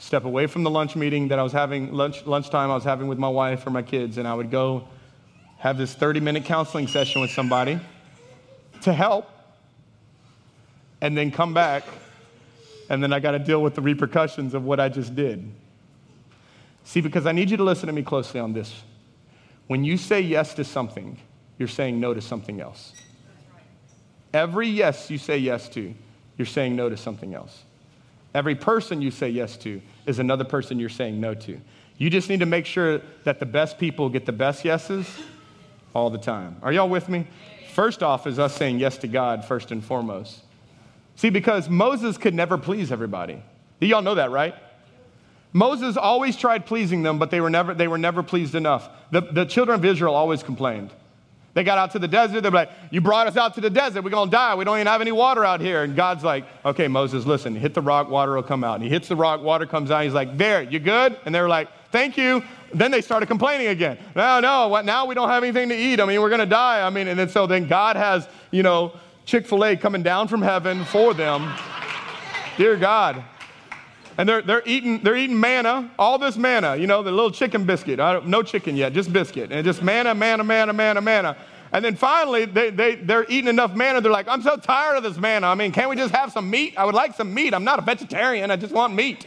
Step 0.00 0.24
away 0.24 0.48
from 0.48 0.64
the 0.64 0.70
lunch 0.70 0.96
meeting 0.96 1.28
that 1.28 1.38
I 1.38 1.44
was 1.44 1.52
having, 1.52 1.92
lunch, 1.92 2.26
lunchtime 2.26 2.72
I 2.72 2.74
was 2.74 2.82
having 2.82 3.06
with 3.06 3.18
my 3.18 3.28
wife 3.28 3.64
or 3.64 3.70
my 3.70 3.82
kids, 3.82 4.18
and 4.18 4.26
I 4.26 4.34
would 4.34 4.50
go 4.50 4.88
have 5.58 5.78
this 5.78 5.94
30 5.94 6.18
minute 6.18 6.44
counseling 6.44 6.88
session 6.88 7.20
with 7.20 7.30
somebody 7.30 7.78
to 8.80 8.92
help, 8.92 9.30
and 11.00 11.16
then 11.16 11.30
come 11.30 11.54
back, 11.54 11.84
and 12.90 13.00
then 13.00 13.12
I 13.12 13.20
got 13.20 13.30
to 13.30 13.38
deal 13.38 13.62
with 13.62 13.76
the 13.76 13.80
repercussions 13.80 14.54
of 14.54 14.64
what 14.64 14.80
I 14.80 14.88
just 14.88 15.14
did. 15.14 15.48
See, 16.82 17.00
because 17.00 17.26
I 17.26 17.32
need 17.32 17.48
you 17.48 17.58
to 17.58 17.64
listen 17.64 17.86
to 17.86 17.92
me 17.92 18.02
closely 18.02 18.40
on 18.40 18.54
this. 18.54 18.82
When 19.68 19.84
you 19.84 19.98
say 19.98 20.20
yes 20.20 20.52
to 20.54 20.64
something, 20.64 21.16
you're 21.60 21.68
saying 21.68 22.00
no 22.00 22.12
to 22.12 22.20
something 22.20 22.60
else. 22.60 22.92
Every 24.32 24.68
yes 24.68 25.10
you 25.10 25.18
say 25.18 25.38
yes 25.38 25.68
to, 25.70 25.94
you're 26.38 26.46
saying 26.46 26.74
no 26.74 26.88
to 26.88 26.96
something 26.96 27.34
else. 27.34 27.64
Every 28.34 28.54
person 28.54 29.02
you 29.02 29.10
say 29.10 29.28
yes 29.28 29.56
to 29.58 29.82
is 30.06 30.18
another 30.18 30.44
person 30.44 30.78
you're 30.78 30.88
saying 30.88 31.20
no 31.20 31.34
to. 31.34 31.60
You 31.98 32.10
just 32.10 32.28
need 32.28 32.40
to 32.40 32.46
make 32.46 32.66
sure 32.66 33.02
that 33.24 33.38
the 33.38 33.46
best 33.46 33.78
people 33.78 34.08
get 34.08 34.24
the 34.24 34.32
best 34.32 34.64
yeses 34.64 35.06
all 35.94 36.10
the 36.10 36.18
time. 36.18 36.56
Are 36.62 36.72
y'all 36.72 36.88
with 36.88 37.08
me? 37.08 37.26
First 37.74 38.02
off, 38.02 38.26
is 38.26 38.38
us 38.38 38.56
saying 38.56 38.78
yes 38.78 38.98
to 38.98 39.08
God 39.08 39.44
first 39.44 39.70
and 39.70 39.84
foremost. 39.84 40.40
See, 41.16 41.30
because 41.30 41.68
Moses 41.68 42.16
could 42.16 42.34
never 42.34 42.56
please 42.58 42.90
everybody. 42.90 43.42
Y'all 43.80 44.02
know 44.02 44.14
that, 44.14 44.30
right? 44.30 44.54
Moses 45.52 45.96
always 45.96 46.36
tried 46.36 46.64
pleasing 46.64 47.02
them, 47.02 47.18
but 47.18 47.30
they 47.30 47.40
were 47.40 47.50
never, 47.50 47.74
they 47.74 47.88
were 47.88 47.98
never 47.98 48.22
pleased 48.22 48.54
enough. 48.54 48.88
The, 49.10 49.20
the 49.20 49.44
children 49.44 49.78
of 49.78 49.84
Israel 49.84 50.14
always 50.14 50.42
complained. 50.42 50.90
They 51.54 51.64
got 51.64 51.76
out 51.76 51.90
to 51.92 51.98
the 51.98 52.08
desert. 52.08 52.40
They're 52.42 52.50
like, 52.50 52.70
You 52.90 53.00
brought 53.00 53.26
us 53.26 53.36
out 53.36 53.54
to 53.54 53.60
the 53.60 53.68
desert. 53.70 54.02
We're 54.02 54.10
going 54.10 54.30
to 54.30 54.34
die. 54.34 54.54
We 54.54 54.64
don't 54.64 54.76
even 54.76 54.86
have 54.86 55.00
any 55.00 55.12
water 55.12 55.44
out 55.44 55.60
here. 55.60 55.82
And 55.82 55.94
God's 55.94 56.24
like, 56.24 56.44
Okay, 56.64 56.88
Moses, 56.88 57.26
listen, 57.26 57.54
hit 57.54 57.74
the 57.74 57.82
rock, 57.82 58.08
water 58.08 58.34
will 58.34 58.42
come 58.42 58.64
out. 58.64 58.76
And 58.76 58.84
he 58.84 58.88
hits 58.88 59.08
the 59.08 59.16
rock, 59.16 59.42
water 59.42 59.66
comes 59.66 59.90
out. 59.90 60.04
He's 60.04 60.14
like, 60.14 60.38
There, 60.38 60.62
you 60.62 60.78
good? 60.78 61.18
And 61.24 61.34
they 61.34 61.40
were 61.40 61.48
like, 61.48 61.68
Thank 61.90 62.16
you. 62.16 62.42
Then 62.72 62.90
they 62.90 63.02
started 63.02 63.26
complaining 63.26 63.66
again. 63.66 63.98
No, 64.16 64.40
no, 64.40 64.68
what, 64.68 64.86
now 64.86 65.04
we 65.04 65.14
don't 65.14 65.28
have 65.28 65.42
anything 65.42 65.68
to 65.68 65.76
eat. 65.76 66.00
I 66.00 66.06
mean, 66.06 66.22
we're 66.22 66.30
going 66.30 66.40
to 66.40 66.46
die. 66.46 66.86
I 66.86 66.88
mean, 66.88 67.06
and 67.06 67.18
then 67.18 67.28
so 67.28 67.46
then 67.46 67.68
God 67.68 67.96
has, 67.96 68.26
you 68.50 68.62
know, 68.62 68.98
Chick 69.26 69.46
fil 69.46 69.64
A 69.64 69.76
coming 69.76 70.02
down 70.02 70.26
from 70.26 70.40
heaven 70.40 70.84
for 70.86 71.12
them. 71.12 71.52
Dear 72.56 72.76
God, 72.76 73.22
and 74.18 74.28
they're, 74.28 74.42
they're, 74.42 74.62
eating, 74.66 75.00
they're 75.02 75.16
eating 75.16 75.38
manna, 75.38 75.90
all 75.98 76.18
this 76.18 76.36
manna, 76.36 76.76
you 76.76 76.86
know, 76.86 77.02
the 77.02 77.10
little 77.10 77.30
chicken 77.30 77.64
biscuit. 77.64 77.98
no 77.98 78.42
chicken 78.42 78.76
yet, 78.76 78.92
just 78.92 79.12
biscuit. 79.12 79.50
And 79.52 79.64
just 79.64 79.82
manna, 79.82 80.14
manna, 80.14 80.44
manna, 80.44 80.72
manna, 80.72 81.00
manna. 81.00 81.36
And 81.72 81.82
then 81.82 81.96
finally, 81.96 82.44
they, 82.44 82.68
they, 82.68 82.96
they're 82.96 83.24
eating 83.30 83.48
enough 83.48 83.74
manna. 83.74 84.02
They're 84.02 84.12
like, 84.12 84.28
I'm 84.28 84.42
so 84.42 84.56
tired 84.56 84.96
of 84.96 85.02
this 85.02 85.16
manna. 85.16 85.46
I 85.46 85.54
mean, 85.54 85.72
can't 85.72 85.88
we 85.88 85.96
just 85.96 86.14
have 86.14 86.30
some 86.30 86.50
meat? 86.50 86.74
I 86.76 86.84
would 86.84 86.94
like 86.94 87.14
some 87.14 87.32
meat. 87.32 87.54
I'm 87.54 87.64
not 87.64 87.78
a 87.78 87.82
vegetarian. 87.82 88.50
I 88.50 88.56
just 88.56 88.74
want 88.74 88.94
meat. 88.94 89.26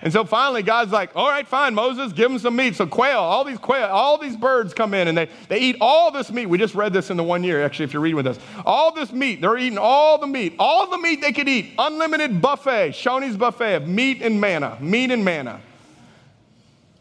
And 0.00 0.12
so 0.12 0.24
finally, 0.24 0.62
God's 0.62 0.92
like, 0.92 1.10
all 1.16 1.28
right, 1.28 1.46
fine, 1.46 1.74
Moses, 1.74 2.12
give 2.12 2.30
them 2.30 2.38
some 2.38 2.54
meat. 2.54 2.76
So 2.76 2.86
quail, 2.86 3.18
all 3.18 3.42
these 3.42 3.58
quail, 3.58 3.86
all 3.86 4.16
these 4.16 4.36
birds 4.36 4.72
come 4.72 4.94
in 4.94 5.08
and 5.08 5.18
they, 5.18 5.28
they 5.48 5.58
eat 5.58 5.76
all 5.80 6.12
this 6.12 6.30
meat. 6.30 6.46
We 6.46 6.56
just 6.56 6.76
read 6.76 6.92
this 6.92 7.10
in 7.10 7.16
the 7.16 7.24
one 7.24 7.42
year, 7.42 7.64
actually, 7.64 7.86
if 7.86 7.92
you're 7.92 8.02
reading 8.02 8.16
with 8.16 8.28
us. 8.28 8.38
All 8.64 8.94
this 8.94 9.12
meat, 9.12 9.40
they're 9.40 9.58
eating 9.58 9.78
all 9.78 10.18
the 10.18 10.28
meat, 10.28 10.54
all 10.58 10.88
the 10.88 10.98
meat 10.98 11.20
they 11.20 11.32
could 11.32 11.48
eat. 11.48 11.72
Unlimited 11.78 12.40
buffet, 12.40 12.90
Shoney's 12.90 13.36
buffet 13.36 13.74
of 13.74 13.88
meat 13.88 14.22
and 14.22 14.40
manna, 14.40 14.78
meat 14.80 15.10
and 15.10 15.24
manna. 15.24 15.60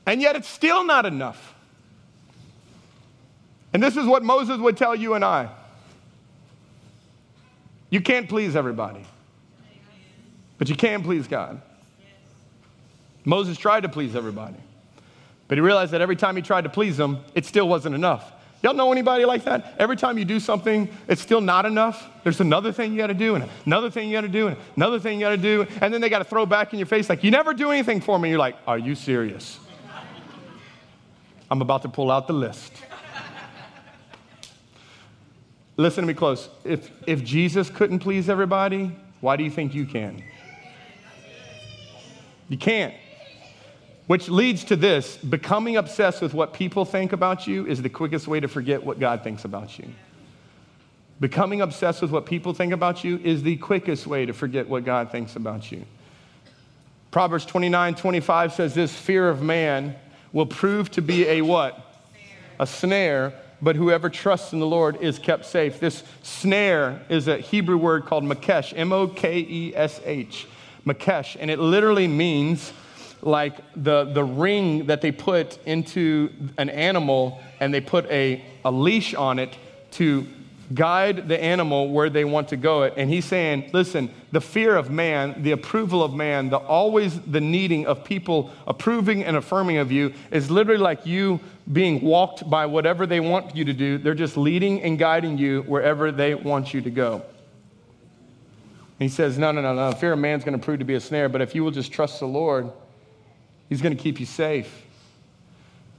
And 0.07 0.19
yet 0.19 0.35
it's 0.35 0.49
still 0.49 0.83
not 0.83 1.05
enough. 1.05 1.53
And 3.73 3.83
this 3.83 3.95
is 3.95 4.07
what 4.07 4.23
Moses 4.23 4.57
would 4.57 4.75
tell 4.75 4.95
you 4.95 5.13
and 5.13 5.23
I. 5.23 5.49
You 7.91 8.01
can't 8.01 8.27
please 8.27 8.55
everybody, 8.55 9.05
but 10.57 10.67
you 10.67 10.75
can 10.75 11.03
please 11.03 11.27
God. 11.27 11.61
Moses 13.27 13.57
tried 13.57 13.81
to 13.81 13.89
please 13.89 14.15
everybody, 14.15 14.55
but 15.49 15.57
he 15.57 15.61
realized 15.61 15.91
that 15.91 15.99
every 15.99 16.15
time 16.15 16.37
he 16.37 16.41
tried 16.41 16.63
to 16.63 16.69
please 16.69 16.95
them, 16.95 17.19
it 17.35 17.43
still 17.43 17.67
wasn't 17.67 17.93
enough. 17.93 18.31
Y'all 18.63 18.73
know 18.73 18.89
anybody 18.89 19.25
like 19.25 19.43
that? 19.43 19.75
Every 19.77 19.97
time 19.97 20.17
you 20.17 20.23
do 20.23 20.39
something, 20.39 20.87
it's 21.09 21.21
still 21.21 21.41
not 21.41 21.65
enough. 21.65 22.09
There's 22.23 22.39
another 22.39 22.71
thing 22.71 22.93
you 22.93 22.97
got 22.97 23.07
to 23.07 23.13
do, 23.13 23.35
and 23.35 23.49
another 23.65 23.91
thing 23.91 24.07
you 24.07 24.15
got 24.15 24.21
to 24.21 24.29
do, 24.29 24.47
and 24.47 24.55
another 24.77 24.97
thing 24.97 25.19
you 25.19 25.25
got 25.25 25.31
to 25.31 25.37
do, 25.37 25.67
and 25.81 25.93
then 25.93 25.99
they 25.99 26.07
got 26.07 26.19
to 26.19 26.23
throw 26.23 26.45
back 26.45 26.71
in 26.71 26.79
your 26.79 26.85
face 26.85 27.09
like, 27.09 27.21
"You 27.21 27.29
never 27.29 27.53
do 27.53 27.69
anything 27.69 27.99
for 27.99 28.17
me." 28.17 28.29
You're 28.29 28.39
like, 28.39 28.55
"Are 28.65 28.79
you 28.79 28.95
serious?" 28.95 29.59
I'm 31.51 31.61
about 31.61 31.81
to 31.81 31.89
pull 31.89 32.09
out 32.09 32.27
the 32.27 32.33
list. 32.33 32.71
Listen 35.75 36.03
to 36.03 36.07
me 36.07 36.13
close. 36.13 36.47
If 36.63 36.89
if 37.05 37.25
Jesus 37.25 37.69
couldn't 37.69 37.99
please 37.99 38.29
everybody, 38.29 38.95
why 39.19 39.35
do 39.35 39.43
you 39.43 39.51
think 39.51 39.75
you 39.75 39.85
can? 39.85 40.23
You 42.47 42.57
can't. 42.57 42.93
Which 44.07 44.29
leads 44.29 44.63
to 44.65 44.77
this 44.77 45.17
becoming 45.17 45.75
obsessed 45.75 46.21
with 46.21 46.33
what 46.33 46.53
people 46.53 46.85
think 46.85 47.11
about 47.11 47.45
you 47.45 47.67
is 47.67 47.81
the 47.81 47.89
quickest 47.89 48.27
way 48.27 48.39
to 48.39 48.47
forget 48.47 48.83
what 48.83 48.99
God 48.99 49.21
thinks 49.21 49.43
about 49.43 49.77
you. 49.77 49.89
Becoming 51.19 51.61
obsessed 51.61 52.01
with 52.01 52.11
what 52.11 52.25
people 52.25 52.53
think 52.53 52.71
about 52.71 53.03
you 53.03 53.19
is 53.23 53.43
the 53.43 53.57
quickest 53.57 54.07
way 54.07 54.25
to 54.25 54.33
forget 54.33 54.69
what 54.69 54.85
God 54.85 55.11
thinks 55.11 55.35
about 55.35 55.71
you. 55.71 55.85
Proverbs 57.11 57.45
29 57.45 57.95
25 57.95 58.53
says 58.53 58.73
this 58.73 58.93
fear 58.93 59.27
of 59.27 59.41
man 59.41 59.95
will 60.31 60.45
prove 60.45 60.89
to 60.91 61.01
be 61.01 61.27
a 61.27 61.41
what? 61.41 61.83
A 62.59 62.67
snare, 62.67 63.33
but 63.61 63.75
whoever 63.75 64.09
trusts 64.09 64.53
in 64.53 64.59
the 64.59 64.67
Lord 64.67 65.01
is 65.01 65.19
kept 65.19 65.45
safe. 65.45 65.79
This 65.79 66.03
snare 66.21 67.01
is 67.09 67.27
a 67.27 67.37
Hebrew 67.37 67.77
word 67.77 68.05
called 68.05 68.23
makesh, 68.23 68.73
M 68.75 68.93
O 68.93 69.07
K 69.07 69.39
E 69.39 69.73
S 69.75 69.99
H, 70.05 70.47
makesh, 70.85 71.35
and 71.39 71.49
it 71.49 71.59
literally 71.59 72.07
means 72.07 72.71
like 73.21 73.57
the, 73.75 74.05
the 74.05 74.23
ring 74.23 74.87
that 74.87 75.01
they 75.01 75.11
put 75.11 75.57
into 75.65 76.31
an 76.57 76.69
animal 76.69 77.41
and 77.59 77.73
they 77.73 77.81
put 77.81 78.05
a, 78.11 78.43
a 78.63 78.71
leash 78.71 79.13
on 79.13 79.39
it 79.39 79.57
to 79.91 80.27
guide 80.73 81.29
the 81.29 81.41
animal 81.41 81.89
where 81.89 82.09
they 82.09 82.25
want 82.25 82.49
to 82.49 82.57
go 82.57 82.83
it 82.83 82.93
and 82.97 83.09
he's 83.09 83.23
saying 83.23 83.69
listen 83.71 84.09
the 84.33 84.41
fear 84.41 84.75
of 84.75 84.89
man 84.89 85.41
the 85.41 85.51
approval 85.51 86.03
of 86.03 86.13
man 86.13 86.49
the 86.49 86.57
always 86.57 87.21
the 87.21 87.39
needing 87.39 87.85
of 87.85 88.03
people 88.03 88.51
approving 88.67 89.23
and 89.23 89.37
affirming 89.37 89.77
of 89.77 89.93
you 89.93 90.13
is 90.29 90.51
literally 90.51 90.81
like 90.81 91.05
you 91.05 91.39
being 91.71 92.01
walked 92.01 92.49
by 92.49 92.65
whatever 92.65 93.05
they 93.05 93.19
want 93.19 93.55
you 93.55 93.65
to 93.65 93.73
do. 93.73 93.97
They're 93.97 94.13
just 94.13 94.37
leading 94.37 94.81
and 94.81 94.97
guiding 94.97 95.37
you 95.37 95.63
wherever 95.63 96.11
they 96.11 96.33
want 96.33 96.73
you 96.73 96.81
to 96.81 96.89
go. 96.89 97.23
He 98.99 99.09
says, 99.09 99.37
No, 99.37 99.51
no, 99.51 99.61
no, 99.61 99.73
no. 99.73 99.91
Fear 99.91 100.13
of 100.13 100.19
man's 100.19 100.43
going 100.43 100.57
to 100.57 100.63
prove 100.63 100.79
to 100.79 100.85
be 100.85 100.95
a 100.95 100.99
snare, 100.99 101.29
but 101.29 101.41
if 101.41 101.53
you 101.53 101.63
will 101.63 101.71
just 101.71 101.91
trust 101.91 102.19
the 102.19 102.25
Lord, 102.25 102.71
he's 103.69 103.81
going 103.81 103.95
to 103.95 104.01
keep 104.01 104.19
you 104.19 104.25
safe. 104.25 104.85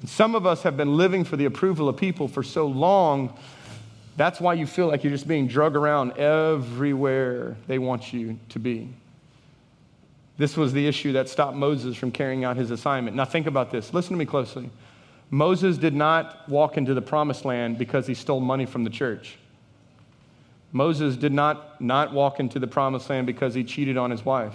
And 0.00 0.08
some 0.08 0.34
of 0.34 0.46
us 0.46 0.62
have 0.62 0.76
been 0.76 0.96
living 0.96 1.24
for 1.24 1.36
the 1.36 1.44
approval 1.44 1.88
of 1.88 1.96
people 1.96 2.28
for 2.28 2.42
so 2.42 2.66
long. 2.66 3.36
That's 4.16 4.40
why 4.40 4.54
you 4.54 4.66
feel 4.66 4.88
like 4.88 5.04
you're 5.04 5.12
just 5.12 5.28
being 5.28 5.46
drug 5.46 5.76
around 5.76 6.12
everywhere 6.18 7.56
they 7.66 7.78
want 7.78 8.12
you 8.12 8.38
to 8.50 8.58
be. 8.58 8.88
This 10.36 10.56
was 10.56 10.72
the 10.72 10.86
issue 10.86 11.12
that 11.12 11.28
stopped 11.28 11.56
Moses 11.56 11.96
from 11.96 12.12
carrying 12.12 12.44
out 12.44 12.56
his 12.56 12.70
assignment. 12.70 13.16
Now, 13.16 13.24
think 13.24 13.46
about 13.46 13.72
this. 13.72 13.92
Listen 13.92 14.12
to 14.12 14.18
me 14.18 14.24
closely. 14.24 14.70
Moses 15.30 15.76
did 15.76 15.94
not 15.94 16.48
walk 16.48 16.76
into 16.76 16.94
the 16.94 17.02
promised 17.02 17.44
land 17.44 17.76
because 17.76 18.06
he 18.06 18.14
stole 18.14 18.40
money 18.40 18.64
from 18.64 18.84
the 18.84 18.90
church. 18.90 19.36
Moses 20.72 21.16
did 21.16 21.32
not 21.32 21.80
not 21.80 22.12
walk 22.12 22.40
into 22.40 22.58
the 22.58 22.66
promised 22.66 23.10
land 23.10 23.26
because 23.26 23.54
he 23.54 23.64
cheated 23.64 23.96
on 23.96 24.10
his 24.10 24.24
wife. 24.24 24.54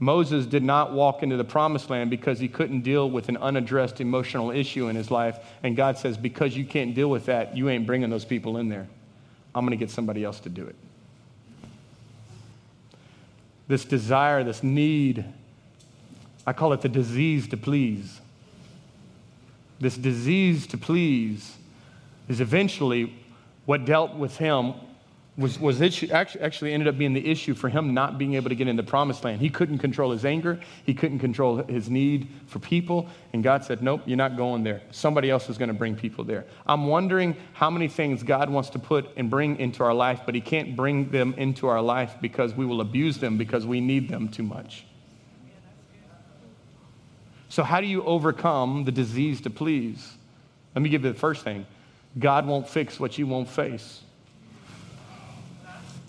Moses 0.00 0.46
did 0.46 0.62
not 0.62 0.92
walk 0.92 1.22
into 1.22 1.36
the 1.36 1.44
promised 1.44 1.88
land 1.88 2.10
because 2.10 2.40
he 2.40 2.48
couldn't 2.48 2.80
deal 2.80 3.08
with 3.08 3.28
an 3.28 3.36
unaddressed 3.36 4.00
emotional 4.00 4.50
issue 4.50 4.88
in 4.88 4.96
his 4.96 5.10
life. 5.10 5.38
And 5.62 5.76
God 5.76 5.96
says, 5.96 6.16
Because 6.16 6.56
you 6.56 6.64
can't 6.64 6.94
deal 6.94 7.08
with 7.08 7.26
that, 7.26 7.56
you 7.56 7.68
ain't 7.68 7.86
bringing 7.86 8.10
those 8.10 8.24
people 8.24 8.56
in 8.58 8.68
there. 8.68 8.88
I'm 9.54 9.64
going 9.64 9.78
to 9.78 9.82
get 9.82 9.90
somebody 9.90 10.24
else 10.24 10.40
to 10.40 10.48
do 10.48 10.66
it. 10.66 10.74
This 13.68 13.84
desire, 13.84 14.42
this 14.42 14.62
need, 14.62 15.24
I 16.46 16.52
call 16.52 16.72
it 16.72 16.80
the 16.80 16.88
disease 16.88 17.48
to 17.48 17.56
please. 17.56 18.20
This 19.80 19.96
disease 19.96 20.66
to 20.68 20.78
please 20.78 21.56
is 22.28 22.40
eventually 22.40 23.14
what 23.64 23.84
dealt 23.84 24.14
with 24.14 24.36
him 24.36 24.74
was, 25.36 25.58
was 25.58 25.80
issue, 25.80 26.08
actually, 26.12 26.42
actually 26.42 26.72
ended 26.72 26.86
up 26.86 26.96
being 26.96 27.12
the 27.12 27.28
issue 27.28 27.54
for 27.54 27.68
him 27.68 27.92
not 27.92 28.18
being 28.18 28.34
able 28.34 28.50
to 28.50 28.54
get 28.54 28.68
into 28.68 28.82
the 28.82 28.88
promised 28.88 29.24
land. 29.24 29.40
He 29.40 29.50
couldn't 29.50 29.78
control 29.78 30.12
his 30.12 30.24
anger. 30.24 30.60
He 30.84 30.94
couldn't 30.94 31.18
control 31.18 31.56
his 31.56 31.90
need 31.90 32.28
for 32.46 32.60
people. 32.60 33.08
And 33.32 33.42
God 33.42 33.64
said, 33.64 33.82
Nope, 33.82 34.02
you're 34.06 34.16
not 34.16 34.36
going 34.36 34.62
there. 34.62 34.82
Somebody 34.92 35.30
else 35.30 35.48
is 35.48 35.58
going 35.58 35.68
to 35.68 35.74
bring 35.74 35.96
people 35.96 36.22
there. 36.22 36.44
I'm 36.66 36.86
wondering 36.86 37.36
how 37.52 37.68
many 37.68 37.88
things 37.88 38.22
God 38.22 38.48
wants 38.48 38.70
to 38.70 38.78
put 38.78 39.10
and 39.16 39.28
bring 39.28 39.58
into 39.58 39.82
our 39.82 39.94
life, 39.94 40.20
but 40.24 40.36
He 40.36 40.40
can't 40.40 40.76
bring 40.76 41.10
them 41.10 41.34
into 41.36 41.66
our 41.66 41.82
life 41.82 42.14
because 42.20 42.54
we 42.54 42.64
will 42.64 42.80
abuse 42.80 43.18
them 43.18 43.36
because 43.36 43.66
we 43.66 43.80
need 43.80 44.08
them 44.08 44.28
too 44.28 44.44
much. 44.44 44.86
So, 47.48 47.64
how 47.64 47.80
do 47.80 47.88
you 47.88 48.04
overcome 48.04 48.84
the 48.84 48.92
disease 48.92 49.40
to 49.42 49.50
please? 49.50 50.16
Let 50.76 50.82
me 50.82 50.90
give 50.90 51.04
you 51.04 51.12
the 51.12 51.18
first 51.18 51.42
thing 51.42 51.66
God 52.16 52.46
won't 52.46 52.68
fix 52.68 53.00
what 53.00 53.18
you 53.18 53.26
won't 53.26 53.48
face. 53.48 54.03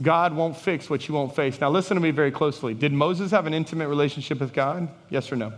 God 0.02 0.36
won't 0.36 0.58
fix 0.58 0.90
what 0.90 1.08
you 1.08 1.14
won't 1.14 1.36
face. 1.36 1.60
Now, 1.62 1.70
listen 1.70 1.96
to 1.96 2.02
me 2.02 2.12
very 2.12 2.32
closely. 2.32 2.74
Did 2.74 2.92
Moses 2.92 3.32
have 3.32 3.46
an 3.46 3.54
intimate 3.54 3.88
relationship 3.88 4.40
with 4.40 4.54
God? 4.54 4.90
Yes 5.10 5.32
or 5.32 5.36
no? 5.36 5.54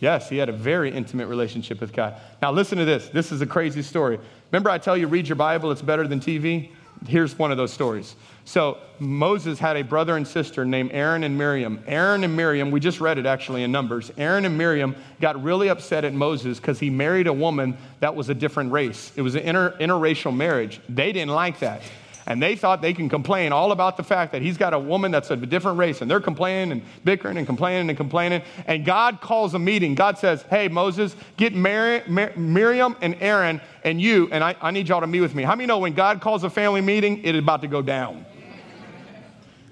Yes, 0.00 0.28
he 0.28 0.36
had 0.36 0.48
a 0.48 0.52
very 0.52 0.92
intimate 0.92 1.26
relationship 1.26 1.80
with 1.80 1.92
God. 1.92 2.14
Now, 2.40 2.52
listen 2.52 2.78
to 2.78 2.84
this. 2.84 3.08
This 3.08 3.32
is 3.32 3.40
a 3.40 3.46
crazy 3.46 3.82
story. 3.82 4.20
Remember, 4.52 4.70
I 4.70 4.78
tell 4.78 4.96
you, 4.96 5.08
read 5.08 5.26
your 5.26 5.36
Bible, 5.36 5.72
it's 5.72 5.82
better 5.82 6.06
than 6.06 6.20
TV? 6.20 6.70
Here's 7.06 7.36
one 7.38 7.50
of 7.50 7.56
those 7.56 7.72
stories. 7.72 8.14
So, 8.44 8.78
Moses 8.98 9.58
had 9.58 9.76
a 9.76 9.82
brother 9.82 10.16
and 10.16 10.26
sister 10.26 10.64
named 10.64 10.90
Aaron 10.92 11.24
and 11.24 11.36
Miriam. 11.36 11.82
Aaron 11.86 12.24
and 12.24 12.36
Miriam, 12.36 12.70
we 12.70 12.80
just 12.80 13.00
read 13.00 13.18
it 13.18 13.26
actually 13.26 13.62
in 13.62 13.72
Numbers. 13.72 14.10
Aaron 14.16 14.44
and 14.44 14.56
Miriam 14.56 14.96
got 15.20 15.42
really 15.42 15.68
upset 15.68 16.04
at 16.04 16.14
Moses 16.14 16.58
because 16.58 16.78
he 16.78 16.90
married 16.90 17.26
a 17.26 17.32
woman 17.32 17.76
that 18.00 18.14
was 18.14 18.28
a 18.28 18.34
different 18.34 18.72
race. 18.72 19.12
It 19.16 19.22
was 19.22 19.34
an 19.34 19.42
inter- 19.42 19.76
interracial 19.78 20.34
marriage. 20.34 20.80
They 20.88 21.12
didn't 21.12 21.34
like 21.34 21.58
that. 21.60 21.82
And 22.28 22.42
they 22.42 22.56
thought 22.56 22.82
they 22.82 22.92
can 22.92 23.08
complain 23.08 23.52
all 23.52 23.72
about 23.72 23.96
the 23.96 24.02
fact 24.02 24.32
that 24.32 24.42
he's 24.42 24.58
got 24.58 24.74
a 24.74 24.78
woman 24.78 25.10
that's 25.10 25.30
of 25.30 25.42
a 25.42 25.46
different 25.46 25.78
race. 25.78 26.02
And 26.02 26.10
they're 26.10 26.20
complaining 26.20 26.72
and 26.72 26.82
bickering 27.02 27.38
and 27.38 27.46
complaining 27.46 27.88
and 27.88 27.96
complaining. 27.96 28.42
And 28.66 28.84
God 28.84 29.22
calls 29.22 29.54
a 29.54 29.58
meeting. 29.58 29.94
God 29.94 30.18
says, 30.18 30.42
Hey, 30.42 30.68
Moses, 30.68 31.16
get 31.38 31.54
Mar- 31.54 32.02
Miriam 32.36 32.96
and 33.00 33.16
Aaron 33.20 33.62
and 33.82 33.98
you, 33.98 34.28
and 34.30 34.44
I, 34.44 34.54
I 34.60 34.70
need 34.72 34.88
y'all 34.90 35.00
to 35.00 35.06
meet 35.06 35.22
with 35.22 35.34
me. 35.34 35.42
How 35.42 35.54
many 35.54 35.66
know 35.66 35.78
when 35.78 35.94
God 35.94 36.20
calls 36.20 36.44
a 36.44 36.50
family 36.50 36.82
meeting, 36.82 37.24
it 37.24 37.34
is 37.34 37.38
about 37.38 37.62
to 37.62 37.66
go 37.66 37.80
down? 37.80 38.26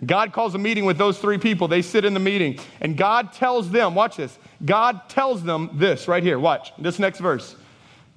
God 0.06 0.32
calls 0.32 0.54
a 0.54 0.58
meeting 0.58 0.86
with 0.86 0.96
those 0.96 1.18
three 1.18 1.38
people. 1.38 1.68
They 1.68 1.82
sit 1.82 2.06
in 2.06 2.14
the 2.14 2.20
meeting, 2.20 2.58
and 2.80 2.96
God 2.96 3.34
tells 3.34 3.70
them, 3.70 3.94
watch 3.94 4.16
this. 4.16 4.38
God 4.64 5.10
tells 5.10 5.42
them 5.42 5.70
this 5.74 6.08
right 6.08 6.22
here. 6.22 6.38
Watch 6.38 6.72
this 6.78 6.98
next 6.98 7.20
verse. 7.20 7.54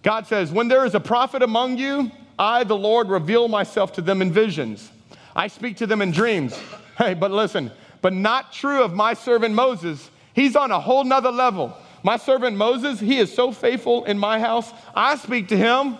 God 0.01 0.27
says, 0.27 0.51
When 0.51 0.69
there 0.69 0.85
is 0.85 0.95
a 0.95 0.99
prophet 0.99 1.41
among 1.41 1.77
you, 1.77 2.09
I, 2.39 2.63
the 2.63 2.77
Lord, 2.77 3.09
reveal 3.09 3.49
myself 3.49 3.93
to 3.93 4.01
them 4.01 4.21
in 4.21 4.31
visions. 4.31 4.89
I 5.35 5.47
speak 5.47 5.77
to 5.77 5.87
them 5.87 6.01
in 6.01 6.11
dreams. 6.11 6.57
Hey, 6.97 7.13
but 7.13 7.31
listen, 7.31 7.71
but 8.01 8.13
not 8.13 8.53
true 8.53 8.81
of 8.81 8.93
my 8.93 9.13
servant 9.13 9.53
Moses. 9.53 10.09
He's 10.33 10.55
on 10.55 10.71
a 10.71 10.79
whole 10.79 11.03
nother 11.03 11.31
level. 11.31 11.75
My 12.01 12.15
servant 12.15 12.55
Moses, 12.55 12.99
he 12.99 13.19
is 13.19 13.33
so 13.33 13.51
faithful 13.51 14.05
in 14.05 14.17
my 14.17 14.39
house. 14.39 14.71
I 14.95 15.17
speak 15.17 15.49
to 15.49 15.57
him 15.57 15.97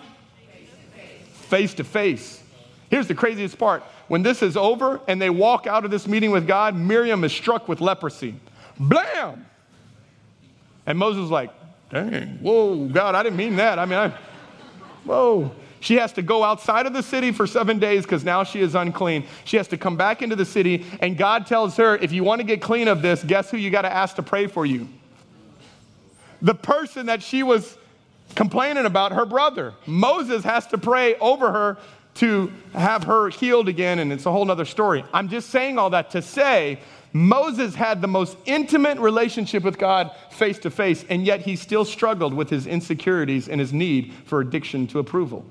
face 1.49 1.73
to 1.73 1.83
face. 1.83 2.41
Here's 2.89 3.07
the 3.07 3.15
craziest 3.15 3.57
part. 3.57 3.83
When 4.07 4.23
this 4.23 4.41
is 4.41 4.55
over 4.55 5.01
and 5.07 5.21
they 5.21 5.29
walk 5.29 5.67
out 5.67 5.83
of 5.85 5.91
this 5.91 6.07
meeting 6.07 6.31
with 6.31 6.47
God, 6.47 6.75
Miriam 6.75 7.23
is 7.23 7.31
struck 7.31 7.67
with 7.67 7.81
leprosy. 7.81 8.35
Blam! 8.79 9.45
And 10.85 10.97
Moses 10.97 11.25
is 11.25 11.31
like, 11.31 11.51
dang, 11.91 12.39
whoa, 12.41 12.87
God, 12.87 13.13
I 13.13 13.23
didn't 13.23 13.37
mean 13.37 13.57
that. 13.57 13.77
I 13.77 13.85
mean, 13.85 13.99
I, 13.99 14.09
whoa. 15.03 15.51
She 15.80 15.95
has 15.95 16.11
to 16.13 16.21
go 16.21 16.43
outside 16.43 16.86
of 16.86 16.93
the 16.93 17.03
city 17.03 17.32
for 17.32 17.47
seven 17.47 17.80
days 17.80 18.03
because 18.03 18.23
now 18.23 18.43
she 18.43 18.59
is 18.59 18.75
unclean. 18.75 19.25
She 19.45 19.57
has 19.57 19.67
to 19.69 19.77
come 19.77 19.95
back 19.95 20.21
into 20.21 20.36
the 20.36 20.45
city, 20.45 20.86
and 21.01 21.17
God 21.17 21.47
tells 21.47 21.77
her, 21.77 21.95
if 21.95 22.11
you 22.11 22.23
want 22.23 22.39
to 22.41 22.45
get 22.45 22.61
clean 22.61 22.88
of 22.88 23.01
this, 23.01 23.23
guess 23.23 23.49
who 23.49 23.57
you 23.57 23.69
got 23.69 23.84
to 23.84 23.93
ask 23.93 24.15
to 24.17 24.23
pray 24.23 24.47
for 24.47 24.65
you? 24.65 24.88
The 26.41 26.55
person 26.55 27.07
that 27.07 27.23
she 27.23 27.43
was 27.43 27.77
complaining 28.36 28.86
about, 28.86 29.11
her 29.13 29.25
brother. 29.25 29.73
Moses 29.86 30.43
has 30.43 30.67
to 30.67 30.77
pray 30.77 31.15
over 31.15 31.51
her 31.51 31.77
to 32.15 32.51
have 32.73 33.03
her 33.03 33.30
healed 33.30 33.69
again, 33.69 33.99
and 33.99 34.11
it's 34.11 34.25
a 34.25 34.32
whole 34.32 34.49
other 34.49 34.65
story. 34.65 35.03
I'm 35.13 35.30
just 35.30 35.49
saying 35.49 35.77
all 35.77 35.89
that 35.91 36.11
to 36.11 36.21
say 36.21 36.80
Moses 37.13 37.75
had 37.75 38.01
the 38.01 38.07
most 38.07 38.38
intimate 38.45 38.99
relationship 38.99 39.63
with 39.63 39.77
God 39.77 40.11
face 40.32 40.59
to 40.59 40.69
face, 40.69 41.05
and 41.09 41.25
yet 41.25 41.41
he 41.41 41.55
still 41.55 41.86
struggled 41.86 42.34
with 42.34 42.49
his 42.49 42.67
insecurities 42.67 43.47
and 43.47 43.59
his 43.59 43.73
need 43.73 44.13
for 44.25 44.41
addiction 44.41 44.86
to 44.88 44.99
approval 44.99 45.45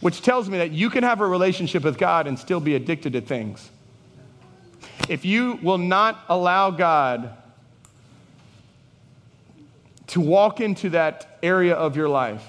which 0.00 0.22
tells 0.22 0.48
me 0.48 0.58
that 0.58 0.72
you 0.72 0.90
can 0.90 1.02
have 1.02 1.20
a 1.20 1.26
relationship 1.26 1.82
with 1.84 1.98
God 1.98 2.26
and 2.26 2.38
still 2.38 2.60
be 2.60 2.74
addicted 2.74 3.12
to 3.14 3.20
things. 3.20 3.70
If 5.08 5.24
you 5.24 5.58
will 5.62 5.78
not 5.78 6.24
allow 6.28 6.70
God 6.70 7.36
to 10.08 10.20
walk 10.20 10.60
into 10.60 10.90
that 10.90 11.38
area 11.42 11.74
of 11.74 11.96
your 11.96 12.08
life, 12.08 12.44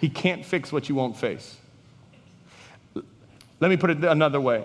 He 0.00 0.08
can't 0.08 0.44
fix 0.44 0.72
what 0.72 0.88
you 0.88 0.94
won't 0.94 1.16
face. 1.16 1.56
Let 3.60 3.68
me 3.68 3.76
put 3.76 3.90
it 3.90 4.04
another 4.04 4.40
way 4.40 4.64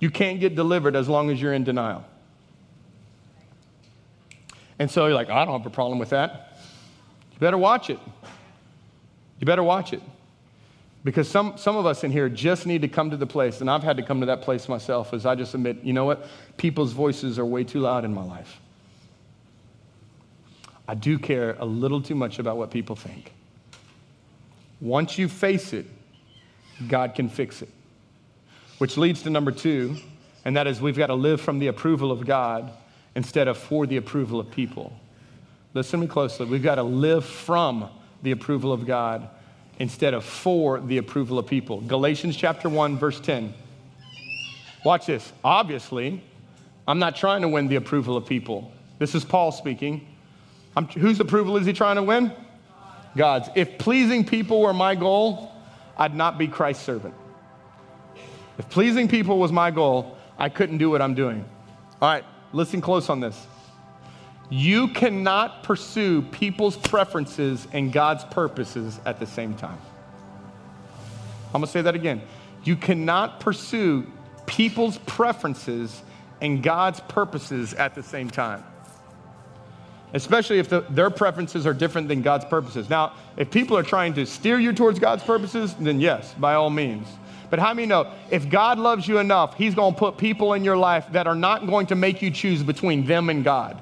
you 0.00 0.10
can't 0.10 0.40
get 0.40 0.54
delivered 0.54 0.96
as 0.96 1.08
long 1.08 1.30
as 1.30 1.40
you're 1.40 1.52
in 1.52 1.62
denial. 1.62 2.04
And 4.78 4.90
so 4.90 5.06
you're 5.06 5.14
like, 5.14 5.28
I 5.28 5.44
don't 5.44 5.58
have 5.58 5.66
a 5.66 5.74
problem 5.74 5.98
with 5.98 6.10
that. 6.10 6.58
You 7.34 7.38
better 7.38 7.58
watch 7.58 7.90
it. 7.90 7.98
You 9.38 9.46
better 9.46 9.62
watch 9.62 9.92
it. 9.92 10.02
Because 11.02 11.28
some, 11.28 11.56
some 11.56 11.76
of 11.76 11.86
us 11.86 12.04
in 12.04 12.12
here 12.12 12.28
just 12.28 12.66
need 12.66 12.82
to 12.82 12.88
come 12.88 13.10
to 13.10 13.16
the 13.16 13.26
place, 13.26 13.60
and 13.62 13.70
I've 13.70 13.82
had 13.82 13.96
to 13.96 14.02
come 14.02 14.20
to 14.20 14.26
that 14.26 14.42
place 14.42 14.68
myself, 14.68 15.14
as 15.14 15.24
I 15.24 15.34
just 15.34 15.54
admit, 15.54 15.82
you 15.82 15.94
know 15.94 16.04
what? 16.04 16.26
People's 16.58 16.92
voices 16.92 17.38
are 17.38 17.46
way 17.46 17.64
too 17.64 17.80
loud 17.80 18.04
in 18.04 18.12
my 18.12 18.22
life. 18.22 18.60
I 20.86 20.94
do 20.94 21.18
care 21.18 21.56
a 21.58 21.64
little 21.64 22.02
too 22.02 22.14
much 22.14 22.38
about 22.38 22.58
what 22.58 22.70
people 22.70 22.96
think. 22.96 23.32
Once 24.80 25.16
you 25.16 25.28
face 25.28 25.72
it, 25.72 25.86
God 26.88 27.14
can 27.14 27.28
fix 27.28 27.62
it. 27.62 27.68
Which 28.78 28.96
leads 28.96 29.22
to 29.22 29.30
number 29.30 29.52
two, 29.52 29.96
and 30.44 30.56
that 30.56 30.66
is 30.66 30.80
we've 30.80 30.96
got 30.96 31.06
to 31.06 31.14
live 31.14 31.40
from 31.40 31.60
the 31.60 31.68
approval 31.68 32.10
of 32.10 32.26
God 32.26 32.72
instead 33.14 33.48
of 33.48 33.56
for 33.56 33.86
the 33.86 33.96
approval 33.96 34.40
of 34.40 34.50
people. 34.50 34.98
Listen 35.72 36.00
to 36.00 36.06
me 36.06 36.10
closely. 36.10 36.46
We've 36.46 36.62
got 36.62 36.76
to 36.76 36.82
live 36.82 37.24
from 37.24 37.88
the 38.22 38.32
approval 38.32 38.72
of 38.72 38.86
God 38.86 39.28
instead 39.80 40.12
of 40.12 40.24
for 40.24 40.78
the 40.78 40.98
approval 40.98 41.38
of 41.38 41.46
people. 41.46 41.80
Galatians 41.80 42.36
chapter 42.36 42.68
1, 42.68 42.98
verse 42.98 43.18
10. 43.18 43.52
Watch 44.84 45.06
this. 45.06 45.32
Obviously, 45.42 46.22
I'm 46.86 46.98
not 46.98 47.16
trying 47.16 47.42
to 47.42 47.48
win 47.48 47.66
the 47.66 47.76
approval 47.76 48.16
of 48.16 48.26
people. 48.26 48.70
This 48.98 49.14
is 49.14 49.24
Paul 49.24 49.50
speaking. 49.50 50.06
I'm, 50.76 50.86
whose 50.86 51.18
approval 51.18 51.56
is 51.56 51.66
he 51.66 51.72
trying 51.72 51.96
to 51.96 52.02
win? 52.02 52.30
God's. 53.16 53.48
If 53.56 53.78
pleasing 53.78 54.24
people 54.24 54.60
were 54.60 54.74
my 54.74 54.94
goal, 54.94 55.50
I'd 55.96 56.14
not 56.14 56.36
be 56.36 56.46
Christ's 56.46 56.84
servant. 56.84 57.14
If 58.58 58.68
pleasing 58.68 59.08
people 59.08 59.38
was 59.38 59.50
my 59.50 59.70
goal, 59.70 60.16
I 60.38 60.50
couldn't 60.50 60.78
do 60.78 60.90
what 60.90 61.00
I'm 61.00 61.14
doing. 61.14 61.44
All 62.02 62.12
right, 62.12 62.24
listen 62.52 62.82
close 62.82 63.08
on 63.08 63.20
this. 63.20 63.46
You 64.50 64.88
cannot 64.88 65.62
pursue 65.62 66.22
people's 66.22 66.76
preferences 66.76 67.68
and 67.72 67.92
God's 67.92 68.24
purposes 68.24 69.00
at 69.06 69.20
the 69.20 69.26
same 69.26 69.54
time. 69.54 69.78
I'm 71.54 71.60
to 71.60 71.66
say 71.66 71.82
that 71.82 71.94
again. 71.94 72.20
You 72.64 72.76
cannot 72.76 73.40
pursue 73.40 74.06
people's 74.46 74.98
preferences 74.98 76.02
and 76.40 76.62
God's 76.62 77.00
purposes 77.00 77.74
at 77.74 77.94
the 77.94 78.02
same 78.02 78.28
time. 78.28 78.64
Especially 80.12 80.58
if 80.58 80.68
the, 80.68 80.80
their 80.90 81.10
preferences 81.10 81.66
are 81.66 81.74
different 81.74 82.08
than 82.08 82.20
God's 82.20 82.44
purposes. 82.44 82.90
Now, 82.90 83.14
if 83.36 83.50
people 83.50 83.76
are 83.78 83.84
trying 83.84 84.14
to 84.14 84.26
steer 84.26 84.58
you 84.58 84.72
towards 84.72 84.98
God's 84.98 85.22
purposes, 85.22 85.74
then 85.74 86.00
yes, 86.00 86.34
by 86.34 86.54
all 86.54 86.70
means. 86.70 87.06
But 87.50 87.60
how 87.60 87.72
many 87.74 87.86
know 87.86 88.12
if 88.30 88.48
God 88.48 88.78
loves 88.78 89.06
you 89.06 89.18
enough, 89.18 89.56
He's 89.56 89.76
to 89.76 89.92
put 89.92 90.18
people 90.18 90.54
in 90.54 90.64
your 90.64 90.76
life 90.76 91.06
that 91.12 91.28
are 91.28 91.36
not 91.36 91.68
going 91.68 91.86
to 91.88 91.94
make 91.94 92.22
you 92.22 92.32
choose 92.32 92.64
between 92.64 93.06
them 93.06 93.30
and 93.30 93.44
God? 93.44 93.80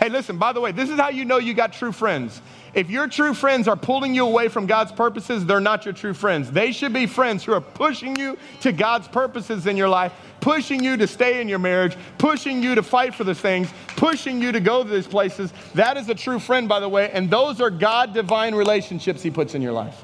Hey, 0.00 0.08
listen, 0.08 0.38
by 0.38 0.54
the 0.54 0.62
way, 0.62 0.72
this 0.72 0.88
is 0.88 0.98
how 0.98 1.10
you 1.10 1.26
know 1.26 1.36
you 1.36 1.52
got 1.52 1.74
true 1.74 1.92
friends. 1.92 2.40
If 2.72 2.88
your 2.88 3.06
true 3.06 3.34
friends 3.34 3.68
are 3.68 3.76
pulling 3.76 4.14
you 4.14 4.24
away 4.24 4.48
from 4.48 4.64
God's 4.64 4.92
purposes, 4.92 5.44
they're 5.44 5.60
not 5.60 5.84
your 5.84 5.92
true 5.92 6.14
friends. 6.14 6.50
They 6.50 6.72
should 6.72 6.94
be 6.94 7.06
friends 7.06 7.44
who 7.44 7.52
are 7.52 7.60
pushing 7.60 8.16
you 8.16 8.38
to 8.62 8.72
God's 8.72 9.08
purposes 9.08 9.66
in 9.66 9.76
your 9.76 9.90
life, 9.90 10.14
pushing 10.40 10.82
you 10.82 10.96
to 10.96 11.06
stay 11.06 11.42
in 11.42 11.50
your 11.50 11.58
marriage, 11.58 11.98
pushing 12.16 12.62
you 12.62 12.74
to 12.76 12.82
fight 12.82 13.14
for 13.14 13.24
the 13.24 13.34
things, 13.34 13.68
pushing 13.88 14.40
you 14.40 14.52
to 14.52 14.60
go 14.60 14.82
to 14.82 14.88
these 14.88 15.06
places. 15.06 15.52
That 15.74 15.98
is 15.98 16.08
a 16.08 16.14
true 16.14 16.38
friend, 16.38 16.66
by 16.66 16.80
the 16.80 16.88
way, 16.88 17.10
and 17.10 17.28
those 17.28 17.60
are 17.60 17.68
God 17.68 18.14
divine 18.14 18.54
relationships 18.54 19.22
He 19.22 19.30
puts 19.30 19.54
in 19.54 19.60
your 19.60 19.72
life. 19.72 20.02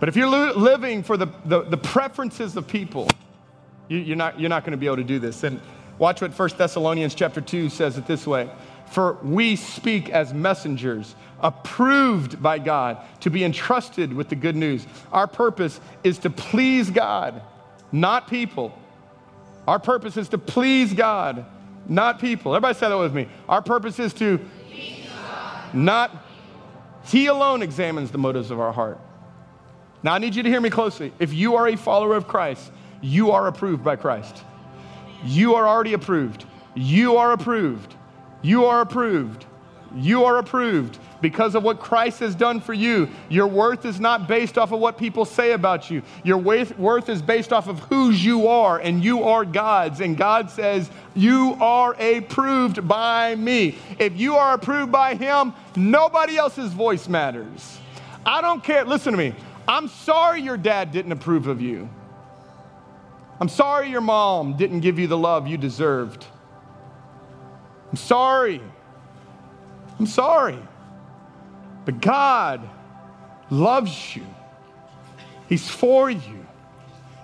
But 0.00 0.08
if 0.08 0.16
you're 0.16 0.26
li- 0.26 0.54
living 0.54 1.02
for 1.02 1.18
the, 1.18 1.26
the, 1.44 1.62
the, 1.62 1.76
preferences 1.76 2.56
of 2.56 2.66
people, 2.66 3.08
you, 3.88 4.14
are 4.14 4.16
not, 4.16 4.40
you're 4.40 4.48
not 4.48 4.64
going 4.64 4.72
to 4.72 4.78
be 4.78 4.86
able 4.86 4.96
to 4.96 5.04
do 5.04 5.18
this. 5.18 5.44
And 5.44 5.60
Watch 6.02 6.20
what 6.20 6.36
1 6.36 6.48
Thessalonians 6.58 7.14
chapter 7.14 7.40
2 7.40 7.68
says 7.68 7.96
it 7.96 8.08
this 8.08 8.26
way. 8.26 8.50
For 8.86 9.18
we 9.22 9.54
speak 9.54 10.10
as 10.10 10.34
messengers, 10.34 11.14
approved 11.38 12.42
by 12.42 12.58
God, 12.58 12.98
to 13.20 13.30
be 13.30 13.44
entrusted 13.44 14.12
with 14.12 14.28
the 14.28 14.34
good 14.34 14.56
news. 14.56 14.84
Our 15.12 15.28
purpose 15.28 15.78
is 16.02 16.18
to 16.18 16.30
please 16.30 16.90
God, 16.90 17.40
not 17.92 18.26
people. 18.26 18.76
Our 19.68 19.78
purpose 19.78 20.16
is 20.16 20.28
to 20.30 20.38
please 20.38 20.92
God, 20.92 21.46
not 21.88 22.18
people. 22.18 22.52
Everybody 22.56 22.76
say 22.76 22.88
that 22.88 22.98
with 22.98 23.14
me. 23.14 23.28
Our 23.48 23.62
purpose 23.62 24.00
is 24.00 24.12
to 24.14 24.40
not, 25.72 26.10
He 27.04 27.26
alone 27.28 27.62
examines 27.62 28.10
the 28.10 28.18
motives 28.18 28.50
of 28.50 28.58
our 28.58 28.72
heart. 28.72 28.98
Now, 30.02 30.14
I 30.14 30.18
need 30.18 30.34
you 30.34 30.42
to 30.42 30.48
hear 30.48 30.60
me 30.60 30.68
closely. 30.68 31.12
If 31.20 31.32
you 31.32 31.54
are 31.54 31.68
a 31.68 31.76
follower 31.76 32.16
of 32.16 32.26
Christ, 32.26 32.72
you 33.00 33.30
are 33.30 33.46
approved 33.46 33.84
by 33.84 33.94
Christ. 33.94 34.42
You 35.24 35.54
are 35.54 35.66
already 35.66 35.92
approved. 35.92 36.44
You 36.74 37.16
are 37.16 37.32
approved. 37.32 37.94
You 38.42 38.66
are 38.66 38.80
approved. 38.80 39.46
You 39.94 40.24
are 40.24 40.38
approved 40.38 40.98
because 41.20 41.54
of 41.54 41.62
what 41.62 41.78
Christ 41.78 42.20
has 42.20 42.34
done 42.34 42.60
for 42.60 42.72
you. 42.72 43.08
Your 43.28 43.46
worth 43.46 43.84
is 43.84 44.00
not 44.00 44.26
based 44.26 44.58
off 44.58 44.72
of 44.72 44.80
what 44.80 44.98
people 44.98 45.24
say 45.24 45.52
about 45.52 45.90
you. 45.90 46.02
Your 46.24 46.38
worth 46.38 47.08
is 47.08 47.22
based 47.22 47.52
off 47.52 47.68
of 47.68 47.78
whose 47.80 48.24
you 48.24 48.48
are, 48.48 48.78
and 48.78 49.04
you 49.04 49.24
are 49.24 49.44
God's. 49.44 50.00
And 50.00 50.16
God 50.16 50.50
says, 50.50 50.90
You 51.14 51.56
are 51.60 51.94
approved 52.00 52.86
by 52.88 53.34
me. 53.36 53.76
If 53.98 54.18
you 54.18 54.36
are 54.36 54.54
approved 54.54 54.90
by 54.90 55.14
Him, 55.14 55.52
nobody 55.76 56.36
else's 56.36 56.72
voice 56.72 57.08
matters. 57.08 57.78
I 58.24 58.40
don't 58.40 58.62
care. 58.62 58.84
Listen 58.84 59.12
to 59.12 59.18
me. 59.18 59.34
I'm 59.68 59.88
sorry 59.88 60.42
your 60.42 60.56
dad 60.56 60.90
didn't 60.90 61.12
approve 61.12 61.46
of 61.46 61.60
you. 61.60 61.88
I'm 63.42 63.48
sorry 63.48 63.90
your 63.90 64.00
mom 64.00 64.56
didn't 64.56 64.82
give 64.82 65.00
you 65.00 65.08
the 65.08 65.18
love 65.18 65.48
you 65.48 65.56
deserved. 65.56 66.24
I'm 67.90 67.96
sorry. 67.96 68.60
I'm 69.98 70.06
sorry. 70.06 70.60
But 71.84 72.00
God 72.00 72.60
loves 73.50 74.14
you, 74.14 74.24
He's 75.48 75.68
for 75.68 76.08
you. 76.08 76.46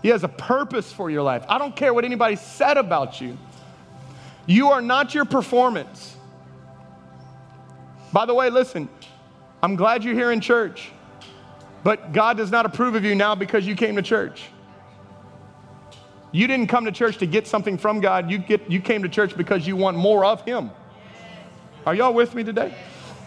He 0.03 0.09
has 0.09 0.25
a 0.25 0.29
purpose 0.29 0.93
for 0.93 1.09
your 1.09 1.23
life. 1.23 1.45
I 1.49 1.57
don't 1.57 1.77
care 1.77 1.95
what 1.95 2.05
anybody 2.05 2.35
said 2.35 2.79
about 2.79 3.21
you. 3.21 3.39
You 4.45 4.71
are 4.71 4.83
not 4.83 5.14
your 5.14 5.25
performance. 5.25 6.16
By 8.12 8.27
the 8.27 8.35
way, 8.35 8.51
listen, 8.51 8.89
I'm 9.62 9.77
glad 9.77 10.03
you're 10.03 10.14
here 10.14 10.33
in 10.33 10.41
church, 10.41 10.91
but 11.85 12.11
God 12.12 12.37
does 12.37 12.51
not 12.51 12.66
approve 12.66 12.97
of 12.97 13.05
you 13.05 13.14
now 13.14 13.37
because 13.37 13.64
you 13.64 13.77
came 13.77 13.95
to 13.95 14.03
church. 14.03 14.49
You 16.33 16.47
didn't 16.47 16.66
come 16.66 16.85
to 16.85 16.93
church 16.93 17.18
to 17.18 17.26
get 17.26 17.47
something 17.47 17.79
from 17.79 18.01
God. 18.01 18.31
You, 18.31 18.39
get, 18.39 18.70
you 18.70 18.81
came 18.81 19.03
to 19.03 19.09
church 19.09 19.37
because 19.37 19.66
you 19.66 19.76
want 19.76 19.97
more 19.97 20.24
of 20.24 20.43
Him. 20.43 20.70
Are 21.87 21.95
y'all 21.95 22.12
with 22.12 22.35
me 22.35 22.45
today? 22.45 22.74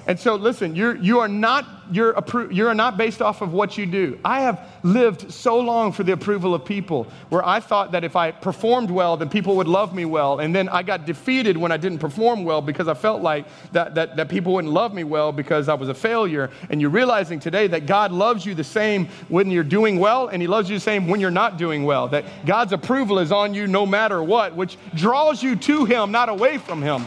And 0.08 0.20
so, 0.20 0.36
listen, 0.36 0.76
you're, 0.76 0.96
you, 0.96 1.20
are 1.20 1.28
not, 1.28 1.66
you're, 1.92 2.14
appro- 2.14 2.54
you're 2.54 2.74
not 2.74 2.98
based 2.98 3.22
off 3.22 3.42
of 3.42 3.54
what 3.54 3.78
you 3.78 3.86
do. 3.86 4.20
I 4.26 4.42
have 4.42 4.68
lived 4.82 5.32
so 5.32 5.60
long 5.60 5.92
for 5.92 6.04
the 6.04 6.14
approval 6.14 6.56
of 6.56 6.66
people 6.66 7.06
where 7.30 7.46
I 7.46 7.60
thought 7.60 7.92
that 7.92 8.04
if 8.04 8.16
I 8.16 8.32
performed 8.32 8.90
well, 8.90 9.16
then 9.16 9.30
people 9.30 9.56
would 9.58 9.68
love 9.68 9.94
me 9.94 10.06
well. 10.06 10.40
And 10.40 10.56
then 10.56 10.70
I 10.70 10.82
got 10.82 11.06
defeated 11.06 11.56
when 11.56 11.72
I 11.72 11.78
didn't 11.78 12.00
perform 12.00 12.44
well 12.44 12.62
because 12.62 12.88
I 12.88 12.96
felt 12.96 13.22
like 13.22 13.46
that, 13.74 13.94
that, 13.96 14.16
that 14.16 14.30
people 14.30 14.54
wouldn't 14.54 14.74
love 14.74 14.94
me 14.94 15.04
well 15.04 15.32
because 15.32 15.70
I 15.70 15.76
was 15.76 15.88
a 15.88 15.94
failure. 15.94 16.50
And 16.72 16.82
you're 16.82 16.90
realizing 16.90 17.40
today 17.40 17.68
that 17.68 17.86
God 17.86 18.12
loves 18.12 18.44
you 18.44 18.56
the 18.56 18.64
same 18.64 19.08
when 19.30 19.52
you're 19.52 19.64
doing 19.64 20.00
well, 20.00 20.30
and 20.30 20.42
He 20.42 20.48
loves 20.48 20.68
you 20.70 20.78
the 20.78 20.82
same 20.82 21.08
when 21.08 21.20
you're 21.20 21.30
not 21.30 21.58
doing 21.58 21.84
well. 21.84 22.08
That 22.08 22.26
God's 22.46 22.74
approval 22.74 23.20
is 23.20 23.32
on 23.32 23.54
you 23.54 23.68
no 23.68 23.86
matter 23.86 24.24
what, 24.24 24.56
which 24.56 24.78
draws 24.96 25.44
you 25.44 25.56
to 25.58 25.86
Him, 25.86 26.12
not 26.12 26.30
away 26.30 26.58
from 26.58 26.82
Him. 26.82 27.06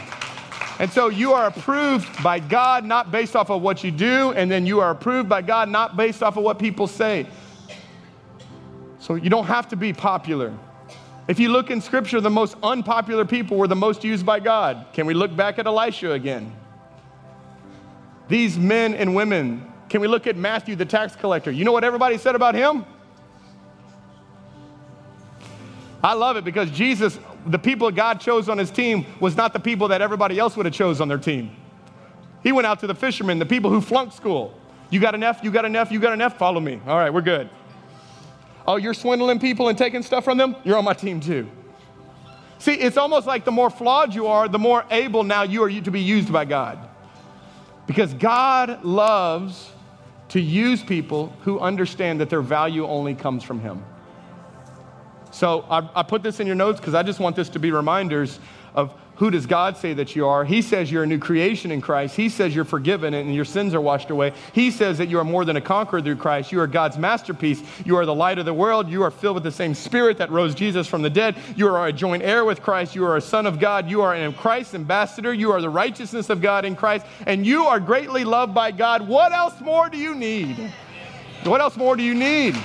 And 0.80 0.90
so 0.90 1.08
you 1.08 1.32
are 1.32 1.46
approved 1.46 2.22
by 2.22 2.40
God 2.40 2.84
not 2.84 3.12
based 3.12 3.36
off 3.36 3.50
of 3.50 3.62
what 3.62 3.84
you 3.84 3.90
do, 3.90 4.32
and 4.32 4.50
then 4.50 4.66
you 4.66 4.80
are 4.80 4.90
approved 4.90 5.28
by 5.28 5.42
God 5.42 5.68
not 5.68 5.96
based 5.96 6.22
off 6.22 6.36
of 6.36 6.42
what 6.42 6.58
people 6.58 6.86
say. 6.86 7.26
So 8.98 9.14
you 9.14 9.30
don't 9.30 9.46
have 9.46 9.68
to 9.68 9.76
be 9.76 9.92
popular. 9.92 10.52
If 11.28 11.38
you 11.38 11.50
look 11.50 11.70
in 11.70 11.80
scripture, 11.80 12.20
the 12.20 12.30
most 12.30 12.56
unpopular 12.62 13.24
people 13.24 13.56
were 13.56 13.68
the 13.68 13.76
most 13.76 14.04
used 14.04 14.26
by 14.26 14.40
God. 14.40 14.86
Can 14.92 15.06
we 15.06 15.14
look 15.14 15.34
back 15.34 15.58
at 15.58 15.66
Elisha 15.66 16.12
again? 16.12 16.52
These 18.28 18.58
men 18.58 18.94
and 18.94 19.14
women, 19.14 19.70
can 19.88 20.00
we 20.00 20.08
look 20.08 20.26
at 20.26 20.36
Matthew, 20.36 20.76
the 20.76 20.84
tax 20.84 21.14
collector? 21.14 21.50
You 21.50 21.64
know 21.64 21.72
what 21.72 21.84
everybody 21.84 22.18
said 22.18 22.34
about 22.34 22.54
him? 22.54 22.84
I 26.02 26.12
love 26.14 26.36
it 26.36 26.44
because 26.44 26.70
Jesus, 26.70 27.18
the 27.46 27.58
people 27.58 27.90
God 27.90 28.20
chose 28.20 28.48
on 28.48 28.58
his 28.58 28.70
team, 28.70 29.06
was 29.20 29.36
not 29.36 29.52
the 29.52 29.60
people 29.60 29.88
that 29.88 30.00
everybody 30.00 30.38
else 30.38 30.56
would 30.56 30.66
have 30.66 30.74
chose 30.74 31.00
on 31.00 31.08
their 31.08 31.18
team. 31.18 31.50
He 32.42 32.52
went 32.52 32.66
out 32.66 32.80
to 32.80 32.86
the 32.86 32.94
fishermen, 32.94 33.38
the 33.38 33.46
people 33.46 33.70
who 33.70 33.80
flunked 33.80 34.14
school. 34.14 34.58
You 34.90 35.00
got 35.00 35.14
an 35.14 35.22
F, 35.22 35.42
you 35.42 35.50
got 35.50 35.64
an 35.64 35.74
F, 35.74 35.90
you 35.90 35.98
got 35.98 36.12
an 36.12 36.20
F, 36.20 36.38
follow 36.38 36.60
me. 36.60 36.80
All 36.86 36.96
right, 36.96 37.12
we're 37.12 37.22
good. 37.22 37.48
Oh, 38.66 38.76
you're 38.76 38.94
swindling 38.94 39.38
people 39.38 39.68
and 39.68 39.76
taking 39.76 40.02
stuff 40.02 40.24
from 40.24 40.38
them? 40.38 40.56
You're 40.64 40.78
on 40.78 40.84
my 40.84 40.94
team 40.94 41.20
too. 41.20 41.50
See, 42.58 42.74
it's 42.74 42.96
almost 42.96 43.26
like 43.26 43.44
the 43.44 43.52
more 43.52 43.68
flawed 43.68 44.14
you 44.14 44.26
are, 44.26 44.48
the 44.48 44.58
more 44.58 44.84
able 44.90 45.22
now 45.22 45.42
you 45.42 45.62
are 45.62 45.70
to 45.70 45.90
be 45.90 46.00
used 46.00 46.32
by 46.32 46.44
God. 46.44 46.78
Because 47.86 48.14
God 48.14 48.84
loves 48.84 49.70
to 50.28 50.40
use 50.40 50.82
people 50.82 51.34
who 51.42 51.60
understand 51.60 52.20
that 52.20 52.30
their 52.30 52.40
value 52.40 52.86
only 52.86 53.14
comes 53.14 53.42
from 53.42 53.60
Him. 53.60 53.84
So 55.34 55.64
I, 55.68 55.88
I 55.96 56.02
put 56.04 56.22
this 56.22 56.38
in 56.38 56.46
your 56.46 56.54
notes 56.54 56.78
because 56.78 56.94
I 56.94 57.02
just 57.02 57.18
want 57.18 57.34
this 57.34 57.48
to 57.50 57.58
be 57.58 57.72
reminders 57.72 58.38
of 58.72 58.94
who 59.16 59.32
does 59.32 59.46
God 59.46 59.76
say 59.76 59.92
that 59.94 60.14
you 60.14 60.26
are? 60.28 60.44
He 60.44 60.62
says 60.62 60.92
you're 60.92 61.02
a 61.02 61.06
new 61.06 61.18
creation 61.18 61.72
in 61.72 61.80
Christ. 61.80 62.14
He 62.14 62.28
says 62.28 62.54
you're 62.54 62.64
forgiven 62.64 63.14
and 63.14 63.34
your 63.34 63.44
sins 63.44 63.74
are 63.74 63.80
washed 63.80 64.10
away. 64.10 64.32
He 64.52 64.70
says 64.70 64.98
that 64.98 65.08
you 65.08 65.18
are 65.18 65.24
more 65.24 65.44
than 65.44 65.56
a 65.56 65.60
conqueror 65.60 66.02
through 66.02 66.16
Christ. 66.16 66.52
You 66.52 66.60
are 66.60 66.68
God's 66.68 66.98
masterpiece. 66.98 67.62
You 67.84 67.96
are 67.96 68.06
the 68.06 68.14
light 68.14 68.38
of 68.38 68.44
the 68.44 68.54
world. 68.54 68.88
You 68.88 69.02
are 69.02 69.10
filled 69.10 69.34
with 69.34 69.44
the 69.44 69.52
same 69.52 69.74
spirit 69.74 70.18
that 70.18 70.30
rose 70.30 70.54
Jesus 70.54 70.86
from 70.86 71.02
the 71.02 71.10
dead. 71.10 71.36
You 71.56 71.68
are 71.68 71.86
a 71.86 71.92
joint 71.92 72.22
heir 72.22 72.44
with 72.44 72.62
Christ. 72.62 72.94
You 72.94 73.04
are 73.04 73.16
a 73.16 73.20
son 73.20 73.46
of 73.46 73.58
God. 73.58 73.90
You 73.90 74.02
are 74.02 74.14
a 74.14 74.32
Christ 74.32 74.74
ambassador. 74.74 75.32
You 75.32 75.50
are 75.50 75.60
the 75.60 75.70
righteousness 75.70 76.30
of 76.30 76.40
God 76.40 76.64
in 76.64 76.76
Christ. 76.76 77.06
And 77.26 77.44
you 77.44 77.64
are 77.64 77.80
greatly 77.80 78.24
loved 78.24 78.54
by 78.54 78.70
God. 78.70 79.06
What 79.06 79.32
else 79.32 79.60
more 79.60 79.88
do 79.88 79.98
you 79.98 80.14
need? 80.14 80.72
What 81.44 81.60
else 81.60 81.76
more 81.76 81.96
do 81.96 82.02
you 82.02 82.14
need? 82.14 82.56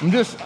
I'm 0.00 0.10
just, 0.10 0.36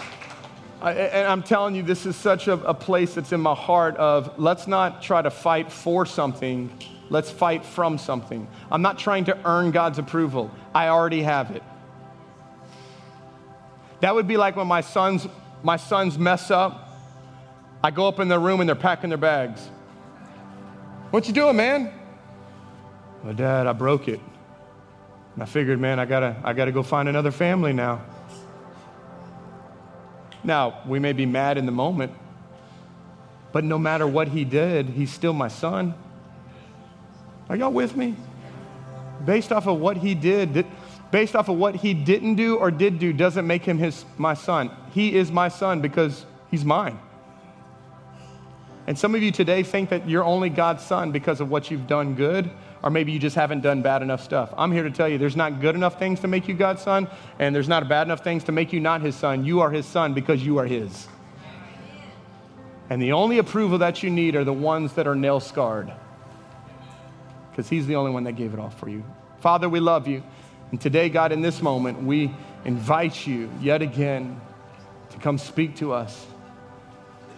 I, 0.81 0.93
and 0.93 1.27
I'm 1.27 1.43
telling 1.43 1.75
you, 1.75 1.83
this 1.83 2.07
is 2.07 2.17
such 2.17 2.49
a, 2.49 2.53
a 2.53 2.75
place 2.75 3.15
that's 3.15 3.33
in 3.33 3.41
my 3.41 3.55
heart 3.55 3.97
of 3.97 4.39
let's 4.39 4.67
not 4.67 5.03
try 5.03 5.23
to 5.23 5.31
fight 5.31 5.73
for 5.73 6.05
something, 6.05 6.71
let's 7.09 7.31
fight 7.31 7.65
from 7.65 7.99
something. 7.99 8.47
I'm 8.71 8.83
not 8.83 8.99
trying 8.99 9.25
to 9.25 9.39
earn 9.47 9.71
God's 9.71 9.99
approval, 9.99 10.51
I 10.75 10.89
already 10.89 11.23
have 11.23 11.51
it. 11.51 11.63
That 14.01 14.15
would 14.15 14.29
be 14.29 14.37
like 14.37 14.55
when 14.55 14.69
my 14.69 14.83
sons, 14.83 15.27
my 15.63 15.77
sons 15.77 16.19
mess 16.19 16.51
up. 16.51 16.85
I 17.83 17.91
go 17.91 18.07
up 18.07 18.21
in 18.21 18.29
their 18.29 18.39
room 18.39 18.61
and 18.61 18.69
they're 18.69 18.77
packing 18.77 19.11
their 19.11 19.19
bags. 19.19 19.61
What 21.11 21.27
you 21.27 21.33
doing, 21.33 21.57
man? 21.57 21.93
Well, 23.25 23.35
Dad, 23.35 23.67
I 23.67 23.73
broke 23.73 24.09
it. 24.09 24.21
And 25.35 25.43
I 25.43 25.47
figured, 25.47 25.81
man, 25.81 25.99
I 25.99 26.05
gotta, 26.05 26.37
I 26.45 26.53
gotta 26.53 26.71
go 26.71 26.83
find 26.83 27.09
another 27.09 27.31
family 27.31 27.73
now. 27.73 28.03
Now, 30.49 30.81
we 30.87 30.99
may 30.99 31.13
be 31.13 31.27
mad 31.27 31.59
in 31.59 31.67
the 31.67 31.73
moment, 31.73 32.11
But 33.53 33.65
no 33.65 33.79
matter 33.79 34.07
what 34.07 34.29
he 34.29 34.45
did, 34.45 34.87
he's 34.87 35.13
still 35.13 35.35
my 35.35 35.49
son. 35.49 35.95
Are 37.51 37.57
y'all 37.57 37.73
with 37.73 37.95
me? 37.97 38.17
Based 39.27 39.53
off 39.53 39.67
of 39.67 39.79
what 39.79 39.99
he 39.99 40.15
did, 40.15 40.67
based 41.11 41.37
off 41.37 41.49
of 41.51 41.57
what 41.57 41.77
he 41.77 41.93
didn't 41.93 42.37
do 42.37 42.57
or 42.57 42.71
did 42.71 42.99
do, 42.99 43.13
doesn't 43.13 43.47
make 43.47 43.63
him 43.63 43.77
his, 43.77 44.07
my 44.17 44.33
son. 44.33 44.71
He 44.93 45.15
is 45.17 45.31
my 45.31 45.49
son 45.49 45.83
because 45.83 46.25
he's 46.51 46.65
mine. 46.65 46.99
And 48.87 48.99
some 48.99 49.15
of 49.15 49.23
you 49.23 49.31
today 49.31 49.63
think 49.63 49.91
that 49.91 50.09
you're 50.09 50.25
only 50.25 50.49
God's 50.49 50.83
son 50.83 51.13
because 51.13 51.43
of 51.43 51.51
what 51.51 51.71
you've 51.71 51.87
done 51.87 52.15
good, 52.15 52.51
or 52.83 52.91
maybe 52.91 53.13
you 53.13 53.19
just 53.19 53.37
haven't 53.37 53.61
done 53.61 53.83
bad 53.83 54.03
enough 54.03 54.23
stuff. 54.23 54.53
I'm 54.57 54.73
here 54.73 54.85
to 54.85 54.91
tell 54.91 55.09
you 55.09 55.19
there's 55.19 55.37
not 55.37 55.61
good 55.61 55.75
enough 55.75 55.99
things 55.99 56.21
to 56.21 56.29
make 56.29 56.49
you 56.49 56.55
God's 56.55 56.83
son, 56.83 57.09
and 57.39 57.55
there's 57.55 57.69
not 57.69 57.89
bad 57.89 58.07
enough 58.07 58.23
things 58.23 58.45
to 58.45 58.53
make 58.53 58.73
you 58.73 58.81
not 58.81 59.01
his 59.01 59.17
son. 59.17 59.45
You 59.45 59.61
are 59.61 59.71
his 59.71 59.87
son 59.87 60.15
because 60.15 60.45
you 60.45 60.59
are 60.59 60.67
his. 60.67 61.09
And 62.91 63.03
the 63.03 63.13
only 63.13 63.39
approval 63.39 63.79
that 63.79 64.03
you 64.03 64.11
need 64.11 64.35
are 64.35 64.45
the 64.45 64.53
ones 64.53 64.95
that 64.95 65.07
are 65.07 65.15
nail 65.15 65.41
scarred. 65.41 65.93
Because 67.51 67.69
he's 67.69 67.87
the 67.87 67.97
only 67.97 68.13
one 68.13 68.25
that 68.25 68.33
gave 68.33 68.55
it 68.55 68.61
all 68.61 68.71
for 68.71 68.89
you. 68.89 69.05
Father, 69.41 69.69
we 69.69 69.81
love 69.81 70.09
you. 70.09 70.23
And 70.71 70.81
today, 70.81 71.09
God, 71.09 71.33
in 71.33 71.43
this 71.43 71.61
moment, 71.61 72.03
we 72.03 72.31
invite 72.65 73.27
you 73.27 73.51
yet 73.61 73.83
again 73.83 74.41
to 75.11 75.19
come 75.19 75.39
speak 75.39 75.77
to 75.77 75.93
us. 75.93 76.27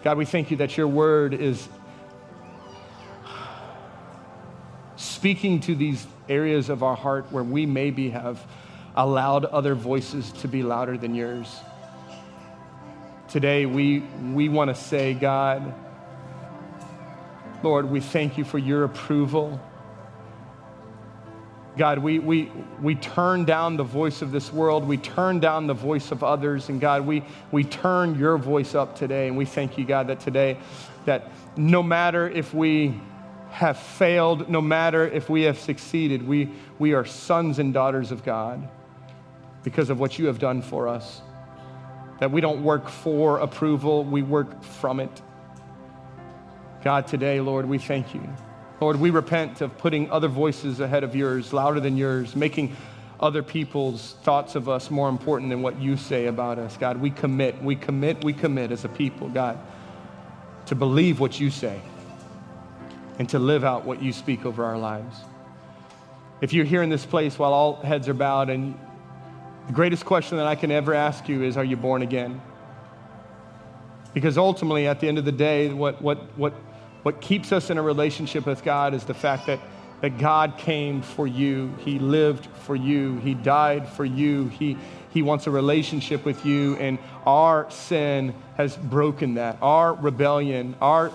God, 0.03 0.19
we 0.19 0.25
thank 0.25 0.51
you 0.51 0.57
that 0.59 0.77
your 0.77 0.89
word 0.89 1.35
is 1.35 1.69
speaking 5.01 5.61
to 5.61 5.75
these 5.75 6.07
areas 6.29 6.69
of 6.69 6.83
our 6.83 6.95
heart 6.95 7.33
where 7.33 7.43
we 7.43 7.65
maybe 7.65 8.11
have 8.11 8.39
allowed 8.95 9.47
other 9.47 9.75
voices 9.75 10.31
to 10.31 10.47
be 10.47 10.63
louder 10.63 10.99
than 10.99 11.15
yours. 11.15 11.61
Today, 13.29 13.65
we, 13.65 14.01
we 14.35 14.51
want 14.51 14.69
to 14.69 14.75
say, 14.75 15.15
God, 15.15 15.73
Lord, 17.63 17.91
we 17.91 18.01
thank 18.01 18.37
you 18.37 18.45
for 18.45 18.59
your 18.59 18.85
approval. 18.85 19.59
God, 21.79 22.01
we, 22.01 22.19
we, 22.19 22.53
we 22.83 22.95
turn 22.95 23.47
down 23.47 23.79
the 23.79 23.85
voice 23.85 24.21
of 24.21 24.33
this 24.33 24.53
world. 24.53 24.87
We 24.87 24.99
turn 24.99 25.41
down 25.41 25.67
the 25.67 25.73
voice 25.73 26.11
of 26.11 26.23
others. 26.23 26.69
And 26.69 26.79
God, 26.79 27.07
we, 27.07 27.23
we 27.53 27.65
turn 27.65 28.19
your 28.19 28.37
voice 28.37 28.75
up 28.75 28.97
today. 28.97 29.29
And 29.29 29.37
we 29.39 29.47
thank 29.47 29.79
you, 29.79 29.87
God, 29.87 30.09
that 30.09 30.21
today, 30.21 30.59
that 31.07 31.31
no 31.57 31.83
matter 31.83 32.29
if 32.29 32.53
we 32.53 33.01
have 33.51 33.79
failed, 33.79 34.49
no 34.49 34.61
matter 34.61 35.07
if 35.07 35.29
we 35.29 35.43
have 35.43 35.59
succeeded, 35.59 36.27
we, 36.27 36.51
we 36.79 36.95
are 36.95 37.05
sons 37.05 37.59
and 37.59 37.75
daughters 37.75 38.13
of 38.13 38.25
God 38.25 38.69
because 39.63 39.91
of 39.91 40.01
what 40.01 40.19
you 40.19 40.27
have 40.27 40.39
done 40.39 40.63
for 40.63 40.89
us 40.89 41.21
that 42.21 42.31
we 42.31 42.41
don't 42.41 42.63
work 42.63 42.89
for 42.89 43.39
approval, 43.39 44.05
we 44.05 44.23
work 44.23 44.63
from 44.63 45.01
it. 45.01 45.23
God, 46.85 47.07
today, 47.07 47.41
Lord, 47.41 47.67
we 47.67 47.79
thank 47.79 48.15
you. 48.15 48.23
Lord, 48.81 49.01
we 49.01 49.11
repent 49.11 49.63
of 49.63 49.77
putting 49.79 50.11
other 50.11 50.29
voices 50.29 50.81
ahead 50.81 51.03
of 51.03 51.17
yours, 51.17 51.53
louder 51.53 51.81
than 51.81 51.97
yours, 51.97 52.37
making 52.37 52.77
other 53.19 53.43
people's 53.43 54.17
thoughts 54.23 54.55
of 54.55 54.69
us 54.69 54.91
more 54.91 55.09
important 55.09 55.51
than 55.51 55.63
what 55.63 55.81
you 55.81 55.97
say 55.97 56.27
about 56.27 56.59
us. 56.59 56.77
God, 56.77 56.99
we 56.99 57.11
commit, 57.11 57.63
we 57.63 57.75
commit, 57.75 58.23
we 58.23 58.33
commit 58.35 58.71
as 58.71 58.85
a 58.85 58.89
people, 58.89 59.29
God, 59.29 59.59
to 60.67 60.75
believe 60.75 61.21
what 61.21 61.41
you 61.41 61.51
say 61.51 61.81
and 63.21 63.29
to 63.29 63.39
live 63.39 63.65
out 63.65 63.85
what 63.85 64.03
you 64.03 64.15
speak 64.15 64.47
over 64.47 64.65
our 64.65 64.79
lives. 64.79 65.15
If 66.41 66.55
you're 66.55 66.65
here 66.65 66.83
in 66.83 66.89
this 66.89 67.05
place 67.05 67.39
while 67.39 67.53
all 67.53 67.77
heads 67.77 68.09
are 68.09 68.15
bowed 68.15 68.49
and 68.49 68.75
the 69.67 69.75
greatest 69.75 70.07
question 70.07 70.39
that 70.39 70.47
I 70.47 70.55
can 70.55 70.71
ever 70.71 70.95
ask 70.95 71.29
you 71.29 71.43
is 71.43 71.59
Are 71.59 71.65
you 71.65 71.77
born 71.77 72.01
again? 72.01 72.41
Because 74.15 74.39
ultimately, 74.39 74.87
at 74.87 75.01
the 75.01 75.07
end 75.09 75.19
of 75.19 75.27
the 75.27 75.33
day, 75.33 75.69
what, 75.69 76.01
what, 76.01 76.17
what, 76.39 76.55
what 77.03 77.21
keeps 77.21 77.53
us 77.53 77.69
in 77.69 77.77
a 77.77 77.83
relationship 77.83 78.47
with 78.47 78.65
God 78.65 78.95
is 78.95 79.05
the 79.05 79.13
fact 79.13 79.49
that, 79.49 79.61
that 80.01 80.17
God 80.17 80.57
came 80.57 81.03
for 81.03 81.27
you. 81.27 81.75
He 81.81 81.99
lived 81.99 82.47
for 82.63 82.75
you. 82.75 83.19
He 83.19 83.35
died 83.35 83.87
for 83.87 84.07
you. 84.07 84.49
He, 84.49 84.79
he 85.11 85.21
wants 85.21 85.47
a 85.47 85.51
relationship 85.51 86.25
with 86.25 86.47
you, 86.47 86.75
and 86.77 86.99
our 87.27 87.71
sin 87.71 88.35
has 88.57 88.79
broken 88.79 89.35
that. 89.35 89.59
Our 89.61 89.93
rebellion, 89.93 90.75
our 90.81 91.13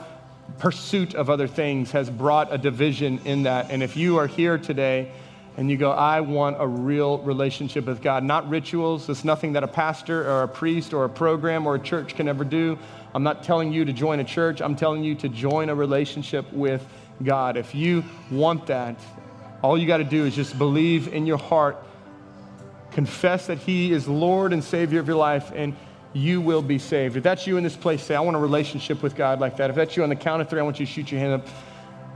pursuit 0.58 1.16
of 1.16 1.30
other 1.30 1.48
things 1.48 1.92
has 1.92 2.10
brought 2.10 2.54
a 2.54 2.58
division 2.58 3.20
in 3.26 3.44
that. 3.44 3.72
And 3.72 3.84
if 3.84 3.98
you 3.98 4.18
are 4.18 4.28
here 4.28 4.58
today, 4.58 5.12
and 5.58 5.72
you 5.72 5.78
go, 5.78 5.92
I 5.92 6.20
want 6.22 6.58
a 6.60 6.68
real 6.68 7.20
relationship 7.20 7.86
with 7.86 8.02
God, 8.02 8.24
not 8.24 8.50
rituals. 8.50 9.08
It's 9.08 9.24
nothing 9.24 9.54
that 9.54 9.64
a 9.64 9.68
pastor 9.68 10.30
or 10.30 10.44
a 10.44 10.48
priest 10.48 10.94
or 10.94 11.06
a 11.06 11.10
program 11.10 11.66
or 11.66 11.76
a 11.76 11.80
church 11.80 12.16
can 12.16 12.28
ever 12.28 12.44
do. 12.44 12.78
I'm 13.14 13.24
not 13.24 13.44
telling 13.44 13.72
you 13.72 13.86
to 13.86 13.94
join 13.94 14.20
a 14.20 14.24
church, 14.24 14.62
I'm 14.62 14.76
telling 14.76 15.04
you 15.04 15.16
to 15.16 15.30
join 15.30 15.70
a 15.70 15.76
relationship 15.76 16.52
with 16.52 16.86
God. 17.24 17.56
If 17.56 17.74
you 17.74 18.04
want 18.30 18.68
that, 18.68 19.00
all 19.62 19.78
you 19.78 19.88
got 19.88 19.98
to 19.98 20.04
do 20.04 20.26
is 20.26 20.36
just 20.36 20.58
believe 20.58 21.14
in 21.14 21.26
your 21.26 21.38
heart, 21.38 21.82
confess 22.92 23.48
that 23.48 23.60
He 23.60 23.94
is 23.94 24.08
Lord 24.08 24.52
and 24.52 24.62
Savior 24.62 25.00
of 25.00 25.08
your 25.08 25.16
life, 25.16 25.52
and 25.56 25.76
you 26.16 26.40
will 26.40 26.62
be 26.62 26.80
saved. 26.80 27.18
If 27.18 27.24
that's 27.24 27.46
you 27.46 27.58
in 27.58 27.64
this 27.64 27.76
place, 27.76 28.02
say, 28.02 28.16
I 28.16 28.22
want 28.22 28.38
a 28.38 28.40
relationship 28.40 29.04
with 29.04 29.16
God 29.16 29.42
like 29.42 29.58
that. 29.58 29.70
If 29.70 29.76
that's 29.76 29.98
you 29.98 30.04
on 30.04 30.10
the 30.10 30.16
count 30.16 30.42
of 30.42 30.50
three, 30.50 30.62
I 30.62 30.64
want 30.64 30.80
you 30.80 30.86
to 30.86 30.92
shoot 30.92 31.12
your 31.12 31.20
hand 31.20 31.34
up. 31.34 31.48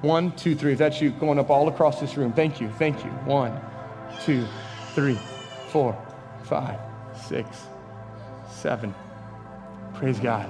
One, 0.01 0.31
two, 0.31 0.55
three. 0.55 0.71
If 0.71 0.77
that's 0.79 1.01
you, 1.01 1.11
going 1.11 1.37
up 1.37 1.49
all 1.49 1.67
across 1.67 1.99
this 1.99 2.15
room. 2.15 2.31
Thank 2.31 2.61
you. 2.61 2.69
Thank 2.79 3.03
you. 3.03 3.11
One, 3.25 3.59
two, 4.23 4.47
three, 4.95 5.19
four, 5.67 6.01
five, 6.43 6.79
six, 7.27 7.67
seven. 8.49 8.95
Praise 9.95 10.17
God. 10.17 10.49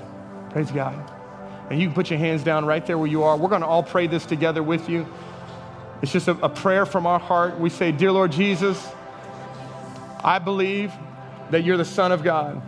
Praise 0.51 0.69
God. 0.69 1.11
And 1.71 1.81
you 1.81 1.87
can 1.87 1.95
put 1.95 2.11
your 2.11 2.19
hands 2.19 2.43
down 2.43 2.65
right 2.65 2.85
there 2.85 2.99
where 2.99 3.07
you 3.07 3.23
are. 3.23 3.35
We're 3.35 3.49
going 3.49 3.61
to 3.61 3.67
all 3.67 3.83
pray 3.83 4.05
this 4.05 4.27
together 4.27 4.61
with 4.61 4.87
you. 4.87 5.07
It's 6.03 6.11
just 6.11 6.27
a, 6.27 6.33
a 6.43 6.49
prayer 6.49 6.85
from 6.85 7.07
our 7.07 7.19
heart. 7.19 7.59
We 7.59 7.71
say, 7.71 7.91
Dear 7.91 8.11
Lord 8.11 8.31
Jesus, 8.31 8.87
I 10.23 10.37
believe 10.37 10.93
that 11.49 11.63
you're 11.63 11.77
the 11.77 11.85
Son 11.85 12.11
of 12.11 12.23
God, 12.23 12.61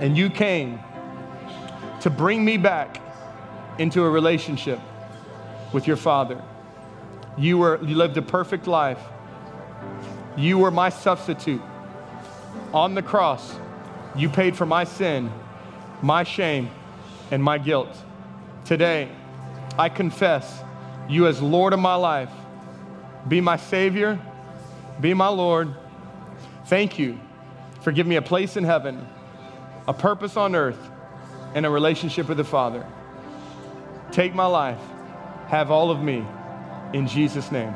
and 0.00 0.16
you 0.16 0.30
came 0.30 0.80
to 2.00 2.10
bring 2.10 2.44
me 2.44 2.56
back 2.56 3.00
into 3.78 4.04
a 4.04 4.10
relationship 4.10 4.80
with 5.72 5.86
your 5.86 5.96
Father. 5.96 6.42
You, 7.36 7.58
were, 7.58 7.82
you 7.84 7.96
lived 7.96 8.16
a 8.16 8.22
perfect 8.22 8.66
life. 8.66 9.00
You 10.36 10.58
were 10.58 10.70
my 10.70 10.88
substitute. 10.88 11.62
On 12.72 12.94
the 12.94 13.02
cross, 13.02 13.56
you 14.16 14.28
paid 14.28 14.56
for 14.56 14.66
my 14.66 14.84
sin, 14.84 15.32
my 16.02 16.24
shame, 16.24 16.70
and 17.30 17.42
my 17.42 17.58
guilt. 17.58 17.94
Today, 18.64 19.08
I 19.78 19.88
confess 19.88 20.62
you 21.08 21.26
as 21.26 21.40
Lord 21.40 21.72
of 21.72 21.80
my 21.80 21.94
life. 21.94 22.30
Be 23.26 23.40
my 23.40 23.56
Savior, 23.56 24.18
be 25.00 25.14
my 25.14 25.28
Lord. 25.28 25.74
Thank 26.66 26.98
you 26.98 27.18
for 27.82 27.92
giving 27.92 28.10
me 28.10 28.16
a 28.16 28.22
place 28.22 28.56
in 28.56 28.64
heaven, 28.64 29.06
a 29.88 29.92
purpose 29.92 30.36
on 30.36 30.54
earth, 30.54 30.78
and 31.54 31.66
a 31.66 31.70
relationship 31.70 32.28
with 32.28 32.36
the 32.36 32.44
Father. 32.44 32.86
Take 34.12 34.34
my 34.34 34.46
life 34.46 34.78
have 35.48 35.70
all 35.70 35.90
of 35.90 36.02
me. 36.02 36.24
In 36.92 37.08
Jesus' 37.08 37.50
name, 37.50 37.74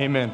amen. 0.00 0.32